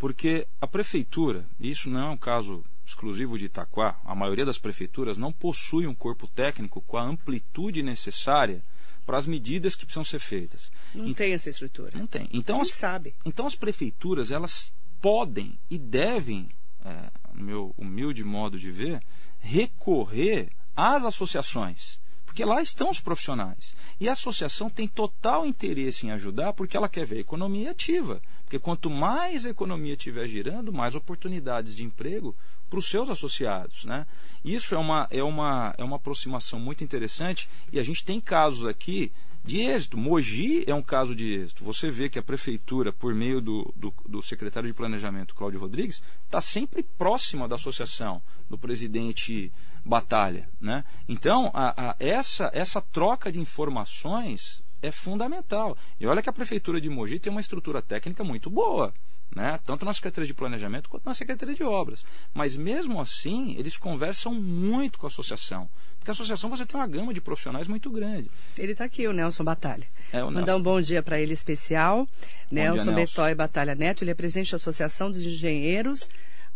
Porque 0.00 0.48
a 0.60 0.66
Prefeitura, 0.66 1.46
e 1.60 1.70
isso 1.70 1.88
não 1.88 2.00
é 2.00 2.10
um 2.10 2.16
caso 2.16 2.64
exclusivo 2.84 3.38
de 3.38 3.44
Itaquá, 3.44 4.00
a 4.04 4.16
maioria 4.16 4.44
das 4.44 4.58
prefeituras 4.58 5.16
não 5.16 5.32
possui 5.32 5.86
um 5.86 5.94
corpo 5.94 6.26
técnico 6.26 6.80
com 6.82 6.96
a 6.96 7.04
amplitude 7.04 7.84
necessária 7.84 8.64
para 9.06 9.16
as 9.16 9.26
medidas 9.26 9.76
que 9.76 9.84
precisam 9.84 10.04
ser 10.04 10.18
feitas. 10.18 10.72
Não 10.92 11.06
e, 11.06 11.14
tem 11.14 11.32
essa 11.32 11.50
estrutura. 11.50 11.96
Não 11.96 12.06
tem. 12.06 12.28
Então 12.32 12.60
as, 12.60 12.68
sabe. 12.68 13.14
Então 13.24 13.46
as 13.46 13.54
prefeituras, 13.54 14.32
elas 14.32 14.72
podem 15.00 15.58
e 15.70 15.78
devem, 15.78 16.48
é, 16.84 17.10
no 17.34 17.42
meu 17.44 17.74
humilde 17.76 18.24
modo 18.24 18.58
de 18.58 18.70
ver, 18.70 19.02
recorrer 19.40 20.50
às 20.76 21.04
associações, 21.04 21.98
porque 22.24 22.44
lá 22.44 22.62
estão 22.62 22.90
os 22.90 23.00
profissionais. 23.00 23.74
E 23.98 24.08
a 24.08 24.12
associação 24.12 24.70
tem 24.70 24.86
total 24.86 25.46
interesse 25.46 26.06
em 26.06 26.12
ajudar 26.12 26.52
porque 26.52 26.76
ela 26.76 26.88
quer 26.88 27.04
ver 27.04 27.18
economia 27.18 27.70
ativa. 27.70 28.20
Porque 28.44 28.58
quanto 28.58 28.88
mais 28.88 29.44
a 29.44 29.50
economia 29.50 29.94
estiver 29.94 30.28
girando, 30.28 30.72
mais 30.72 30.94
oportunidades 30.94 31.74
de 31.74 31.84
emprego 31.84 32.36
para 32.70 32.78
os 32.78 32.88
seus 32.88 33.10
associados. 33.10 33.84
Né? 33.84 34.06
Isso 34.44 34.74
é 34.74 34.78
uma, 34.78 35.08
é, 35.10 35.22
uma, 35.22 35.74
é 35.76 35.84
uma 35.84 35.96
aproximação 35.96 36.60
muito 36.60 36.84
interessante 36.84 37.48
e 37.72 37.78
a 37.78 37.82
gente 37.82 38.04
tem 38.04 38.20
casos 38.20 38.66
aqui 38.66 39.12
de 39.48 39.60
êxito. 39.60 39.96
Mogi 39.96 40.62
é 40.66 40.74
um 40.74 40.82
caso 40.82 41.14
de 41.16 41.32
êxito. 41.32 41.64
Você 41.64 41.90
vê 41.90 42.08
que 42.08 42.18
a 42.18 42.22
prefeitura, 42.22 42.92
por 42.92 43.14
meio 43.14 43.40
do, 43.40 43.72
do, 43.74 43.92
do 44.06 44.22
secretário 44.22 44.68
de 44.68 44.74
Planejamento, 44.74 45.34
Cláudio 45.34 45.58
Rodrigues, 45.58 46.02
está 46.26 46.40
sempre 46.40 46.82
próxima 46.82 47.48
da 47.48 47.54
associação, 47.54 48.22
do 48.48 48.58
presidente 48.58 49.50
Batalha. 49.84 50.48
Né? 50.60 50.84
Então, 51.08 51.50
a, 51.54 51.90
a, 51.90 51.96
essa, 51.98 52.50
essa 52.52 52.80
troca 52.80 53.32
de 53.32 53.40
informações 53.40 54.62
é 54.82 54.92
fundamental. 54.92 55.76
E 55.98 56.06
olha 56.06 56.22
que 56.22 56.28
a 56.28 56.32
prefeitura 56.32 56.80
de 56.80 56.90
Mogi 56.90 57.18
tem 57.18 57.30
uma 57.30 57.40
estrutura 57.40 57.80
técnica 57.80 58.22
muito 58.22 58.50
boa 58.50 58.92
né? 59.34 59.58
tanto 59.64 59.84
na 59.84 59.92
Secretaria 59.92 60.26
de 60.26 60.34
Planejamento 60.34 60.88
quanto 60.88 61.04
na 61.04 61.14
Secretaria 61.14 61.54
de 61.54 61.62
Obras. 61.62 62.04
Mas 62.34 62.56
mesmo 62.56 63.00
assim, 63.00 63.56
eles 63.58 63.76
conversam 63.76 64.34
muito 64.34 64.98
com 64.98 65.06
a 65.06 65.08
associação. 65.08 65.68
Porque 65.98 66.10
a 66.10 66.12
associação 66.12 66.48
você 66.48 66.64
tem 66.64 66.78
uma 66.78 66.86
gama 66.86 67.12
de 67.12 67.20
profissionais 67.20 67.66
muito 67.66 67.90
grande. 67.90 68.30
Ele 68.56 68.72
está 68.72 68.84
aqui, 68.84 69.06
o 69.06 69.12
Nelson 69.12 69.44
Batalha. 69.44 69.86
É, 70.12 70.22
o 70.22 70.30
Mandar 70.30 70.56
um 70.56 70.62
bom 70.62 70.80
dia 70.80 71.02
para 71.02 71.20
ele 71.20 71.32
especial. 71.32 72.08
Nelson, 72.50 72.84
dia, 72.84 72.92
Nelson 72.92 72.94
Betói 72.94 73.34
Batalha 73.34 73.74
Neto, 73.74 74.04
ele 74.04 74.10
é 74.10 74.14
presidente 74.14 74.52
da 74.52 74.56
Associação 74.56 75.10
dos 75.10 75.20
Engenheiros, 75.20 76.08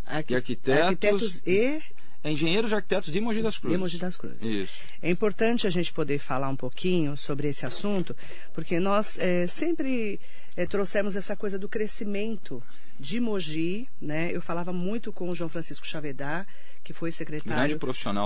Arqu... 0.07 0.35
arquitetos, 0.35 0.83
arquitetos 0.83 1.43
e 1.47 1.83
é 2.25 2.31
engenheiros 2.31 2.71
e 2.71 2.75
arquitetos 2.75 3.13
de 3.13 3.21
Mogi 3.21 3.43
das 3.43 3.59
Cruzes. 3.59 3.77
De 3.77 3.81
Mogi 3.81 3.99
das 3.99 4.17
Cruzes. 4.17 4.43
Isso. 4.43 4.81
É 5.01 5.11
importante 5.11 5.67
a 5.67 5.71
gente 5.71 5.93
poder 5.93 6.19
falar 6.19 6.49
um 6.49 6.57
pouquinho 6.57 7.17
sobre 7.17 7.49
esse 7.49 7.67
assunto, 7.67 8.17
porque 8.55 8.79
nós 8.79 9.19
é, 9.19 9.47
sempre 9.47 10.21
é, 10.57 10.65
trouxemos 10.67 11.17
essa 11.17 11.35
coisa 11.35 11.59
do 11.59 11.69
crescimento 11.69 12.63
de 13.03 13.19
Mogi, 13.19 13.89
né? 14.01 14.31
Eu 14.33 14.41
falava 14.41 14.73
muito 14.73 15.13
com 15.13 15.29
o 15.29 15.35
João 15.35 15.49
Francisco 15.51 15.85
Chavedá, 15.85 16.47
que 16.85 16.93
foi 16.93 17.11
secretário 17.11 17.77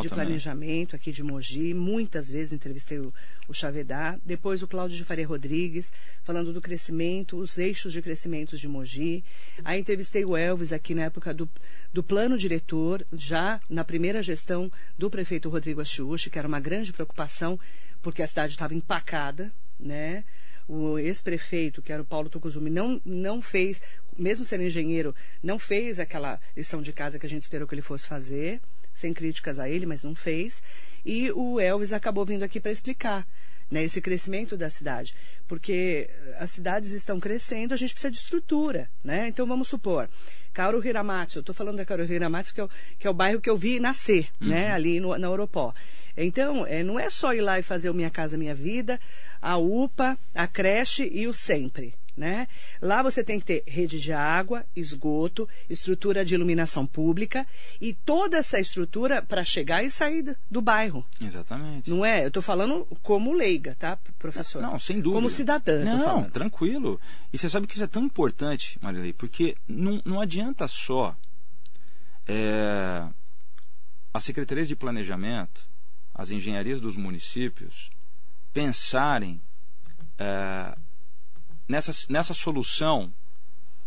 de 0.03 0.09
planejamento 0.09 0.95
aqui 0.95 1.11
de 1.11 1.23
Mogi. 1.23 1.73
Muitas 1.73 2.31
vezes 2.31 2.53
entrevistei 2.53 2.99
o, 2.99 3.11
o 3.49 3.55
Chavedá. 3.55 4.19
Depois 4.23 4.63
o 4.63 4.69
Cláudio 4.69 4.95
de 4.95 5.03
Faria 5.03 5.27
Rodrigues, 5.27 5.91
falando 6.23 6.53
do 6.53 6.61
crescimento, 6.61 7.39
os 7.39 7.57
eixos 7.57 7.91
de 7.91 8.03
crescimento 8.03 8.59
de 8.59 8.69
Mogi. 8.69 9.25
Aí 9.65 9.81
entrevistei 9.81 10.27
o 10.27 10.37
Elvis 10.37 10.75
aqui 10.75 10.95
na 10.95 11.05
época 11.05 11.33
do, 11.33 11.49
do 11.91 12.03
plano 12.03 12.37
diretor, 12.37 13.05
já 13.15 13.59
na 13.71 13.83
primeira 13.83 14.23
gestão 14.23 14.71
do 14.99 15.09
prefeito 15.09 15.49
Rodrigo 15.49 15.81
Achiuchi, 15.81 16.29
que 16.29 16.39
era 16.39 16.47
uma 16.47 16.61
grande 16.61 16.93
preocupação, 16.93 17.59
porque 18.03 18.23
a 18.23 18.27
cidade 18.27 18.53
estava 18.53 18.75
empacada, 18.75 19.51
né? 19.81 20.23
O 20.69 20.99
ex-prefeito, 20.99 21.83
que 21.83 21.93
era 21.93 22.03
o 22.03 22.05
Paulo 22.05 22.29
Tucuzumi, 22.29 22.71
não, 22.71 23.01
não 23.05 23.41
fez, 23.41 23.81
mesmo 24.19 24.45
sendo 24.45 24.65
engenheiro, 24.65 25.15
não 25.43 25.59
fez 25.59 26.01
aquela 26.01 26.41
lição 26.57 26.83
de 26.83 26.93
casa 26.93 27.19
que 27.19 27.27
a 27.27 27.29
gente 27.29 27.43
esperou 27.43 27.69
que 27.69 27.75
ele 27.75 27.83
fosse 27.83 28.07
fazer, 28.07 28.61
sem 28.95 29.13
críticas 29.13 29.59
a 29.59 29.69
ele, 29.69 29.87
mas 29.87 30.03
não 30.03 30.15
fez. 30.15 30.63
E 31.05 31.31
o 31.33 31.61
Elvis 31.61 31.93
acabou 31.93 32.25
vindo 32.25 32.43
aqui 32.43 32.59
para 32.59 32.73
explicar 32.73 33.27
né, 33.71 33.85
esse 33.85 34.01
crescimento 34.01 34.57
da 34.57 34.71
cidade. 34.71 35.15
Porque 35.47 36.09
as 36.39 36.51
cidades 36.51 36.93
estão 36.93 37.21
crescendo, 37.21 37.75
a 37.75 37.77
gente 37.77 37.93
precisa 37.93 38.11
de 38.11 38.19
estrutura. 38.19 38.89
Né? 39.05 39.29
Então, 39.29 39.47
vamos 39.47 39.69
supor, 39.69 40.09
Kauru 40.53 40.85
Hiramatsu, 40.85 41.39
eu 41.39 41.41
estou 41.41 41.55
falando 41.55 41.77
da 41.77 41.85
Kauru 41.85 42.05
Hiramatsu, 42.05 42.55
que 42.55 42.61
é, 42.61 42.65
o, 42.65 42.71
que 42.99 43.07
é 43.07 43.11
o 43.11 43.15
bairro 43.15 43.41
que 43.41 43.51
eu 43.51 43.57
vi 43.57 43.79
nascer, 43.79 44.29
né, 44.41 44.47
uhum. 44.47 44.49
né, 44.49 44.73
ali 44.73 45.01
no, 45.01 45.17
na 45.19 45.27
Europó. 45.27 45.75
Então, 46.17 46.67
é, 46.67 46.83
não 46.83 46.99
é 46.99 47.11
só 47.11 47.35
ir 47.35 47.41
lá 47.41 47.59
e 47.59 47.63
fazer 47.63 47.91
o 47.91 47.95
Minha 47.95 48.11
Casa 48.11 48.39
Minha 48.39 48.55
Vida, 48.55 48.99
a 49.41 49.57
UPA, 49.59 50.19
a 50.35 50.47
creche 50.47 51.09
e 51.13 51.27
o 51.27 51.33
Sempre. 51.33 51.95
Né? 52.17 52.49
Lá 52.81 53.03
você 53.03 53.23
tem 53.23 53.39
que 53.39 53.45
ter 53.45 53.63
rede 53.67 54.01
de 54.01 54.11
água, 54.11 54.65
esgoto, 54.75 55.47
estrutura 55.69 56.25
de 56.25 56.35
iluminação 56.35 56.87
pública 56.87 57.47
e 57.79 57.93
toda 57.93 58.39
essa 58.39 58.59
estrutura 58.59 59.21
para 59.21 59.45
chegar 59.45 59.85
e 59.85 59.91
sair 59.91 60.35
do 60.51 60.63
bairro. 60.63 61.05
Exatamente. 61.21 61.91
Não 61.91 62.03
é? 62.03 62.23
Eu 62.23 62.29
estou 62.29 62.43
falando 62.43 62.87
como 63.03 63.35
leiga, 63.35 63.75
tá, 63.75 63.99
professor? 64.19 64.63
Não, 64.63 64.79
sem 64.79 64.97
dúvida. 64.97 65.17
Como 65.17 65.29
cidadã. 65.29 65.85
Não, 65.85 66.25
tranquilo. 66.25 66.99
E 67.31 67.37
você 67.37 67.51
sabe 67.51 67.67
que 67.67 67.75
isso 67.75 67.85
é 67.85 67.87
tão 67.87 68.05
importante, 68.05 68.79
Marilei, 68.81 69.13
porque 69.13 69.55
não, 69.69 70.01
não 70.03 70.19
adianta 70.19 70.67
só 70.67 71.15
é, 72.27 73.05
as 74.15 74.25
secretarias 74.25 74.69
de 74.69 74.75
planejamento 74.75 75.69
as 76.17 76.31
engenharias 76.31 76.81
dos 76.81 76.97
municípios 76.97 77.91
pensarem 78.53 79.39
é, 80.19 80.75
nessa, 81.69 81.93
nessa 82.09 82.33
solução 82.33 83.13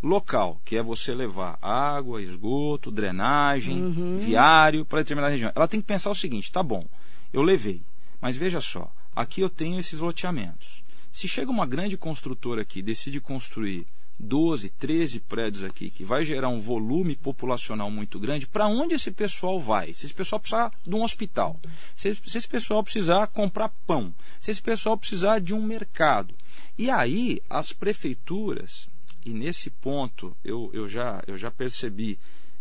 local, 0.01 0.61
que 0.63 0.77
é 0.77 0.83
você 0.83 1.13
levar 1.13 1.57
água, 1.59 2.21
esgoto, 2.21 2.91
drenagem, 2.91 3.81
uhum. 3.81 4.17
viário 4.19 4.85
para 4.85 4.99
determinada 4.99 5.33
região. 5.33 5.51
Ela 5.55 5.67
tem 5.67 5.81
que 5.81 5.87
pensar 5.87 6.11
o 6.11 6.15
seguinte: 6.15 6.51
tá 6.51 6.61
bom, 6.61 6.85
eu 7.33 7.41
levei, 7.41 7.81
mas 8.21 8.37
veja 8.37 8.61
só, 8.61 8.93
aqui 9.15 9.41
eu 9.41 9.49
tenho 9.49 9.79
esses 9.79 9.99
loteamentos. 9.99 10.83
Se 11.11 11.27
chega 11.27 11.49
uma 11.49 11.65
grande 11.65 11.97
construtora 11.97 12.61
aqui 12.61 12.83
decide 12.83 13.19
construir 13.19 13.87
12, 14.19 14.69
13 14.71 15.21
prédios 15.21 15.63
aqui, 15.63 15.89
que 15.89 16.03
vai 16.03 16.25
gerar 16.25 16.49
um 16.49 16.59
volume 16.59 17.15
populacional 17.15 17.89
muito 17.89 18.19
grande, 18.19 18.47
para 18.47 18.67
onde 18.67 18.95
esse 18.95 19.11
pessoal 19.11 19.59
vai? 19.59 19.93
Se 19.93 20.05
esse 20.05 20.13
pessoal 20.13 20.39
precisar 20.39 20.71
de 20.85 20.93
um 20.93 21.03
hospital, 21.03 21.57
se, 21.95 22.13
se 22.15 22.37
esse 22.37 22.47
pessoal 22.47 22.83
precisar 22.83 23.27
comprar 23.27 23.69
pão, 23.87 24.13
se 24.41 24.51
esse 24.51 24.61
pessoal 24.61 24.97
precisar 24.97 25.39
de 25.39 25.53
um 25.53 25.63
mercado. 25.63 26.35
E 26.77 26.89
aí 26.89 27.41
as 27.49 27.71
prefeituras, 27.71 28.89
e 29.25 29.33
nesse 29.33 29.69
ponto 29.69 30.35
eu, 30.43 30.69
eu, 30.73 30.87
já, 30.87 31.23
eu 31.25 31.37
já 31.37 31.49
percebi 31.49 32.19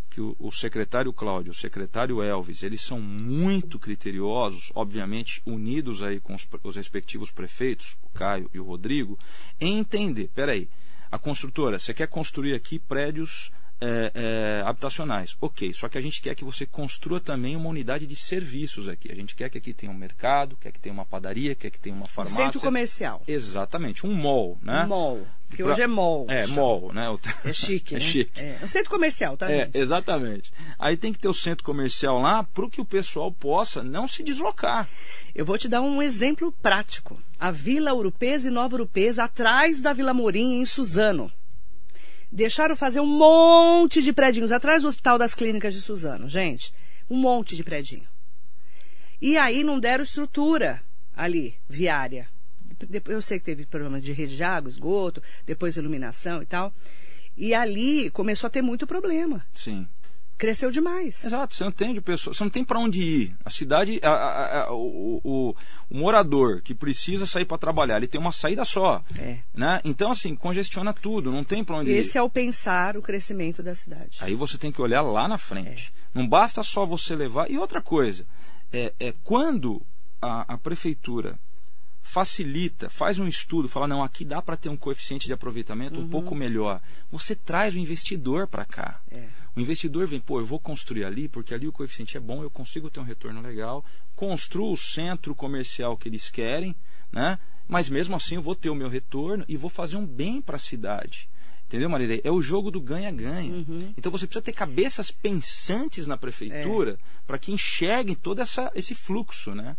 que 0.09 0.21
o, 0.21 0.35
o 0.39 0.51
secretário 0.51 1.13
Cláudio, 1.13 1.51
o 1.51 1.55
secretário 1.55 2.21
Elvis, 2.21 2.63
eles 2.63 2.81
são 2.81 2.99
muito 2.99 3.77
criteriosos, 3.77 4.71
obviamente 4.73 5.41
unidos 5.45 6.01
aí 6.01 6.19
com 6.19 6.33
os, 6.33 6.47
os 6.63 6.75
respectivos 6.75 7.31
prefeitos, 7.31 7.97
o 8.01 8.09
Caio 8.09 8.49
e 8.53 8.59
o 8.59 8.63
Rodrigo, 8.63 9.19
em 9.59 9.77
entender, 9.77 10.29
peraí, 10.33 10.67
a 11.11 11.17
construtora, 11.17 11.79
você 11.79 11.93
quer 11.93 12.07
construir 12.07 12.53
aqui 12.53 12.79
prédios 12.79 13.51
é, 13.81 14.11
é, 14.13 14.63
habitacionais. 14.65 15.35
Ok, 15.39 15.73
só 15.73 15.87
que 15.87 15.97
a 15.97 16.01
gente 16.01 16.21
quer 16.21 16.35
que 16.35 16.43
você 16.43 16.65
construa 16.65 17.19
também 17.19 17.55
uma 17.55 17.69
unidade 17.69 18.05
de 18.05 18.15
serviços 18.15 18.87
aqui. 18.87 19.11
A 19.11 19.15
gente 19.15 19.35
quer 19.35 19.49
que 19.49 19.57
aqui 19.57 19.73
tenha 19.73 19.91
um 19.91 19.95
mercado, 19.95 20.57
quer 20.57 20.71
que 20.71 20.79
tenha 20.79 20.93
uma 20.93 21.05
padaria, 21.05 21.55
quer 21.55 21.69
que 21.69 21.79
tenha 21.79 21.95
uma 21.95 22.07
farmácia. 22.07 22.43
Um 22.43 22.45
centro 22.45 22.61
comercial. 22.61 23.23
Exatamente, 23.27 24.05
um 24.05 24.13
mall, 24.13 24.57
né? 24.61 24.83
Um 24.83 24.89
mall. 24.89 25.27
Que 25.55 25.63
hoje 25.63 25.81
é 25.81 25.87
mall. 25.87 26.25
É, 26.29 26.45
chama. 26.45 26.55
mall, 26.61 26.93
né? 26.93 27.07
É 27.43 27.51
chique, 27.53 27.95
É 27.95 27.99
né? 27.99 28.05
chique. 28.05 28.39
É 28.39 28.59
um 28.63 28.67
centro 28.67 28.89
comercial, 28.89 29.35
tá, 29.35 29.49
É, 29.51 29.65
gente? 29.65 29.77
exatamente. 29.77 30.51
Aí 30.77 30.95
tem 30.95 31.11
que 31.11 31.19
ter 31.19 31.27
o 31.27 31.33
centro 31.33 31.63
comercial 31.63 32.19
lá 32.19 32.43
para 32.43 32.69
que 32.69 32.79
o 32.79 32.85
pessoal 32.85 33.31
possa 33.31 33.83
não 33.83 34.07
se 34.07 34.23
deslocar. 34.23 34.87
Eu 35.33 35.45
vou 35.45 35.57
te 35.57 35.67
dar 35.67 35.81
um 35.81 36.01
exemplo 36.01 36.51
prático. 36.61 37.21
A 37.39 37.51
Vila 37.51 37.93
Urupês 37.93 38.45
e 38.45 38.49
Nova 38.49 38.75
Urupês, 38.75 39.17
atrás 39.19 39.81
da 39.81 39.91
Vila 39.93 40.13
Morim, 40.13 40.61
em 40.61 40.65
Suzano. 40.65 41.31
Deixaram 42.31 42.75
fazer 42.75 42.99
um 42.99 43.07
monte 43.07 44.03
de 44.03 44.13
predinhos 44.13 44.51
atrás 44.51 44.83
do 44.83 44.87
Hospital 44.87 45.17
das 45.17 45.33
Clínicas 45.33 45.73
de 45.73 45.81
Suzano, 45.81 46.29
gente. 46.29 46.71
Um 47.09 47.17
monte 47.17 47.55
de 47.55 47.63
predinho. 47.63 48.07
E 49.19 49.35
aí 49.35 49.63
não 49.63 49.79
deram 49.79 50.03
estrutura 50.03 50.79
ali, 51.17 51.55
viária. 51.67 52.27
Eu 53.07 53.21
sei 53.21 53.39
que 53.39 53.45
teve 53.45 53.65
problema 53.65 53.99
de 53.99 54.11
rede 54.13 54.35
de 54.35 54.43
água, 54.43 54.69
esgoto, 54.69 55.21
depois 55.45 55.77
iluminação 55.77 56.41
e 56.41 56.45
tal. 56.45 56.73
E 57.37 57.53
ali 57.53 58.09
começou 58.11 58.47
a 58.47 58.51
ter 58.51 58.61
muito 58.61 58.85
problema. 58.85 59.45
Sim. 59.53 59.87
Cresceu 60.37 60.71
demais. 60.71 61.25
Exato, 61.25 61.53
você 61.53 61.65
não 61.65 61.71
tem 61.71 61.93
de 61.93 61.99
pessoa, 61.99 62.33
você 62.33 62.41
não 62.45 62.49
tem 62.49 62.63
para 62.63 62.79
onde 62.79 63.01
ir. 63.01 63.35
A 63.43 63.49
cidade, 63.49 63.99
a- 64.01 64.09
a- 64.09 64.63
a- 64.67 64.73
o, 64.73 65.19
o- 65.21 65.55
o 65.89 65.97
morador 65.97 66.61
que 66.61 66.73
precisa 66.73 67.25
sair 67.25 67.43
para 67.43 67.57
trabalhar, 67.57 67.97
ele 67.97 68.07
tem 68.07 68.21
uma 68.21 68.31
saída 68.31 68.63
só. 68.63 69.01
É. 69.17 69.39
Né? 69.53 69.81
Então, 69.83 70.11
assim, 70.11 70.33
congestiona 70.37 70.93
tudo, 70.93 71.29
não 71.29 71.43
tem 71.43 71.61
para 71.61 71.75
onde 71.75 71.91
Esse 71.91 72.17
ir. 72.17 72.19
é 72.19 72.21
o 72.21 72.29
pensar 72.29 72.95
o 72.95 73.01
crescimento 73.01 73.61
da 73.61 73.75
cidade. 73.75 74.17
Aí 74.21 74.33
você 74.33 74.57
tem 74.57 74.71
que 74.71 74.81
olhar 74.81 75.01
lá 75.01 75.27
na 75.27 75.37
frente. 75.37 75.91
Não 76.13 76.25
basta 76.25 76.63
só 76.63 76.85
você 76.85 77.17
levar. 77.17 77.51
E 77.51 77.57
outra 77.57 77.81
coisa, 77.81 78.25
é, 78.71 78.93
é 78.97 79.13
quando 79.25 79.81
a 80.21 80.57
prefeitura 80.57 81.37
facilita, 82.09 82.89
faz 82.89 83.19
um 83.19 83.27
estudo, 83.27 83.69
fala, 83.69 83.87
não, 83.87 84.01
aqui 84.01 84.25
dá 84.25 84.41
para 84.41 84.57
ter 84.57 84.67
um 84.67 84.75
coeficiente 84.75 85.27
de 85.27 85.33
aproveitamento 85.33 85.99
um 85.99 86.09
pouco 86.09 86.33
melhor. 86.33 86.81
Você 87.11 87.35
traz 87.35 87.75
o 87.75 87.77
investidor 87.77 88.47
para 88.47 88.65
cá. 88.65 88.99
É. 89.11 89.27
O 89.55 89.59
investidor 89.59 90.07
vem, 90.07 90.19
pô, 90.19 90.39
eu 90.39 90.45
vou 90.45 90.59
construir 90.59 91.03
ali, 91.03 91.27
porque 91.27 91.53
ali 91.53 91.67
o 91.67 91.71
coeficiente 91.71 92.17
é 92.17 92.19
bom, 92.19 92.41
eu 92.41 92.49
consigo 92.49 92.89
ter 92.89 92.99
um 92.99 93.03
retorno 93.03 93.39
legal, 93.41 93.85
construo 94.15 94.73
o 94.73 94.77
centro 94.77 95.35
comercial 95.35 95.95
que 95.95 96.09
eles 96.09 96.31
querem, 96.31 96.75
né? 97.11 97.37
Mas 97.67 97.87
mesmo 97.89 98.15
assim 98.15 98.35
eu 98.35 98.41
vou 98.41 98.55
ter 98.55 98.71
o 98.71 98.75
meu 98.75 98.89
retorno 98.89 99.45
e 99.47 99.55
vou 99.55 99.69
fazer 99.69 99.95
um 99.95 100.05
bem 100.05 100.41
para 100.41 100.55
a 100.55 100.59
cidade. 100.59 101.29
Entendeu, 101.67 101.91
Marilei? 101.91 102.21
É 102.23 102.31
o 102.31 102.41
jogo 102.41 102.71
do 102.71 102.81
ganha-ganha. 102.81 103.53
Uhum. 103.53 103.93
Então 103.95 104.11
você 104.11 104.25
precisa 104.25 104.41
ter 104.41 104.53
cabeças 104.53 105.11
pensantes 105.11 106.07
na 106.07 106.17
prefeitura 106.17 106.97
para 107.27 107.37
que 107.37 107.51
enxerguem 107.51 108.15
todo 108.15 108.41
essa, 108.41 108.71
esse 108.73 108.95
fluxo, 108.95 109.53
né? 109.53 109.77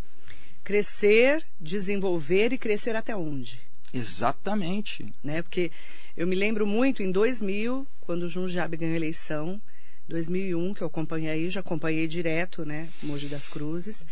Crescer, 0.65 1.45
desenvolver 1.61 2.53
e 2.53 2.59
crescer 2.59 2.95
até 2.97 3.15
onde? 3.17 3.61
Exatamente. 3.93 5.13
Né? 5.23 5.43
Porque 5.43 5.71
eu 6.17 6.27
me 6.27 6.37
lembro 6.37 6.67
muito 6.67 7.03
em 7.03 7.11
2000, 7.11 7.87
quando 8.01 8.25
o 8.25 8.29
Jundiabe 8.29 8.77
ganhou 8.77 8.95
a 8.95 8.97
eleição, 8.97 9.61
2001, 10.09 10.75
que 10.75 10.83
eu 10.83 10.87
acompanhei 10.87 11.31
aí, 11.31 11.49
já 11.51 11.61
acompanhei 11.61 12.07
direto, 12.07 12.65
né, 12.65 12.89
Mogi 13.03 13.27
das 13.27 13.49
Cruzes. 13.49 14.05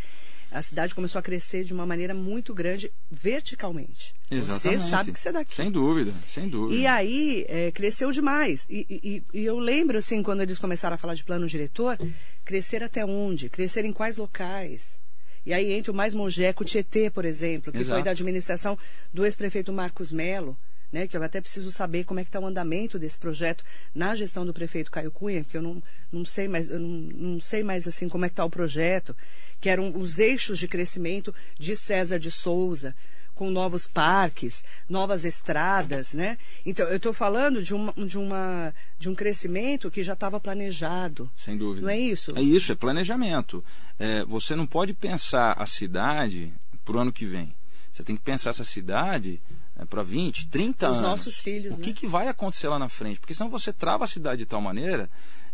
A 0.51 0.63
cidade 0.63 0.95
começou 0.95 1.19
a 1.19 1.23
crescer 1.23 1.63
de 1.63 1.75
uma 1.75 1.85
maneira 1.85 2.15
muito 2.15 2.55
grande, 2.55 2.91
verticalmente. 3.11 4.15
Exatamente. 4.31 4.83
Você 4.83 4.89
sabe 4.89 5.13
que 5.13 5.21
você 5.21 5.29
é 5.29 5.33
daqui. 5.33 5.55
Sem 5.55 5.71
dúvida, 5.71 6.11
sem 6.27 6.49
dúvida. 6.49 6.81
E 6.81 6.87
aí 6.87 7.45
é, 7.49 7.71
cresceu 7.71 8.11
demais. 8.11 8.65
E, 8.71 8.87
e- 8.91 9.23
e 9.41 9.45
eu 9.45 9.59
lembro, 9.59 9.99
assim, 9.99 10.23
quando 10.23 10.41
eles 10.41 10.59
começaram 10.59 10.95
a 10.95 10.99
falar 10.99 11.13
de 11.15 11.23
plano 11.25 11.47
diretor, 11.47 11.99
crescer 12.47 12.83
até 12.83 13.05
onde? 13.05 13.51
Crescer 13.51 13.85
em 13.85 13.93
quais 13.93 14.17
locais? 14.17 14.99
E 15.49 15.55
aí 15.55 15.73
entra 15.73 15.91
o 15.91 15.95
mais 15.95 16.15
Mongeco 16.15 16.63
Tietê, 16.63 17.09
por 17.09 17.25
exemplo, 17.25 17.73
que 17.73 17.79
Exato. 17.79 17.95
foi 17.95 18.05
da 18.05 18.11
administração 18.11 18.79
do 19.11 19.25
ex-prefeito 19.25 19.73
Marcos 19.73 20.13
Melo, 20.13 20.55
né, 20.93 21.09
que 21.09 21.17
eu 21.17 21.23
até 21.23 21.41
preciso 21.41 21.71
saber 21.71 22.05
como 22.05 22.21
é 22.21 22.23
que 22.23 22.29
está 22.29 22.39
o 22.39 22.45
andamento 22.45 22.99
desse 22.99 23.19
projeto 23.19 23.65
na 23.95 24.15
gestão 24.15 24.45
do 24.45 24.53
prefeito 24.53 24.91
Caio 24.91 25.11
Cunha, 25.11 25.43
porque 25.43 25.57
eu 25.57 25.63
não, 25.63 25.83
não 26.13 26.23
sei 26.27 26.49
mais, 26.49 26.69
eu 26.69 26.79
não, 26.79 26.89
não 26.89 27.41
sei 27.41 27.63
mais 27.63 27.89
assim 27.89 28.11
como 28.11 28.27
é 28.27 28.29
que 28.29 28.35
está 28.35 28.45
o 28.45 28.51
projeto, 28.51 29.17
que 29.59 29.71
eram 29.71 29.99
os 29.99 30.19
eixos 30.19 30.59
de 30.59 30.69
crescimento 30.69 31.35
de 31.59 31.75
César 31.75 32.19
de 32.19 32.31
Souza, 32.31 32.95
com 33.39 33.51
novos 33.53 33.87
parques, 33.87 34.65
novas 34.89 35.25
estradas, 35.25 36.13
né? 36.13 36.37
Então, 36.67 36.89
eu 36.89 36.97
estou 36.97 37.13
falando 37.13 37.63
de, 37.63 37.73
uma, 37.73 37.93
de, 37.93 38.19
uma, 38.19 38.75
de 38.99 39.09
um 39.09 39.15
crescimento 39.15 39.93
que 39.93 40.03
já 40.03 40.15
estava 40.15 40.41
planejado. 40.41 41.31
Sem 41.37 41.57
dúvida. 41.57 41.83
Não 41.87 41.89
é 41.89 41.97
isso? 41.97 42.37
É 42.37 42.43
isso, 42.43 42.73
é 42.73 42.75
planejamento. 42.75 43.65
É, 43.97 44.25
você 44.25 44.57
não 44.57 44.67
pode 44.67 44.93
pensar 44.93 45.53
a 45.53 45.67
cidade 45.67 46.53
para 46.85 46.97
o 46.97 47.01
ano 47.01 47.13
que 47.13 47.25
vem. 47.25 47.55
Você 47.93 48.03
tem 48.03 48.17
que 48.17 48.23
pensar 48.23 48.51
essa 48.51 48.65
cidade 48.65 49.41
é, 49.79 49.85
para 49.85 50.03
20, 50.03 50.49
30 50.49 50.91
Os 50.91 50.97
anos. 50.97 51.09
nossos 51.09 51.39
filhos, 51.39 51.79
O 51.79 51.81
que, 51.81 51.91
né? 51.91 51.95
que 51.97 52.09
vai 52.09 52.27
acontecer 52.27 52.67
lá 52.67 52.79
na 52.79 52.89
frente? 52.89 53.21
Porque 53.21 53.35
senão 53.35 53.49
você 53.49 53.73
trava 53.73 54.03
a 54.03 54.09
cidade 54.09 54.39
de 54.39 54.47
tal 54.47 54.61
maneira 54.61 55.09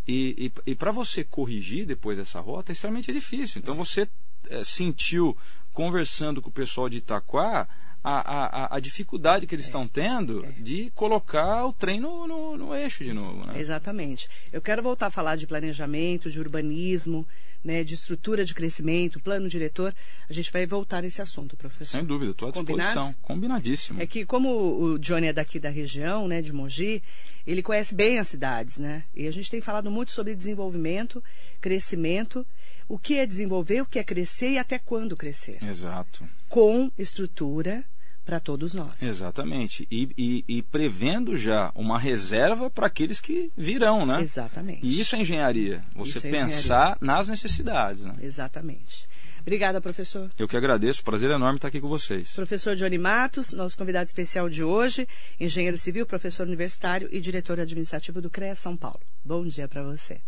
e, 0.09 0.51
e, 0.67 0.71
e 0.71 0.75
para 0.75 0.91
você 0.91 1.23
corrigir 1.23 1.85
depois 1.85 2.17
dessa 2.17 2.41
rota 2.41 2.73
é 2.73 2.75
extremamente 2.75 3.13
difícil. 3.13 3.61
Então 3.61 3.75
você 3.75 4.09
é, 4.51 4.65
sentiu, 4.65 5.37
conversando 5.73 6.41
com 6.41 6.49
o 6.49 6.53
pessoal 6.53 6.89
de 6.89 6.99
Itaquá, 6.99 7.69
a, 8.05 8.65
a, 8.75 8.77
a 8.77 8.81
dificuldade 8.81 9.47
que 9.47 9.55
eles 9.55 9.65
estão 9.65 9.89
tendo 9.89 10.45
de 10.59 10.93
colocar 10.95 11.65
o 11.65 11.73
trem 11.73 11.99
no, 11.99 12.27
no, 12.27 12.55
no 12.55 12.75
eixo 12.75 13.03
de 13.03 13.15
novo. 13.15 13.47
Né? 13.47 13.59
Exatamente. 13.59 14.29
Eu 14.53 14.61
quero 14.61 14.83
voltar 14.83 15.07
a 15.07 15.11
falar 15.11 15.37
de 15.37 15.47
planejamento, 15.47 16.31
de 16.31 16.39
urbanismo, 16.39 17.27
né, 17.65 17.83
de 17.83 17.95
estrutura 17.95 18.45
de 18.45 18.55
crescimento, 18.55 19.19
plano 19.19 19.49
diretor. 19.49 19.95
A 20.29 20.33
gente 20.35 20.53
vai 20.53 20.67
voltar 20.67 21.01
nesse 21.01 21.23
assunto, 21.23 21.57
professor. 21.57 21.97
Sem 21.97 22.05
dúvida, 22.05 22.33
estou 22.33 22.51
à 22.51 22.53
Combinado? 22.53 22.91
disposição. 22.91 23.15
Combinadíssimo. 23.23 24.03
É 24.03 24.07
que 24.07 24.27
como 24.27 24.51
o 24.51 24.99
Johnny 24.99 25.29
é 25.29 25.33
daqui 25.33 25.59
da 25.59 25.71
região, 25.71 26.29
né, 26.29 26.43
de 26.43 26.53
Mogi, 26.53 27.03
ele 27.47 27.63
conhece 27.63 27.95
bem 27.95 28.19
as 28.19 28.29
cidades, 28.29 28.77
né? 28.79 29.05
E 29.15 29.27
a 29.27 29.31
gente 29.31 29.51
tem 29.51 29.63
falado 29.63 29.91
muito 29.91 30.13
sobre 30.13 30.35
desenvolvimento, 30.35 31.25
crescimento, 31.59 32.47
o 32.89 32.99
que 32.99 33.19
é 33.19 33.27
desenvolver, 33.27 33.83
o 33.83 33.87
que 33.87 33.99
é 33.99 34.05
crescer 34.05 34.51
e 34.51 34.59
até 34.59 34.79
quando 34.79 35.17
crescer, 35.17 35.59
Exato. 35.63 36.29
com 36.49 36.91
estrutura 36.99 37.85
para 38.25 38.41
todos 38.41 38.73
nós. 38.73 39.03
Exatamente. 39.03 39.87
E, 39.91 40.09
e- 40.17 40.45
e 40.49 40.63
prevendo 40.63 41.37
já 41.37 41.71
uma 41.75 41.99
reserva 41.99 42.71
para 42.71 42.87
aqueles 42.87 43.21
que 43.21 43.53
virão, 43.57 44.07
né? 44.07 44.23
Exatamente. 44.23 44.81
E 44.83 44.99
isso 45.01 45.15
é 45.15 45.21
engenharia. 45.21 45.85
Você 45.95 46.19
Isso 46.19 46.27
é 46.27 46.31
pensar 46.31 46.97
nas 47.03 47.29
necessidades. 47.29 48.03
Né? 48.03 48.15
Exatamente. 48.23 49.07
Obrigada, 49.43 49.79
professor. 49.79 50.31
Eu 50.39 50.49
que 50.49 50.57
agradeço. 50.57 51.05
Prazer 51.05 51.31
enorme 51.31 51.59
estar 51.59 51.69
aqui 51.69 51.79
com 51.79 51.87
vocês. 51.87 52.33
Professor 52.33 52.75
Johnny 52.75 52.97
Matos, 52.97 53.53
nosso 53.53 53.77
convidado 53.77 54.09
especial 54.09 54.49
de 54.49 54.65
hoje, 54.65 55.07
engenheiro 55.39 55.77
civil, 55.77 56.07
professor 56.07 56.47
universitário 56.47 57.11
e 57.13 57.21
diretor 57.21 57.61
administrativo 57.61 58.23
do 58.23 58.31
CREA 58.31 58.55
São 58.57 58.75
Paulo. 58.75 59.01
Bom 59.23 59.47
dia 59.47 59.69
para 59.69 59.83
você. 59.83 60.19